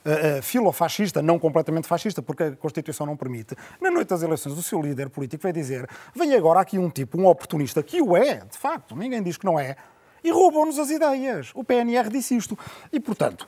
[0.10, 4.64] uh, filofascista, não completamente fascista, porque a Constituição não permite, na noite das eleições, o
[4.64, 8.45] seu líder político vai dizer: vem agora aqui um tipo, um oportunista, que o é,
[8.45, 9.76] de facto, ninguém diz que não é,
[10.23, 11.52] e roubam-nos as ideias.
[11.53, 12.57] O PNR disse isto.
[12.91, 13.48] E, portanto,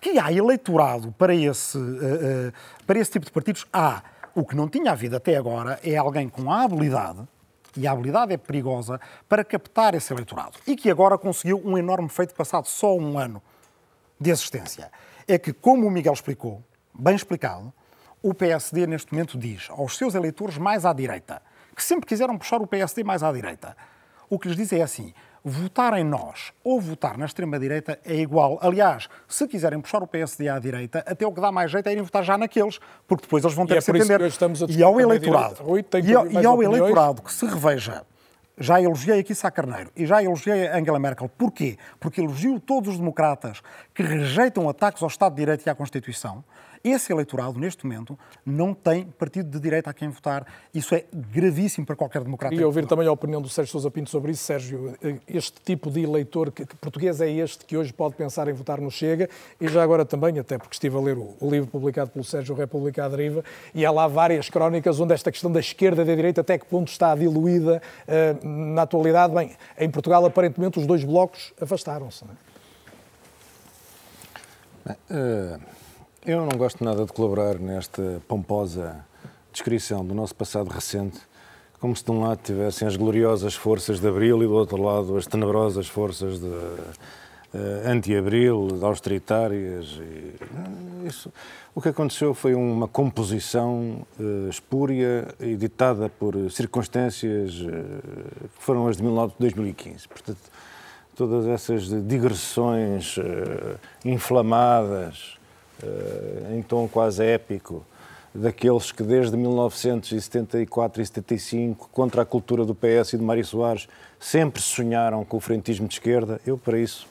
[0.00, 2.52] que há eleitorado para esse, uh, uh,
[2.86, 3.66] para esse tipo de partidos?
[3.72, 4.02] Há.
[4.32, 7.18] O que não tinha havido até agora é alguém com a habilidade,
[7.76, 10.56] e a habilidade é perigosa, para captar esse eleitorado.
[10.66, 13.42] E que agora conseguiu um enorme feito passado só um ano
[14.20, 14.90] de existência
[15.30, 16.62] é que, como o Miguel explicou,
[16.92, 17.72] bem explicado,
[18.22, 21.40] o PSD neste momento diz aos seus eleitores mais à direita,
[21.74, 23.76] que sempre quiseram puxar o PSD mais à direita,
[24.28, 28.58] o que lhes diz é assim: votar em nós ou votar na extrema-direita é igual.
[28.60, 31.92] Aliás, se quiserem puxar o PSD à direita, até o que dá mais jeito é
[31.92, 34.20] irem votar já naqueles, porque depois eles vão ter e é que se entender.
[34.68, 38.04] e ao eleitorado, Rui, e ao, e ao eleitorado que se reveja
[38.60, 41.28] já elogiei aqui Sá Carneiro e já elogiei Angela Merkel.
[41.30, 41.78] Porquê?
[41.98, 43.62] Porque elogio todos os democratas
[43.94, 46.44] que rejeitam ataques ao Estado de Direito e à Constituição
[46.82, 50.46] esse eleitorado, neste momento, não tem partido de direita a quem votar.
[50.72, 52.54] Isso é gravíssimo para qualquer democrata.
[52.54, 54.44] E ouvir também a opinião do Sérgio Sousa Pinto sobre isso.
[54.44, 54.96] Sérgio,
[55.28, 58.80] este tipo de eleitor que, que, português é este que hoje pode pensar em votar
[58.80, 59.28] no Chega
[59.60, 62.54] e já agora também, até porque estive a ler o, o livro publicado pelo Sérgio
[62.54, 63.44] República à Deriva
[63.74, 66.64] e há lá várias crónicas onde esta questão da esquerda e da direita até que
[66.64, 69.34] ponto está diluída uh, na atualidade.
[69.34, 72.24] Bem, em Portugal, aparentemente, os dois blocos afastaram-se.
[72.24, 72.34] Não
[74.86, 74.96] é?
[75.10, 75.79] Uh...
[76.26, 79.02] Eu não gosto nada de colaborar nesta pomposa
[79.50, 81.18] descrição do nosso passado recente,
[81.80, 85.16] como se de um lado tivessem as gloriosas forças de Abril e do outro lado
[85.16, 86.78] as tenebrosas forças de uh,
[87.86, 89.98] anti-Abril, austeritárias.
[89.98, 91.32] E, uh, isso.
[91.74, 98.98] O que aconteceu foi uma composição uh, espúria e ditada por circunstâncias que foram as
[98.98, 99.04] de
[99.38, 100.06] 2015.
[100.06, 100.50] Portanto,
[101.16, 103.16] todas essas digressões
[104.04, 105.39] inflamadas, uh,
[106.52, 107.84] em tom quase épico,
[108.34, 113.88] daqueles que desde 1974 e 75, contra a cultura do PS e de Mário Soares,
[114.18, 116.40] sempre sonharam com o frentismo de esquerda.
[116.46, 117.08] Eu, para isso,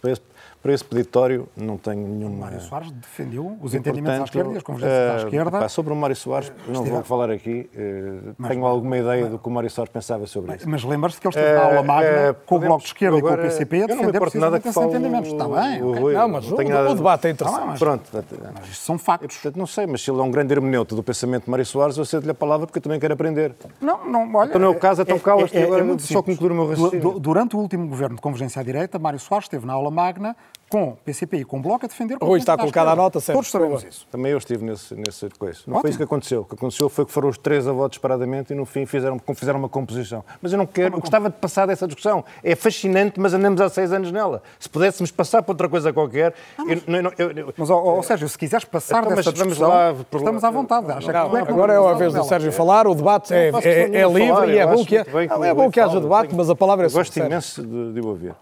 [0.62, 2.46] para esse, peditório não tenho nenhuma.
[2.46, 5.60] Mário Soares defendeu os entendimentos à esquerda e as convergências uh, à eh, esquerda.
[5.60, 9.32] Pá, sobre o Mário Soares, não vou falar aqui, uh, mas, tenho alguma ideia mas,
[9.32, 10.70] do que o Mário Soares pensava sobre mas, isso.
[10.70, 13.38] Mas lembras-te que ele esteve na aula magna com o Bloco de Esquerda agora, e
[13.38, 15.32] com o PCP a defender precisamente esses entendimentos.
[15.32, 15.82] Está bem.
[15.82, 16.14] O, okay.
[16.14, 17.66] Não, mas o, o, debate é interessante.
[17.66, 18.10] mas, Pronto.
[18.54, 19.38] Mas isto são factos.
[19.38, 21.98] portanto, não sei, mas se ele é um grande hermeneuta do pensamento de Mário Soares,
[21.98, 23.56] eu cedo-lhe a palavra porque eu também quero aprender.
[23.80, 24.50] Não, não, olha...
[24.50, 27.20] Então não é o caso, então cala-te agora, só concluir o meu raciocínio.
[27.20, 30.36] Durante o último governo de convergência à direita, Mário Soares esteve na aula magna
[30.70, 32.18] com PCP e com Bloco a defender...
[32.22, 33.38] Rui, está colocada a nota, certo?
[33.38, 34.08] Todos sabemos isso.
[34.12, 35.60] Também eu estive nesse, nesse coisa.
[35.66, 35.82] Não Ótimo.
[35.82, 36.42] foi isso que aconteceu.
[36.42, 39.20] O que aconteceu foi que foram os três a votos disparadamente e no fim fizeram,
[39.36, 40.24] fizeram uma composição.
[40.40, 42.24] Mas eu não quero, eu gostava de passar dessa discussão.
[42.44, 44.44] É fascinante, mas andamos há seis anos nela.
[44.60, 46.36] Se pudéssemos passar para outra coisa qualquer...
[46.56, 50.18] Não, mas, eu, eu, mas ou, seja, se quiseres passar então, dessa discussão, lá, por...
[50.18, 50.88] estamos à vontade.
[50.88, 50.98] Não,
[51.38, 54.58] é agora é a vez do Sérgio falar, o debate é, é, é livre e
[54.60, 58.00] é bom que, é, bom que haja debate, mas a palavra é Gosto imenso de,
[58.00, 58.36] o ouvir.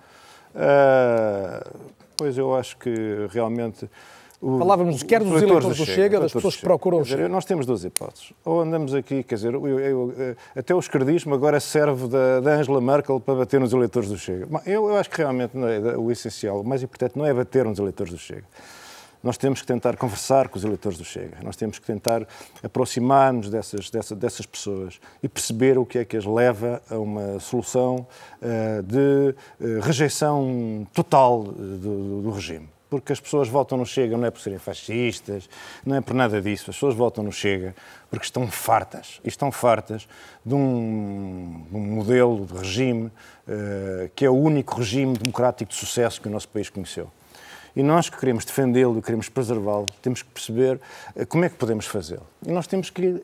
[0.55, 2.91] Uh, Pois eu acho que
[3.29, 3.89] realmente.
[4.39, 7.27] O, Falávamos quer dos eleitores do Chega, Chega das pessoas que procuram o Chega.
[7.27, 8.33] Nós temos duas hipóteses.
[8.45, 12.79] Ou andamos aqui, quer dizer, eu, eu, até o esquerdismo agora serve da, da Angela
[12.79, 14.47] Merkel para bater nos eleitores do Chega.
[14.65, 17.79] Eu, eu acho que realmente é, o essencial, o mais importante não é bater nos
[17.79, 18.45] eleitores do Chega
[19.27, 22.25] nós temos que tentar conversar com os eleitores do Chega, nós temos que tentar
[22.63, 27.37] aproximar-nos dessas, dessas, dessas pessoas e perceber o que é que as leva a uma
[27.41, 28.07] solução
[28.41, 34.25] uh, de uh, rejeição total do, do regime porque as pessoas votam no Chega não
[34.25, 35.49] é por serem fascistas,
[35.85, 36.69] não é por nada disso.
[36.69, 37.75] As pessoas votam no Chega
[38.09, 39.19] porque estão fartas.
[39.25, 40.07] E estão fartas
[40.45, 46.21] de um, um modelo de regime uh, que é o único regime democrático de sucesso
[46.21, 47.11] que o nosso país conheceu.
[47.77, 50.81] E nós que queremos defendê-lo, queremos preservá-lo, temos que perceber
[51.15, 52.25] eh, como é que podemos fazê-lo.
[52.43, 53.23] E nós temos que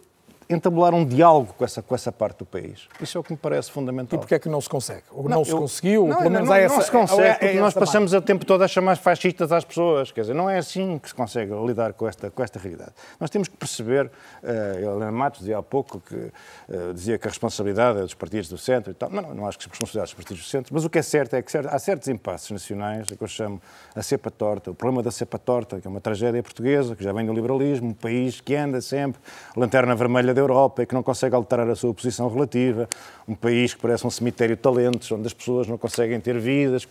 [0.53, 2.87] entabular um diálogo com essa, com essa parte do país.
[3.01, 4.17] Isso é o que me parece fundamental.
[4.17, 5.03] E porquê é que não se consegue?
[5.11, 6.07] Ou não, não se eu, conseguiu?
[6.07, 8.21] Não, pelo menos não, há essa, não se consegue, é, porque é nós passamos o
[8.21, 10.11] tempo todo a chamar fascistas às pessoas.
[10.11, 12.91] Quer dizer, não é assim que se consegue lidar com esta, com esta realidade.
[13.19, 14.05] Nós temos que perceber,
[14.43, 18.49] uh, Helena Matos dizia há pouco que uh, dizia que a responsabilidade é dos partidos
[18.49, 19.09] do centro e tal.
[19.09, 20.99] Não, não, não acho que a responsabilidade é dos partidos do centro, mas o que
[20.99, 23.61] é certo é que há certos impasses nacionais, que eu chamo
[23.95, 27.13] a cepa torta, o problema da cepa torta, que é uma tragédia portuguesa, que já
[27.13, 29.21] vem do liberalismo, um país que anda sempre,
[29.55, 32.87] lanterna vermelha da Europa e que não consegue alterar a sua posição relativa,
[33.27, 36.87] um país que parece um cemitério de talentos, onde as pessoas não conseguem ter vidas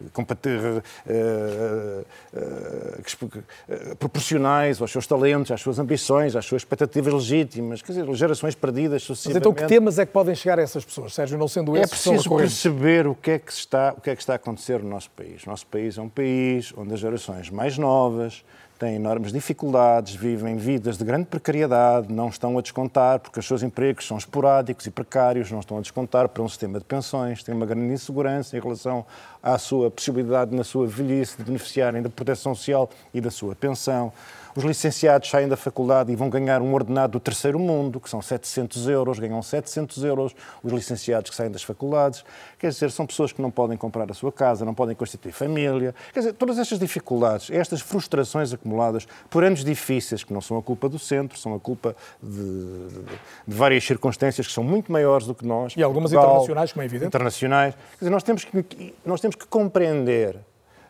[0.00, 7.92] uh, uh, uh, proporcionais aos seus talentos, às suas ambições, às suas expectativas legítimas, quer
[7.92, 9.46] dizer, gerações perdidas sucessivamente.
[9.46, 12.06] Mas então que temas é que podem chegar a essas pessoas, Sérgio, não sendo esses
[12.06, 14.82] É preciso perceber o que é, que está, o que é que está a acontecer
[14.82, 15.44] no nosso país.
[15.44, 18.44] O nosso país é um país onde as gerações mais novas,
[18.78, 23.62] têm enormes dificuldades, vivem vidas de grande precariedade, não estão a descontar, porque os seus
[23.62, 27.54] empregos são esporádicos e precários, não estão a descontar para um sistema de pensões, têm
[27.54, 29.04] uma grande insegurança em relação
[29.42, 34.12] à sua possibilidade, na sua velhice, de beneficiarem da proteção social e da sua pensão.
[34.56, 38.22] Os licenciados saem da faculdade e vão ganhar um ordenado do terceiro mundo, que são
[38.22, 40.34] 700 euros, ganham 700 euros
[40.64, 42.24] os licenciados que saem das faculdades.
[42.58, 45.94] Quer dizer, são pessoas que não podem comprar a sua casa, não podem constituir família.
[46.10, 50.62] Quer dizer, todas estas dificuldades, estas frustrações acumuladas por anos difíceis, que não são a
[50.62, 53.02] culpa do centro, são a culpa de, de,
[53.46, 55.74] de várias circunstâncias que são muito maiores do que nós.
[55.76, 57.08] E algumas Portugal, internacionais, como é evidente.
[57.08, 57.74] Internacionais.
[57.74, 60.38] Quer dizer, nós temos que, nós temos que compreender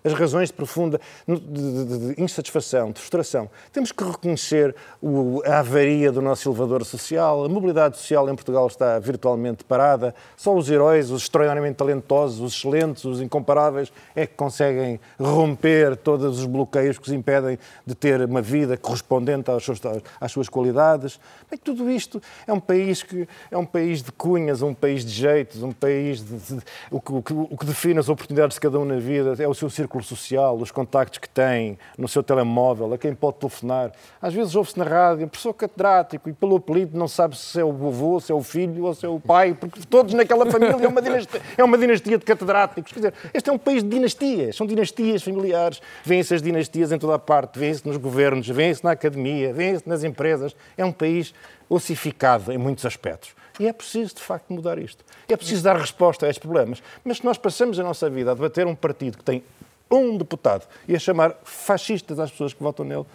[0.06, 3.50] as razões de profunda de, de, de insatisfação, de frustração.
[3.72, 7.44] Temos que reconhecer o, a avaria do nosso elevador social.
[7.44, 10.14] A mobilidade social em Portugal está virtualmente parada.
[10.36, 16.38] Só os heróis, os extraordinariamente talentosos, os excelentes, os incomparáveis, é que conseguem romper todos
[16.38, 19.80] os bloqueios que os impedem de ter uma vida correspondente às suas,
[20.20, 21.18] às suas qualidades.
[21.50, 25.10] Bem, tudo isto é um país que é um país de cunhas, um país de
[25.10, 26.62] jeitos, um país de, de
[26.92, 29.48] o, que, o, que, o que define as oportunidades de cada um na vida é
[29.48, 33.38] o seu círculo círculo social, os contactos que tem no seu telemóvel, a quem pode
[33.38, 33.92] telefonar.
[34.20, 37.72] Às vezes ouve-se na rádio, professor catedrático, e pelo apelido não sabe se é o
[37.72, 40.88] vovô, se é o filho ou se é o pai, porque todos naquela família é
[40.88, 42.92] uma dinastia, é uma dinastia de catedráticos.
[42.92, 45.80] Quer dizer, este é um país de dinastias, são dinastias familiares.
[46.04, 50.04] Vêem-se as dinastias em toda a parte, vêem-se nos governos, vêem-se na academia, vêem-se nas
[50.04, 50.54] empresas.
[50.76, 51.34] É um país
[51.68, 53.34] ossificado em muitos aspectos.
[53.58, 55.02] E é preciso, de facto, mudar isto.
[55.28, 56.82] É preciso dar resposta a estes problemas.
[57.02, 59.42] Mas se nós passamos a nossa vida a debater um partido que tem
[59.90, 60.66] um deputado.
[60.86, 63.06] E a chamar fascistas às pessoas que votam nele,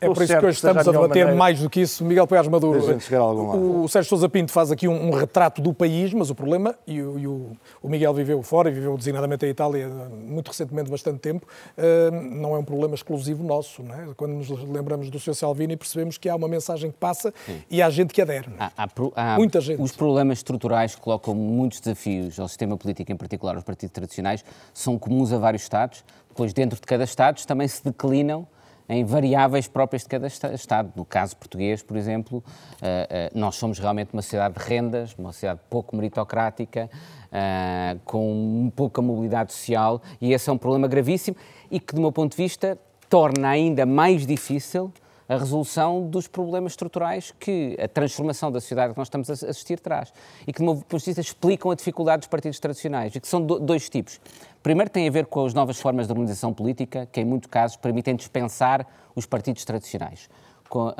[0.00, 1.34] é por isso que hoje estamos a debater maneira.
[1.34, 2.04] mais do que isso.
[2.04, 6.12] Miguel Poiás Maduro, o, o Sérgio Sousa Pinto faz aqui um, um, retrato do país,
[6.14, 7.50] mas o problema, e, o, e o,
[7.82, 11.46] o, Miguel viveu fora e viveu designadamente em Itália muito recentemente, bastante tempo,
[11.76, 13.82] uh, não é um problema exclusivo nosso.
[13.82, 14.08] Não é?
[14.16, 15.34] Quando nos lembramos do Sr.
[15.34, 17.62] Salvini, percebemos que há uma mensagem que passa Sim.
[17.70, 18.48] e há gente que adere.
[18.58, 18.64] É?
[18.64, 19.82] Há, há, há, Muita gente.
[19.82, 24.98] Os problemas estruturais colocam muitos desafios ao sistema político, em particular aos partidos tradicionais, são
[24.98, 28.46] comuns a vários Estados, depois dentro de cada Estado também se declinam
[28.88, 30.92] em variáveis próprias de cada Estado.
[30.96, 32.42] No caso português, por exemplo,
[32.80, 36.90] eh, eh, nós somos realmente uma sociedade de rendas, uma sociedade pouco meritocrática,
[37.30, 41.36] eh, com pouca mobilidade social, e esse é um problema gravíssimo
[41.70, 42.78] e que, do meu ponto de vista,
[43.08, 44.92] torna ainda mais difícil
[45.28, 49.80] a resolução dos problemas estruturais que a transformação da sociedade que nós estamos a assistir
[49.80, 50.12] traz.
[50.46, 53.26] E que, do meu ponto de vista, explicam a dificuldade dos partidos tradicionais, e que
[53.26, 54.20] são dois tipos.
[54.62, 57.76] Primeiro tem a ver com as novas formas de organização política, que em muitos casos
[57.76, 60.30] permitem dispensar os partidos tradicionais.
[60.68, 60.94] Com, uh,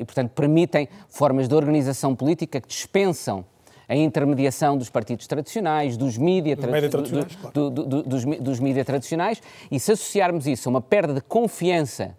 [0.00, 3.44] e, portanto, permitem formas de organização política que dispensam
[3.88, 7.70] a intermediação dos partidos tradicionais, dos mídia tra tradicionais, do, claro.
[7.70, 12.16] do, do, dos, dos mídia tradicionais, e se associarmos isso a uma perda de confiança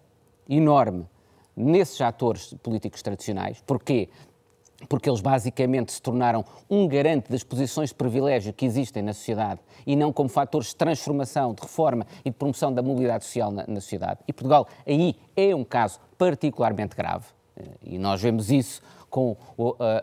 [0.49, 1.05] enorme
[1.55, 4.09] nesses atores políticos tradicionais, porquê?
[4.88, 9.60] Porque eles basicamente se tornaram um garante das posições de privilégio que existem na sociedade
[9.85, 13.65] e não como fatores de transformação, de reforma e de promoção da mobilidade social na,
[13.68, 14.19] na sociedade.
[14.27, 17.26] E Portugal aí é um caso particularmente grave.
[17.57, 19.36] Eh, e nós vemos isso com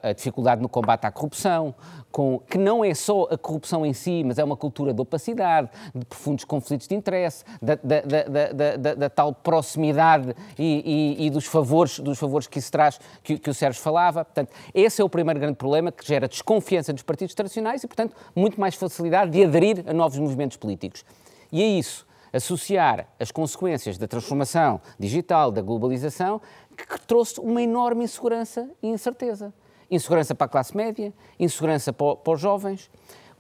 [0.03, 1.75] a, dificuldade no combate à corrupção,
[2.11, 5.69] com, que não é só a corrupção em si, mas é uma cultura de opacidade,
[5.95, 11.47] de profundos conflitos de interesse, da, da, da, da tal proximidade e, e, e, dos,
[11.47, 14.25] favores, dos favores que isso traz, que, que o Sérgio falava.
[14.25, 18.17] Portanto, esse é o primeiro grande problema que gera desconfiança dos partidos tradicionais e, portanto,
[18.35, 21.05] muito mais facilidade de aderir a novos movimentos políticos.
[21.53, 26.41] E é isso associar as consequências da transformação digital, da globalização,
[26.85, 29.53] que trouxe uma enorme insegurança e incerteza.
[29.91, 32.91] Insegurança para a classe média, insegurança para, para os jovens.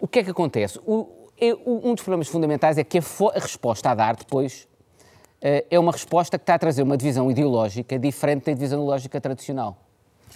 [0.01, 0.79] O que é que acontece?
[0.87, 1.09] O,
[1.67, 3.03] um dos problemas fundamentais é que a,
[3.35, 4.69] a resposta a dar depois
[5.43, 9.21] uh, é uma resposta que está a trazer uma divisão ideológica diferente da divisão ideológica
[9.21, 9.77] tradicional.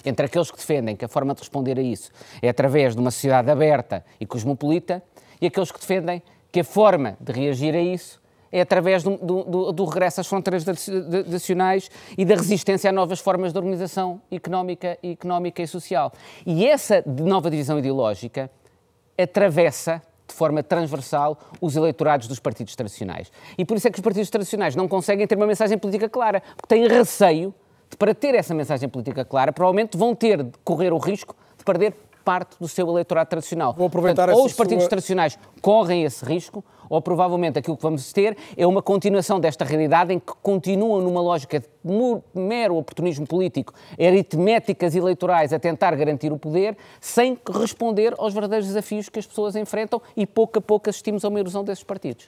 [0.05, 2.11] Entre aqueles que defendem que a forma de responder a isso
[2.41, 5.03] é através de uma sociedade aberta e cosmopolita
[5.41, 8.20] e aqueles que defendem que a forma de reagir a isso
[8.53, 10.65] é através do, do, do regresso às fronteiras
[11.27, 16.13] nacionais e da resistência a novas formas de organização económica, económica e social.
[16.45, 18.51] E essa nova divisão ideológica
[19.17, 23.31] atravessa de forma transversal os eleitorados dos partidos tradicionais.
[23.59, 26.43] E por isso é que os partidos tradicionais não conseguem ter uma mensagem política clara,
[26.57, 27.53] porque têm receio
[27.89, 31.65] de, para ter essa mensagem política clara, provavelmente vão ter de correr o risco de
[31.65, 31.95] perder
[32.25, 33.75] parte do seu eleitorado tradicional.
[33.75, 34.91] Vou aproveitar Portanto, ou os partidos sua...
[34.91, 40.13] tradicionais correm esse risco, ou provavelmente aquilo que vamos ter é uma continuação desta realidade
[40.13, 41.69] em que continuam numa lógica de
[42.35, 49.09] mero oportunismo político, aritméticas eleitorais a tentar garantir o poder, sem responder aos verdadeiros desafios
[49.09, 52.27] que as pessoas enfrentam e pouco a pouco assistimos a uma erosão desses partidos.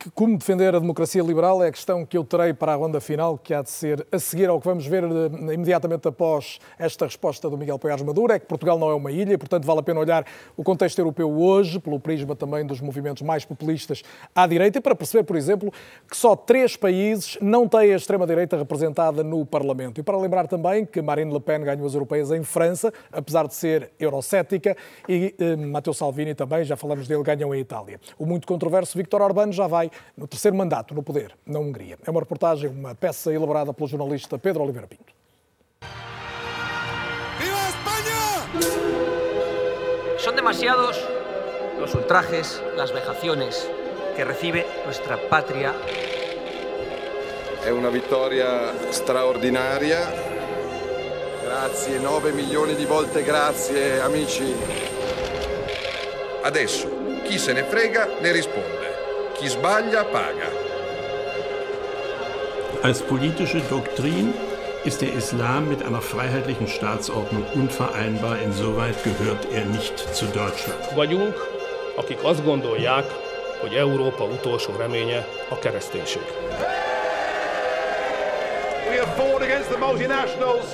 [0.00, 3.02] Que, como defender a democracia liberal é a questão que eu terei para a ronda
[3.02, 7.04] final, que há de ser a seguir ao que vamos ver eh, imediatamente após esta
[7.04, 9.80] resposta do Miguel Poiares Maduro, é que Portugal não é uma ilha e, portanto, vale
[9.80, 10.24] a pena olhar
[10.56, 14.02] o contexto europeu hoje, pelo prisma também dos movimentos mais populistas
[14.34, 15.70] à direita, e para perceber, por exemplo,
[16.08, 20.00] que só três países não têm a extrema-direita representada no Parlamento.
[20.00, 23.54] E para lembrar também que Marine Le Pen ganhou as europeias em França, apesar de
[23.54, 24.74] ser eurocética,
[25.06, 28.00] e eh, Matteo Salvini também, já falamos dele, ganham em Itália.
[28.18, 31.98] O muito controverso Viktor Orbán já vai no terceiro mandato no poder, na Hungria.
[32.06, 35.12] É uma reportagem, uma peça elaborada pelo jornalista Pedro Oliveira Pinto.
[37.38, 38.18] ¡Viva España!
[40.18, 40.96] Son demasiados
[41.78, 43.68] los ultrajes, las vejaciones
[44.14, 45.74] que recibe nuestra patria.
[47.62, 50.28] È una vittoria straordinaria.
[51.42, 54.54] Grazie, 9 milioni di volte grazie amici.
[56.42, 58.79] Adesso chi se ne frega ne risponde.
[59.40, 60.48] Chi sbaglia paga.
[62.82, 64.34] Als politische Doktrin
[64.84, 68.38] ist der Islam mit einer freiheitlichen Staatsordnung unvereinbar.
[68.42, 70.94] Insoweit gehört er nicht zu Deutschland.
[70.94, 71.34] Vagyunk,
[71.96, 73.04] akik azt gondolják,
[73.60, 76.22] hogy Európa utolsó reménye a kereszténység.
[78.90, 80.66] We have fought against the multinationals.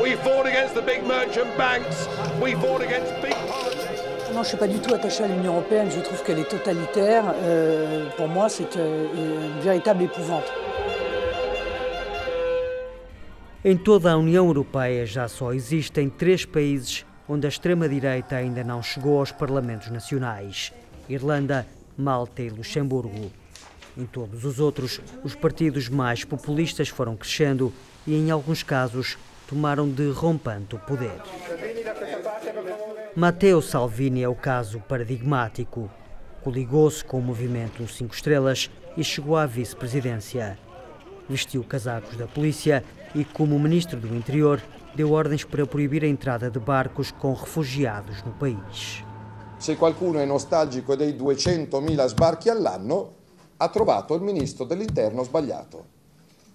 [0.00, 2.06] We fought against the big merchant banks.
[2.40, 3.36] We fought against big
[4.32, 5.90] Non, je ne suis pas du tout attachée à l'Union européenne.
[5.90, 7.34] Je trouve qu'elle est totalitaire.
[7.42, 10.50] Euh, pour moi, c'est euh, une véritable épouvante.
[13.62, 18.82] Em toda a União Europeia já só existem três países onde a extrema-direita ainda não
[18.82, 20.72] chegou aos parlamentos nacionais:
[21.10, 23.30] Irlanda, Malta e Luxemburgo.
[23.98, 27.70] Em todos os outros, os partidos mais populistas foram crescendo
[28.06, 29.18] e, em alguns casos,
[29.52, 31.20] tomaram de rompante o poder.
[33.14, 35.90] Matteo Salvini é o caso paradigmático.
[36.42, 40.58] Coligou-se com o movimento Cinco Estrelas e chegou à vice-presidência.
[41.28, 42.82] Vestiu casacos da polícia
[43.14, 44.58] e, como ministro do Interior,
[44.94, 49.04] deu ordens para proibir a entrada de barcos com refugiados no país.
[49.58, 53.16] Se qualcuno è nostalgico dei 200.000 sbarchi all'anno,
[53.58, 55.84] ha trovato il ministro dell'interno sbagliato,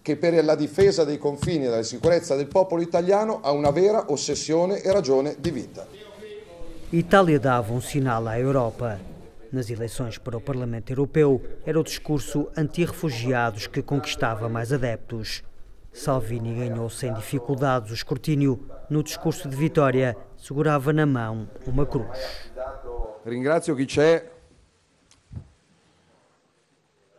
[0.07, 4.09] che per la difesa dei confini e della sicurezza del popolo italiano ha una vera
[4.09, 5.85] ossessione e ragione di vita.
[6.93, 8.97] Itália dava um sinal à Europa.
[9.51, 15.43] Nas eleições para o Parlamento Europeu, era o discurso anti-refugiados que conquistava mais adeptos.
[15.91, 18.65] Salvini ganhou sem dificuldades o escrutínio.
[18.89, 22.17] No discurso de vitória, segurava na mão uma cruz.
[23.25, 24.23] Ringrazio chi c'è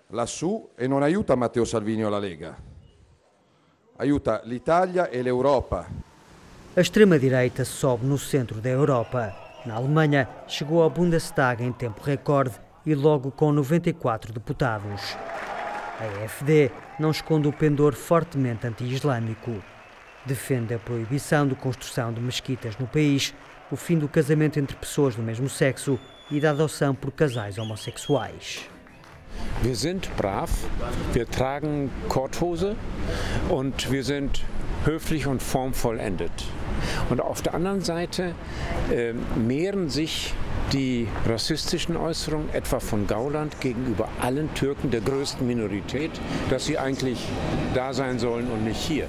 [0.07, 2.68] lassù e non aiuta Matteo Salvini o la Lega.
[4.01, 5.85] Aiuta l'Italia e l'Europa.
[6.77, 9.35] A extrema-direita sobe no centro da Europa.
[9.67, 12.55] Na Alemanha, chegou ao Bundestag em tempo recorde
[12.87, 15.17] e logo com 94 deputados.
[15.99, 16.71] A AfD
[17.01, 19.53] não esconde o pendor fortemente anti-islâmico.
[20.25, 23.35] Defende a proibição de construção de mesquitas no país,
[23.69, 25.99] o fim do casamento entre pessoas do mesmo sexo
[26.31, 28.71] e da adoção por casais homossexuais.
[29.63, 30.51] Wir sind brav,
[31.13, 32.77] wir tragen Korthose
[33.49, 34.45] und wir sind
[34.85, 36.33] höflich und formvollendet.
[37.11, 38.35] Und auf der anderen Seite
[38.93, 40.35] äh, mehren sich
[40.73, 46.11] die rassistischen Äußerungen, etwa von Gauland gegenüber allen Türken der größten Minorität,
[46.51, 47.19] dass sie eigentlich
[47.75, 49.09] da sein sollen und nicht hier.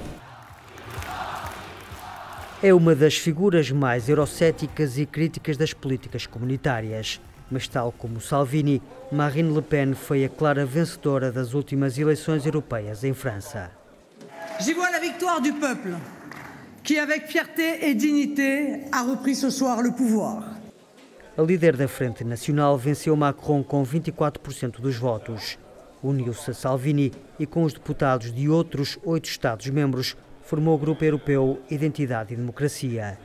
[2.62, 7.18] É uma das figuras mais eurocéticas e críticas das políticas comunitárias.
[7.50, 13.02] Mas, tal como Salvini, Marine Le Pen foi a clara vencedora das últimas eleições europeias
[13.02, 13.70] em França.
[14.60, 15.96] J'y vois la victoire du peuple,
[16.84, 20.60] qui, avec fierté et dignité, a repris ce soir le pouvoir.
[21.38, 25.58] A líder da Frente Nacional venceu Macron com 24% dos votos.
[26.02, 31.60] Uniu-se a Salvini e, com os deputados de outros oito Estados-membros, formou o Grupo Europeu
[31.70, 33.18] Identidade e Democracia.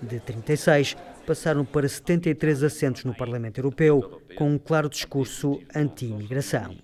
[0.00, 6.76] De 36, passaram para 73 assentos no Parlamento Europeu, com um claro discurso anti-imigração.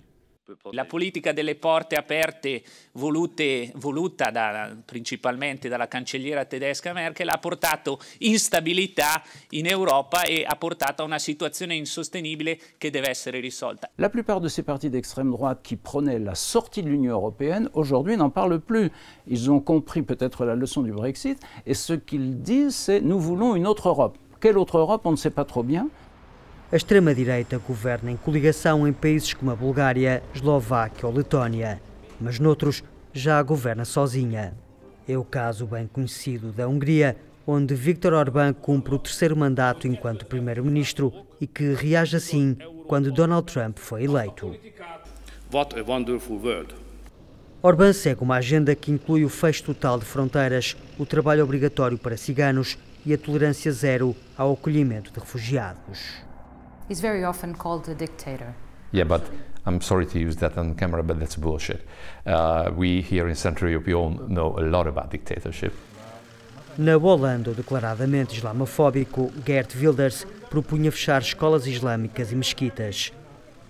[0.71, 2.63] La politica delle porte aperte
[2.93, 9.21] volute, voluta da, principalmente dalla cancelliera tedesca Merkel ha portato instabilità
[9.51, 13.89] in Europa e ha portato a una situazione insostenibile che deve essere risolta.
[13.95, 18.15] La plupart de ces partis d'extrême droite qui prenaient la sortie de l'Union européenne aujourd'hui
[18.15, 18.91] n'en parlent plus.
[19.27, 23.55] Ils ont compris peut-être la leçon du Brexit et ce qu'ils disent c'est nous voulons
[23.55, 24.17] une autre Europe.
[24.39, 25.89] Quelle autre Europe On ne sait pas trop bien.
[26.71, 31.81] A extrema-direita governa em coligação em países como a Bulgária, Eslováquia ou Letónia,
[32.21, 34.53] mas noutros já governa sozinha.
[35.07, 40.25] É o caso bem conhecido da Hungria, onde Viktor Orbán cumpre o terceiro mandato enquanto
[40.25, 41.11] primeiro-ministro
[41.41, 42.55] e que reage assim
[42.87, 44.55] quando Donald Trump foi eleito.
[45.51, 46.75] What a wonderful world.
[47.61, 52.15] Orbán segue uma agenda que inclui o fecho total de fronteiras, o trabalho obrigatório para
[52.15, 52.77] ciganos
[53.09, 55.99] e a tolerância zero ao acolhimento de refugiados.
[56.87, 58.53] He's very often called a dictator.
[58.93, 59.27] Yeah, but
[59.65, 61.81] I'm sorry to use that on camera, but that's bullshit.
[62.23, 65.73] Uh, we here in Central Europe, we all know a lot about dictatorship.
[66.77, 73.11] Na Holanda, o declaradamente islamofóbico Gert Wilders propunha fechar escolas islâmicas e mesquitas.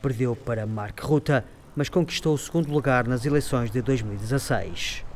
[0.01, 1.43] Perdeu para Mark Rutte,
[1.77, 5.08] mas conquistou o segundo lugar nas eleições de 2016.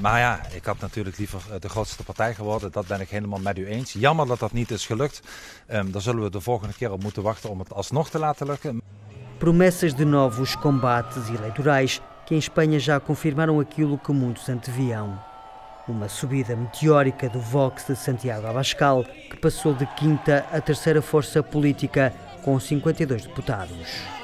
[0.00, 2.72] Maar ja, ik had natuurlijk liever eh, de grootste partij geworden.
[2.72, 3.92] Dat ben ik helemaal met u eens.
[3.92, 5.20] Jammer dat dat niet is gelukt.
[5.72, 8.46] Um, daar zullen we de volgende keer op moeten wachten om het alsnog te laten
[8.46, 8.82] lukken.
[9.38, 15.18] Promessas de novos combates eleitorais que em Espanha já confirmaram aquilo que muitos anteviam.
[15.88, 21.42] Uma subida meteórica do Vox de Santiago Abascal, que passou de quinta a terceira força
[21.42, 22.12] política,
[22.42, 24.16] com 52 deputados.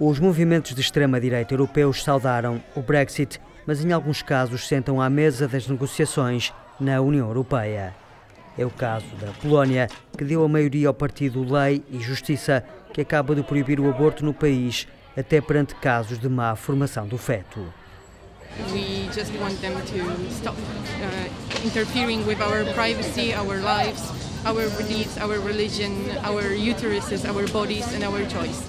[0.00, 5.48] Os movimentos de extrema-direita europeus saudaram o Brexit, mas em alguns casos sentam à mesa
[5.48, 7.94] das negociações na União Europeia.
[8.56, 13.00] É o caso da Polónia, que deu a maioria ao partido Lei e Justiça, que
[13.00, 14.86] acaba de proibir o aborto no país,
[15.16, 17.60] até perante casos de má formação do feto.
[18.72, 24.12] We just want them to stop uh, interfering with our privacy, our lives,
[24.46, 25.90] our beliefs, our religion,
[26.22, 28.62] our uteruses, our bodies and our choice.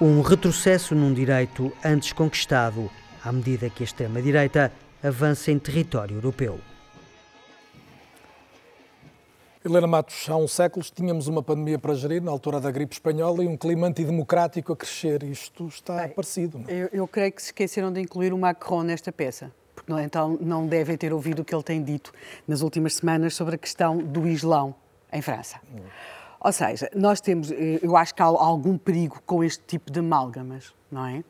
[0.00, 2.88] Um retrocesso num direito antes conquistado,
[3.24, 4.70] à medida que a extrema-direita
[5.02, 6.60] avança em território europeu.
[9.64, 13.42] Helena Matos, há uns séculos tínhamos uma pandemia para gerir, na altura da gripe espanhola,
[13.42, 15.22] e um clima antidemocrático a crescer.
[15.22, 16.58] Isto está Bem, parecido.
[16.58, 16.68] Não?
[16.68, 16.82] É?
[16.82, 19.50] Eu, eu creio que se esqueceram de incluir o Macron nesta peça.
[19.74, 22.12] Porque então não devem ter ouvido o que ele tem dito
[22.46, 24.74] nas últimas semanas sobre a questão do Islão
[25.10, 25.58] em França.
[25.72, 25.80] Hum.
[26.44, 30.00] Ou seja, nós temos, eh, eu acho que há algum perigo com este tipo de
[30.00, 31.20] amálgamas, não é?
[31.20, 31.24] Uh,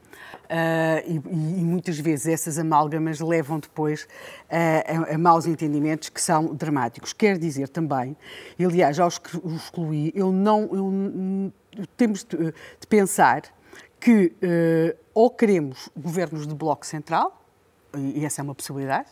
[1.06, 4.08] e, e, muitas vezes essas amálgamas levam depois
[4.50, 7.12] a, a, maus entendimentos que são dramáticos.
[7.12, 8.16] Quer dizer também,
[8.58, 9.20] aliás já os
[9.54, 11.52] excluí, eu não, eu,
[11.96, 13.42] temos de, de, pensar
[14.00, 17.40] que uh, ou queremos governos de bloco central,
[17.96, 19.08] e essa é uma possibilidade,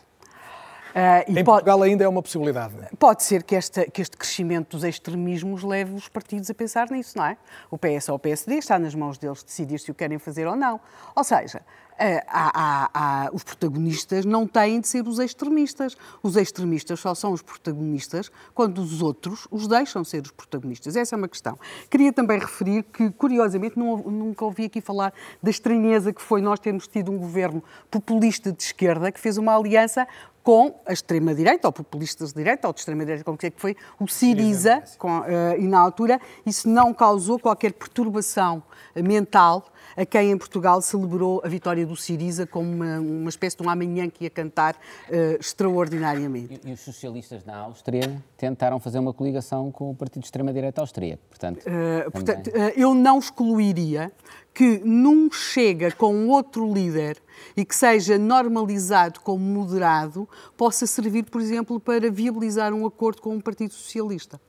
[0.92, 2.74] Uh, em pode, Portugal ainda é uma possibilidade.
[2.98, 7.16] Pode ser que, esta, que este crescimento dos extremismos leve os partidos a pensar nisso,
[7.16, 7.36] não é?
[7.70, 10.54] O PS ou o PSD está nas mãos deles decidir se o querem fazer ou
[10.54, 10.78] não.
[11.16, 15.96] Ou seja, uh, há, há, há, os protagonistas não têm de ser os extremistas.
[16.22, 20.94] Os extremistas só são os protagonistas quando os outros os deixam ser os protagonistas.
[20.94, 21.58] Essa é uma questão.
[21.88, 26.60] Queria também referir que, curiosamente, não, nunca ouvi aqui falar da estranheza que foi nós
[26.60, 30.06] termos tido um governo populista de esquerda que fez uma aliança
[30.42, 34.08] com a extrema-direita, ou populistas de direita, ou de extrema-direita, como é que foi, o
[34.08, 35.24] Siriza, com, uh,
[35.58, 38.62] e na altura isso não causou qualquer perturbação
[38.96, 39.64] mental
[39.96, 43.70] a quem em Portugal celebrou a vitória do Siriza como uma, uma espécie de um
[43.70, 46.60] amanhã que ia cantar uh, extraordinariamente.
[46.64, 50.80] E, e, os socialistas na Áustria tentaram fazer uma coligação com o partido de extrema-direita
[50.80, 51.64] austríaco, portanto...
[51.66, 54.10] Uh, portanto eu não excluiria
[54.54, 57.20] que num chega com outro líder
[57.56, 63.36] e que seja normalizado como moderado, possa servir, por exemplo, para viabilizar um acordo com
[63.36, 64.40] o Partido Socialista.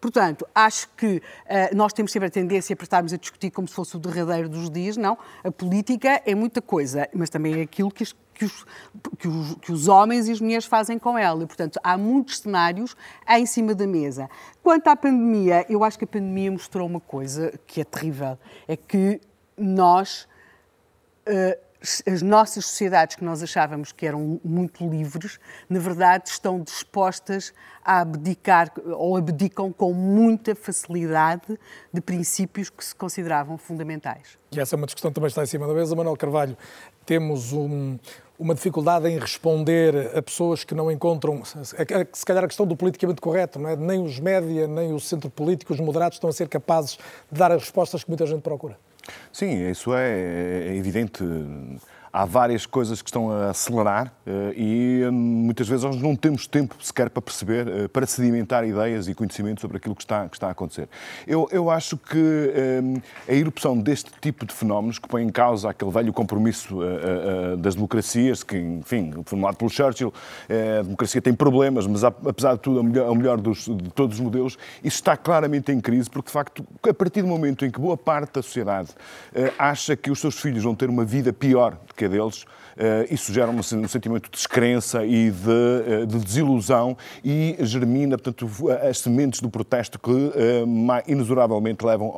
[0.00, 3.74] Portanto, acho que uh, nós temos sempre a tendência para estarmos a discutir como se
[3.74, 4.98] fosse o derradeiro dos dias.
[4.98, 5.16] Não.
[5.42, 8.04] A política é muita coisa, mas também é aquilo que,
[8.34, 8.66] que, os,
[9.18, 11.42] que, os, que os homens e as mulheres fazem com ela.
[11.42, 12.94] E, portanto, há muitos cenários
[13.26, 14.28] em cima da mesa.
[14.62, 18.76] Quanto à pandemia, eu acho que a pandemia mostrou uma coisa que é terrível: é
[18.76, 19.20] que
[19.56, 20.28] nós.
[21.26, 21.64] Uh,
[22.06, 27.52] as nossas sociedades que nós achávamos que eram muito livres, na verdade estão dispostas
[27.84, 31.58] a abdicar ou abdicam com muita facilidade
[31.92, 34.38] de princípios que se consideravam fundamentais.
[34.52, 35.94] E essa é uma discussão que também está em cima da mesa.
[35.94, 36.56] Manuel Carvalho,
[37.04, 37.98] temos um,
[38.38, 43.20] uma dificuldade em responder a pessoas que não encontram, se calhar a questão do politicamente
[43.20, 43.76] correto, não é?
[43.76, 46.98] Nem os média, nem o centro político, os moderados estão a ser capazes
[47.30, 48.78] de dar as respostas que muita gente procura.
[49.32, 51.22] Sim, isso é, é evidente
[52.14, 56.46] há várias coisas que estão a acelerar eh, e hum, muitas vezes nós não temos
[56.46, 60.36] tempo sequer para perceber, eh, para sedimentar ideias e conhecimento sobre aquilo que está, que
[60.36, 60.88] está a acontecer.
[61.26, 62.52] Eu, eu acho que
[63.28, 66.78] a erupção deste tipo de fenómenos, que põe em causa aquele velho compromisso
[67.58, 70.12] das democracias, que, enfim, formulado pelo Churchill,
[70.48, 74.20] a democracia tem problemas, mas apesar de tudo, a melhor, melhor dos, de todos os
[74.20, 77.80] modelos, isso está claramente em crise, porque de facto, a partir do momento em que
[77.80, 78.90] boa parte da sociedade
[79.58, 82.44] acha que os seus filhos vão ter uma vida pior do que psique deles,
[83.10, 88.48] isso gera um, sentimento de descrença e de, de desilusão e germina, portanto,
[88.88, 90.32] as sementes do protesto que
[91.06, 92.12] inexoravelmente levam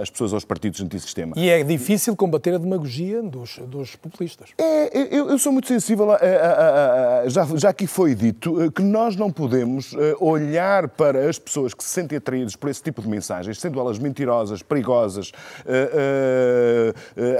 [0.00, 1.34] as pessoas aos partidos antissistema.
[1.36, 4.50] E é difícil combater a demagogia dos, dos populistas.
[4.58, 8.82] É, eu, eu, sou muito sensível, a, a, a, já, já aqui foi dito, que
[8.82, 13.08] nós não podemos olhar para as pessoas que se sentem atraídas por esse tipo de
[13.08, 15.32] mensagens, sendo elas mentirosas, perigosas,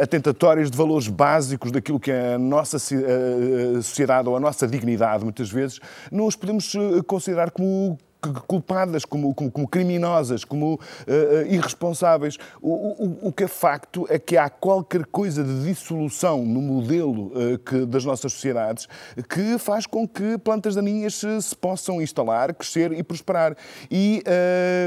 [0.01, 5.51] atentatórias de valores básicos daquilo que é a nossa sociedade ou a nossa dignidade, muitas
[5.51, 5.81] vezes,
[6.11, 6.73] não os podemos
[7.07, 7.99] considerar como
[8.33, 12.39] culpadas, como, como, como criminosas, como uh, irresponsáveis.
[12.61, 17.27] O, o, o, que é facto é que há qualquer coisa de dissolução no modelo
[17.27, 18.89] uh, que, das nossas sociedades
[19.29, 23.57] que faz com que plantas daninhas se, se possam instalar, crescer e prosperar.
[23.91, 24.23] E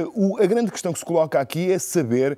[0.06, 2.38] uh, o, a grande questão que se coloca aqui é saber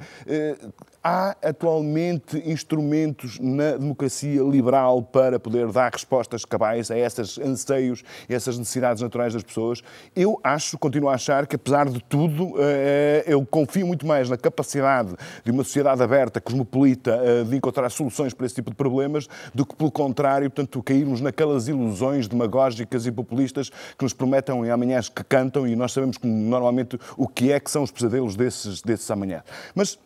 [1.01, 8.34] Há atualmente instrumentos na democracia liberal para poder dar respostas cabais a esses anseios, a
[8.34, 9.81] essas necessidades naturais das pessoas?
[10.13, 14.35] Eu acho, continuo a achar que, apesar de tudo, eh, eu confio muito mais na
[14.35, 19.26] capacidade de uma sociedade aberta, cosmopolita, eh, de encontrar soluções para esse tipo de problemas,
[19.55, 24.69] do que, pelo contrário, portanto, cairmos naquelas ilusões demagógicas e populistas que nos prometem em
[24.69, 28.81] amanhãs que cantam e nós sabemos normalmente o que é que são os pesadelos desses,
[28.81, 29.41] desses amanhã.
[29.73, 29.97] Mas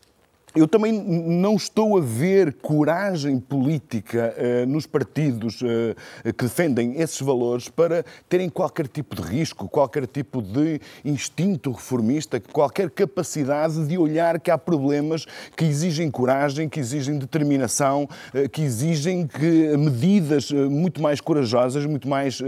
[0.56, 7.20] eu também não estou a ver coragem política uh, nos partidos uh, que defendem esses
[7.20, 13.98] valores para terem qualquer tipo de risco, qualquer tipo de instinto reformista, qualquer capacidade de
[13.98, 15.26] olhar que há problemas
[15.58, 22.08] que exigem coragem, que exigem determinação, uh, que exigem que medidas muito mais corajosas, muito
[22.08, 22.40] mais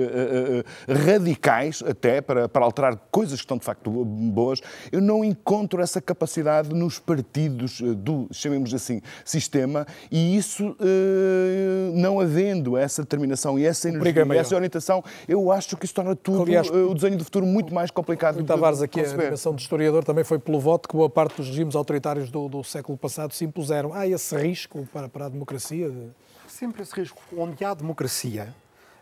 [0.88, 4.62] radicais, até para, para alterar coisas que estão de facto boas.
[4.92, 12.20] Eu não encontro essa capacidade nos partidos do, chamemos assim, sistema, e isso, eh, não
[12.20, 16.44] havendo essa determinação e essa energia e essa orientação, eu acho que isso torna tudo,
[16.44, 18.40] Aliás, eh, o desenho do futuro muito mais complicado.
[18.40, 21.48] O Tavares, aqui a animação de historiador também foi pelo voto que boa parte dos
[21.48, 23.94] regimes autoritários do, do século passado se impuseram.
[23.94, 25.90] Há esse risco para, para a democracia?
[25.90, 26.10] De...
[26.48, 27.22] Sempre esse risco.
[27.36, 28.54] Onde há democracia,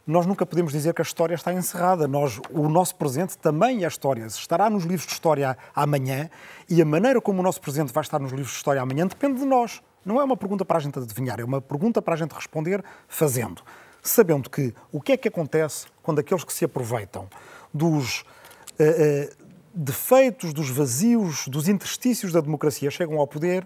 [0.05, 2.07] nós nunca podemos dizer que a história está encerrada.
[2.07, 4.25] Nós, o nosso presente também é história.
[4.25, 6.29] Estará nos livros de história amanhã
[6.69, 9.39] e a maneira como o nosso presente vai estar nos livros de história amanhã depende
[9.39, 9.81] de nós.
[10.05, 12.83] Não é uma pergunta para a gente adivinhar, é uma pergunta para a gente responder
[13.07, 13.61] fazendo.
[14.01, 17.29] Sabendo que o que é que acontece quando aqueles que se aproveitam
[17.73, 23.65] dos uh, uh, defeitos, dos vazios, dos interstícios da democracia chegam ao poder,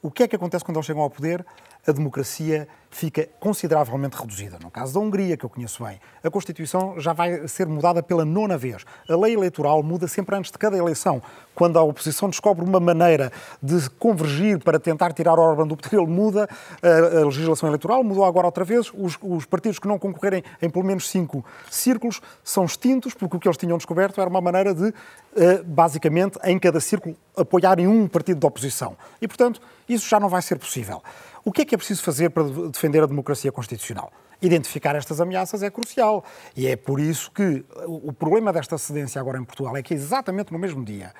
[0.00, 1.44] o que é que acontece quando eles chegam ao poder?
[1.86, 4.58] A democracia fica consideravelmente reduzida.
[4.62, 8.24] No caso da Hungria, que eu conheço bem, a Constituição já vai ser mudada pela
[8.24, 8.84] nona vez.
[9.08, 11.22] A lei eleitoral muda sempre antes de cada eleição.
[11.54, 13.32] Quando a oposição descobre uma maneira
[13.62, 16.48] de convergir para tentar tirar Orban do poder, ele muda
[16.82, 18.92] a, legislação eleitoral, mudou agora outra vez.
[18.94, 23.40] Os, os, partidos que não concorrerem em pelo menos cinco círculos são extintos, porque o
[23.40, 24.92] que eles tinham descoberto era uma maneira de,
[25.36, 28.96] eh, basicamente, em cada círculo, apoiarem um partido de oposição.
[29.20, 31.02] E, portanto, isso já não vai ser possível.
[31.44, 34.12] O que é que é preciso fazer para defender a democracia constitucional?
[34.40, 36.24] Identificar estas ameaças é crucial.
[36.56, 40.52] E é por isso que o problema desta cedência agora em Portugal é que, exatamente
[40.52, 41.12] no mesmo dia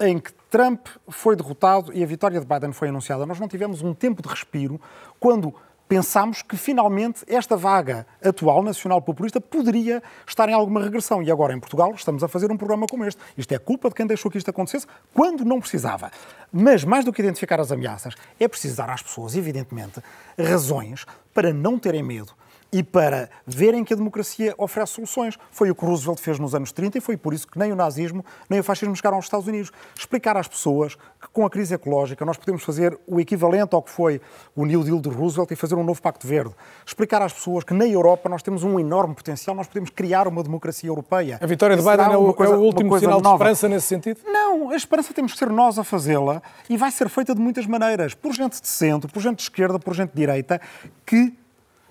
[0.00, 3.82] em que Trump foi derrotado e a vitória de Biden foi anunciada, nós não tivemos
[3.82, 4.80] um tempo de respiro
[5.18, 5.54] quando
[5.88, 11.22] pensámos que finalmente esta vaga atual nacional populista poderia estar em alguma regressão.
[11.22, 13.20] E agora em Portugal estamos a fazer um programa como este.
[13.36, 16.10] Isto é culpa de quem deixou que isto acontecesse quando não precisava.
[16.52, 20.02] Mas mais do que identificar as ameaças, é precisar às pessoas, evidentemente,
[20.38, 22.32] razões para não terem medo
[22.72, 25.38] e para verem que a democracia oferece soluções.
[25.50, 27.76] Foi o que Roosevelt fez nos anos 30 e foi por isso que nem o
[27.76, 29.70] nazismo nem o fascismo chegaram aos Estados Unidos.
[29.96, 33.90] Explicar às pessoas que com a crise ecológica nós podemos fazer o equivalente ao que
[33.90, 34.20] foi
[34.54, 36.54] o New Deal de Roosevelt e fazer um novo Pacto Verde.
[36.86, 40.42] Explicar às pessoas que na Europa nós temos um enorme potencial, nós podemos criar uma
[40.42, 41.38] democracia europeia.
[41.40, 43.44] A vitória de Biden é o, coisa, é o último sinal nova.
[43.44, 44.20] de esperança nesse sentido?
[44.26, 47.66] Não, a esperança temos que ser nós a fazê-la e vai ser feita de muitas
[47.66, 48.14] maneiras.
[48.14, 50.60] Por gente de centro, por gente de esquerda, por gente de direita,
[51.06, 51.34] que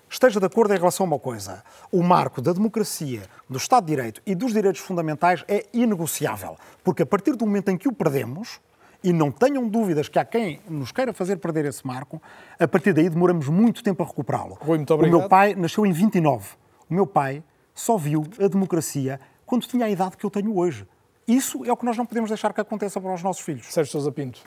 [0.08, 1.62] esteja de acordo em relação a uma coisa.
[1.92, 6.56] O marco da democracia, do Estado de Direito e dos direitos fundamentais é inegociável.
[6.82, 8.60] Porque a partir do momento em que o perdemos,
[9.02, 12.20] e não tenham dúvidas que há quem nos queira fazer perder esse marco,
[12.58, 14.58] a partir daí demoramos muito tempo a recuperá-lo.
[14.64, 15.16] muito obrigado.
[15.16, 16.50] O meu pai nasceu em 29.
[16.90, 17.42] O meu pai
[17.74, 20.86] só viu a democracia quando tinha a idade que eu tenho hoje.
[21.26, 23.72] Isso é o que nós não podemos deixar que aconteça para os nossos filhos.
[23.72, 24.42] Sérgio Sousa Pinto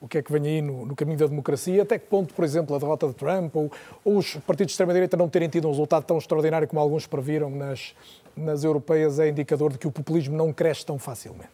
[0.00, 2.44] o que é que vem aí no, no, caminho da democracia, até que ponto, por
[2.44, 3.70] exemplo, a derrota de Trump ou,
[4.04, 7.50] ou os partidos de extrema-direita não terem tido um resultado tão extraordinário como alguns previram
[7.50, 7.94] nas,
[8.36, 11.50] nas europeias é indicador de que o populismo não cresce tão facilmente?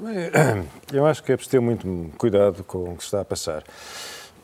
[0.92, 3.62] Eu acho que é preciso ter muito cuidado com o que está a passar.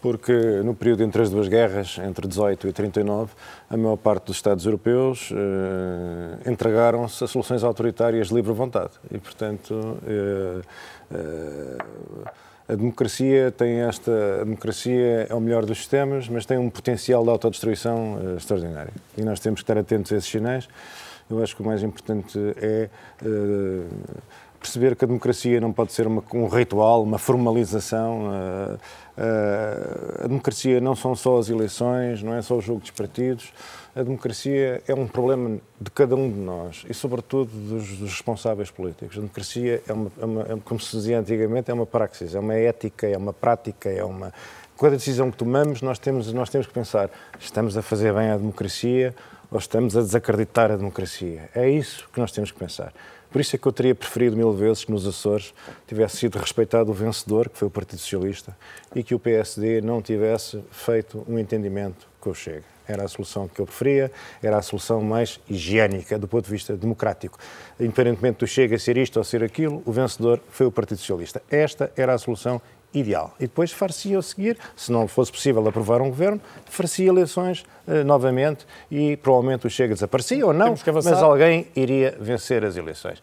[0.03, 0.33] porque
[0.63, 3.33] no período entre as duas guerras, entre 18 e 39,
[3.69, 8.93] a maior parte dos Estados europeus eh, entregaram-se a soluções autoritárias de livre vontade.
[9.11, 10.61] E, portanto, eh,
[11.13, 11.79] eh,
[12.69, 14.41] a democracia tem esta.
[14.41, 18.93] A democracia é o melhor dos sistemas, mas tem um potencial de autodestruição uh, extraordinário.
[19.17, 20.69] E nós temos que estar atentos a esses sinais.
[21.31, 22.89] Eu acho que o mais importante é
[23.23, 23.85] uh,
[24.59, 28.31] perceber que a democracia não pode ser uma, um ritual, uma formalização.
[28.31, 28.79] Uh,
[30.25, 33.53] a democracia não são só as eleições, não é só o jogo dos partidos
[33.97, 38.71] a democracia é um problema de cada um de nós e, sobretudo, dos, dos responsáveis
[38.71, 39.17] políticos.
[39.17, 42.39] A democracia é uma, é uma, é, como se dizia antigamente, é uma praxis, é
[42.39, 44.35] uma ética, é uma prática, é uma.
[44.79, 47.11] Cada decisão que tomamos, nós temos, nós temos que pensar:
[47.41, 49.15] estamos a fazer bem a democracia
[49.51, 51.49] ou estamos a desacreditar a democracia?
[51.55, 52.93] É isso que nós temos que pensar.
[53.31, 55.55] Por isso é que eu teria preferido mil vezes que nos Açores
[55.87, 58.55] tivesse sido respeitado o vencedor, que foi o Partido Socialista,
[58.95, 62.76] e que o PSD não tivesse feito um entendimento com o Chega.
[62.89, 64.11] Era a solução que eu preferia,
[64.43, 67.39] era a solução mais higiênica do ponto de vista democrático.
[67.79, 71.43] Independentemente do Chega ser isto ou ser aquilo, o vencedor foi o Partido Socialista.
[71.51, 72.61] Esta era a solução
[72.93, 73.35] ideal.
[73.39, 78.67] E depois far-se-ia seguir, se não fosse possível aprovar um governo, far-se eleições uh, novamente
[78.91, 83.23] e provavelmente o Chega desaparecia ou não, mas alguém iria vencer as eleições.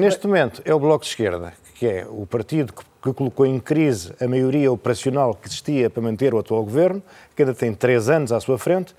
[0.00, 0.06] De...
[0.06, 3.58] Neste momento é o Bloco de Esquerda, que é o partido que, que colocou em
[3.58, 7.02] crise a maioria operacional que existia para manter o atual governo,
[7.34, 8.94] que ainda tem três anos à sua frente,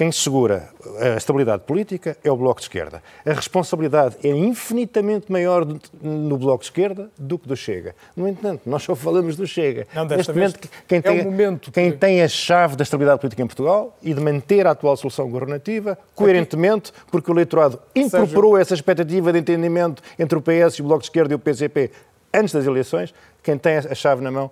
[0.00, 3.02] quem segura a estabilidade política é o Bloco de Esquerda.
[3.22, 5.66] A responsabilidade é infinitamente maior
[6.00, 7.94] no Bloco de Esquerda do que do Chega.
[8.16, 9.86] No entanto, nós só falamos do Chega.
[9.94, 11.98] Não, Neste momento, quem, é tem, momento quem que...
[11.98, 15.98] tem a chave da estabilidade política em Portugal e de manter a atual solução governativa,
[16.14, 18.62] coerentemente, porque o eleitorado incorporou Sérgio...
[18.62, 21.90] essa expectativa de entendimento entre o PS e o Bloco de Esquerda e o PCP
[22.32, 23.12] antes das eleições,
[23.42, 24.50] quem tem a chave na mão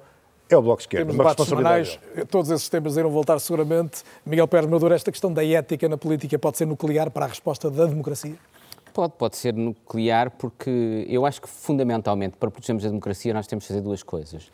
[0.48, 1.06] é o Bloco de Esquerda.
[1.06, 2.00] Temos debates semanais,
[2.30, 4.02] todos esses temas irão voltar seguramente.
[4.24, 7.70] Miguel Pérez Maduro, esta questão da ética na política pode ser nuclear para a resposta
[7.70, 8.36] da democracia?
[8.92, 13.64] Pode, pode ser nuclear, porque eu acho que fundamentalmente para protegermos a democracia nós temos
[13.64, 14.50] que fazer duas coisas.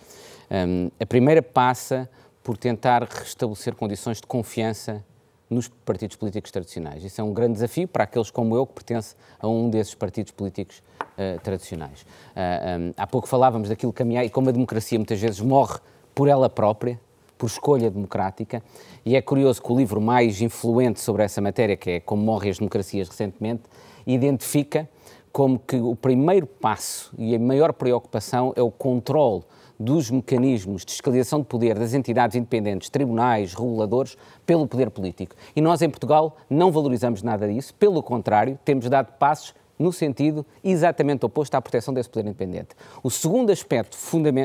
[0.51, 2.09] Um, a primeira passa
[2.43, 5.03] por tentar restabelecer condições de confiança
[5.49, 7.05] nos partidos políticos tradicionais.
[7.05, 10.33] Isso é um grande desafio para aqueles como eu que pertence a um desses partidos
[10.33, 10.83] políticos
[11.19, 12.03] uh, tradicionais.
[12.03, 15.41] Uh, eh, um, há pouco falávamos daquilo que caminhar e como a democracia muitas vezes
[15.41, 15.79] morre
[16.15, 17.01] por ela própria,
[17.37, 18.63] por escolha democrática,
[19.05, 22.51] e é curioso que o livro mais influente sobre essa matéria, que é Como Morrem
[22.51, 23.63] as Democracias Recentemente,
[24.07, 24.89] identifica
[25.33, 29.43] como que o primeiro passo e a maior preocupação é o controle
[29.79, 34.17] dos mecanismos de escalação de poder das entidades independentes, tribunais, reguladores,
[34.47, 35.35] pelo poder político.
[35.55, 40.45] E nós, em Portugal, não valorizamos nada disso, pelo contrário, temos dado passos no sentido
[40.63, 42.69] exatamente oposto à proteção desse poder independente.
[43.03, 43.97] O segundo aspecto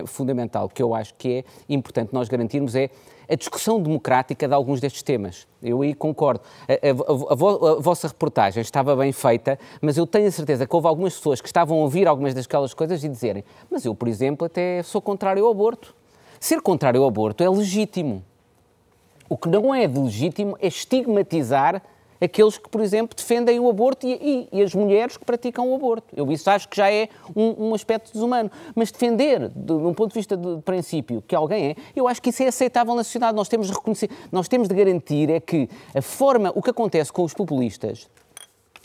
[0.06, 1.44] fundamental que eu acho que é
[1.74, 2.90] importante nós garantirmos é
[3.30, 5.48] a discussão democrática de alguns destes temas.
[5.62, 6.42] Eu aí concordo.
[6.68, 10.76] A, a, a, a, vossa reportagem estava bem feita, mas eu tenho a certeza que
[10.76, 14.08] houve algumas pessoas que estavam a ouvir algumas daquelas coisas e dizerem: Mas eu, por
[14.08, 15.96] exemplo, até sou contrário ao aborto.
[16.40, 18.24] Ser contrário ao aborto é legítimo.
[19.30, 21.84] O que não é legítimo é estigmatizar
[22.22, 25.76] aqueles que, por exemplo, defendem o aborto e, e, e, as mulheres que praticam o
[25.76, 26.08] aborto.
[26.16, 28.52] Eu isso acho que já é um, um aspecto desumano.
[28.76, 32.22] Mas defender, de, de, um ponto de vista de princípio, que alguém é, eu acho
[32.22, 33.36] que isso é aceitável na sociedade.
[33.36, 37.12] Nós temos de reconhecer, nós temos de garantir é que a forma, o que acontece
[37.12, 38.10] com os populistas,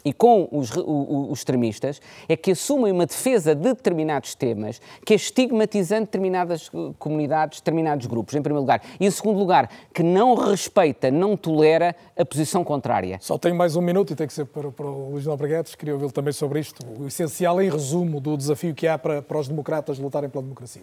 [0.04, 5.16] e com os, os, extremistas é que assumem uma defesa de determinados temas que é
[5.16, 8.82] estigmatizando determinadas eh, comunidades, determinados grupos, em primeiro lugar.
[9.00, 13.18] E em segundo lugar, que não respeita, não tolera a posição contrária.
[13.20, 15.74] Só tenho mais um minuto e tem que ser para, para o Luís Nobre Guedes.
[15.74, 16.84] Queria ouvi-lo também sobre isto.
[16.98, 20.82] O essencial em resumo do desafio que há para, para os democratas lutarem pela democracia.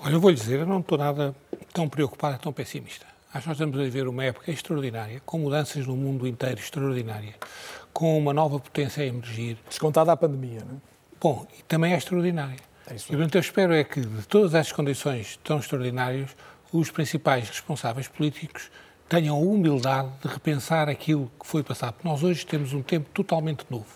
[0.00, 1.34] Olha, eu vou lhe dizer, eu não estou nada
[1.72, 3.06] tão preocupado, tão pessimista.
[3.32, 7.34] Acho que nós estamos a viver uma época extraordinária, com mudanças no mundo inteiro extraordinárias
[7.94, 9.56] com uma nova potência a emergir.
[9.68, 10.80] Descontada a pandemia, não é?
[11.20, 12.58] Bom, e também é extraordinária.
[12.90, 13.06] É isso.
[13.06, 16.36] E, portanto, eu espero é que, de todas estas condições tão extraordinárias,
[16.72, 18.70] os principais responsáveis políticos
[19.08, 21.94] tenham a humildade de repensar aquilo que foi passado.
[22.02, 23.86] Nós hoje temos um tempo totalmente novo,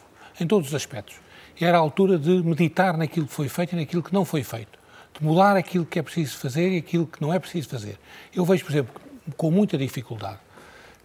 [0.40, 1.16] em todos os aspectos.
[1.60, 4.44] E era a altura de meditar naquilo que foi feito e naquilo que não foi
[4.44, 4.78] feito.
[5.18, 7.98] De mudar aquilo que é preciso fazer e aquilo que não é preciso fazer.
[8.32, 8.94] Eu vejo, por exemplo,
[9.36, 10.38] com muita dificuldade,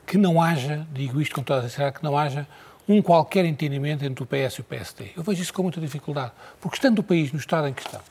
[0.06, 2.48] que não haja, digo isto com toda a sinceridade, que não haja
[2.88, 5.12] um qualquer entendimento entre o PS e o PSD.
[5.16, 8.02] Eu vejo isso com muita dificuldade, porque estando o país no estado em que está,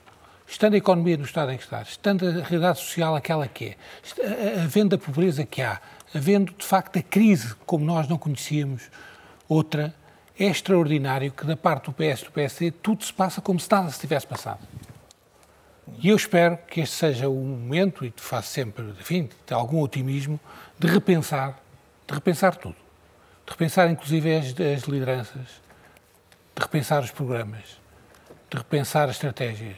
[0.46, 3.76] estando a economia no estado em que está, estando a realidade social aquela que
[4.18, 5.80] é, havendo a pobreza que há,
[6.14, 8.90] havendo de facto a crise como nós não conhecíamos
[9.48, 9.94] outra,
[10.38, 13.70] é extraordinário que da parte do PS e do PSD tudo se passa como se
[13.70, 14.60] nada se tivesse passado.
[15.98, 20.40] E eu espero que este seja o momento, e faço sempre, enfim, de algum otimismo,
[20.78, 21.58] de repensar,
[22.06, 22.81] de repensar tudo.
[23.46, 25.62] De repensar inclusive as, as lideranças,
[26.54, 27.80] de repensar os programas,
[28.50, 29.76] de repensar as estratégias,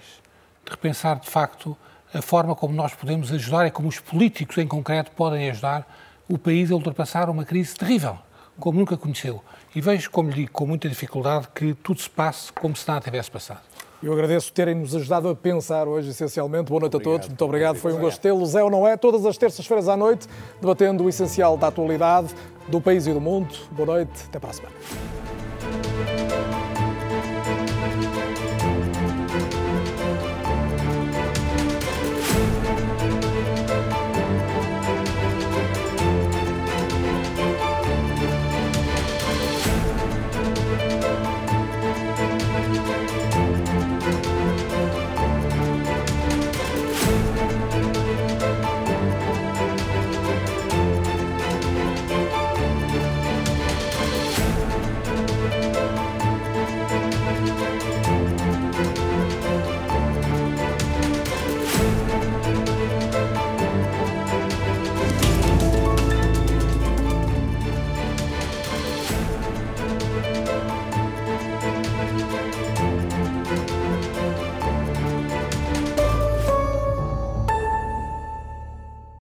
[0.64, 1.76] de repensar de facto
[2.12, 5.86] a forma como nós podemos ajudar e como os políticos em concreto podem ajudar
[6.28, 8.18] o país a ultrapassar uma crise terrível,
[8.58, 9.42] como nunca conheceu.
[9.74, 13.00] E vejo, como lhe digo, com muita dificuldade que tudo se passe como se nada
[13.00, 13.62] tivesse passado.
[14.02, 16.68] Eu agradeço terem nos ajudado a pensar hoje, essencialmente.
[16.68, 17.14] Boa noite obrigado.
[17.14, 17.76] a todos, muito obrigado.
[17.76, 18.54] Foi um gosto tê-los.
[18.54, 18.98] É ou não é?
[18.98, 20.28] Todas as terças-feiras à noite,
[20.60, 22.34] debatendo o essencial da atualidade
[22.68, 23.54] do país e do mundo.
[23.70, 24.74] Boa noite, até para a semana.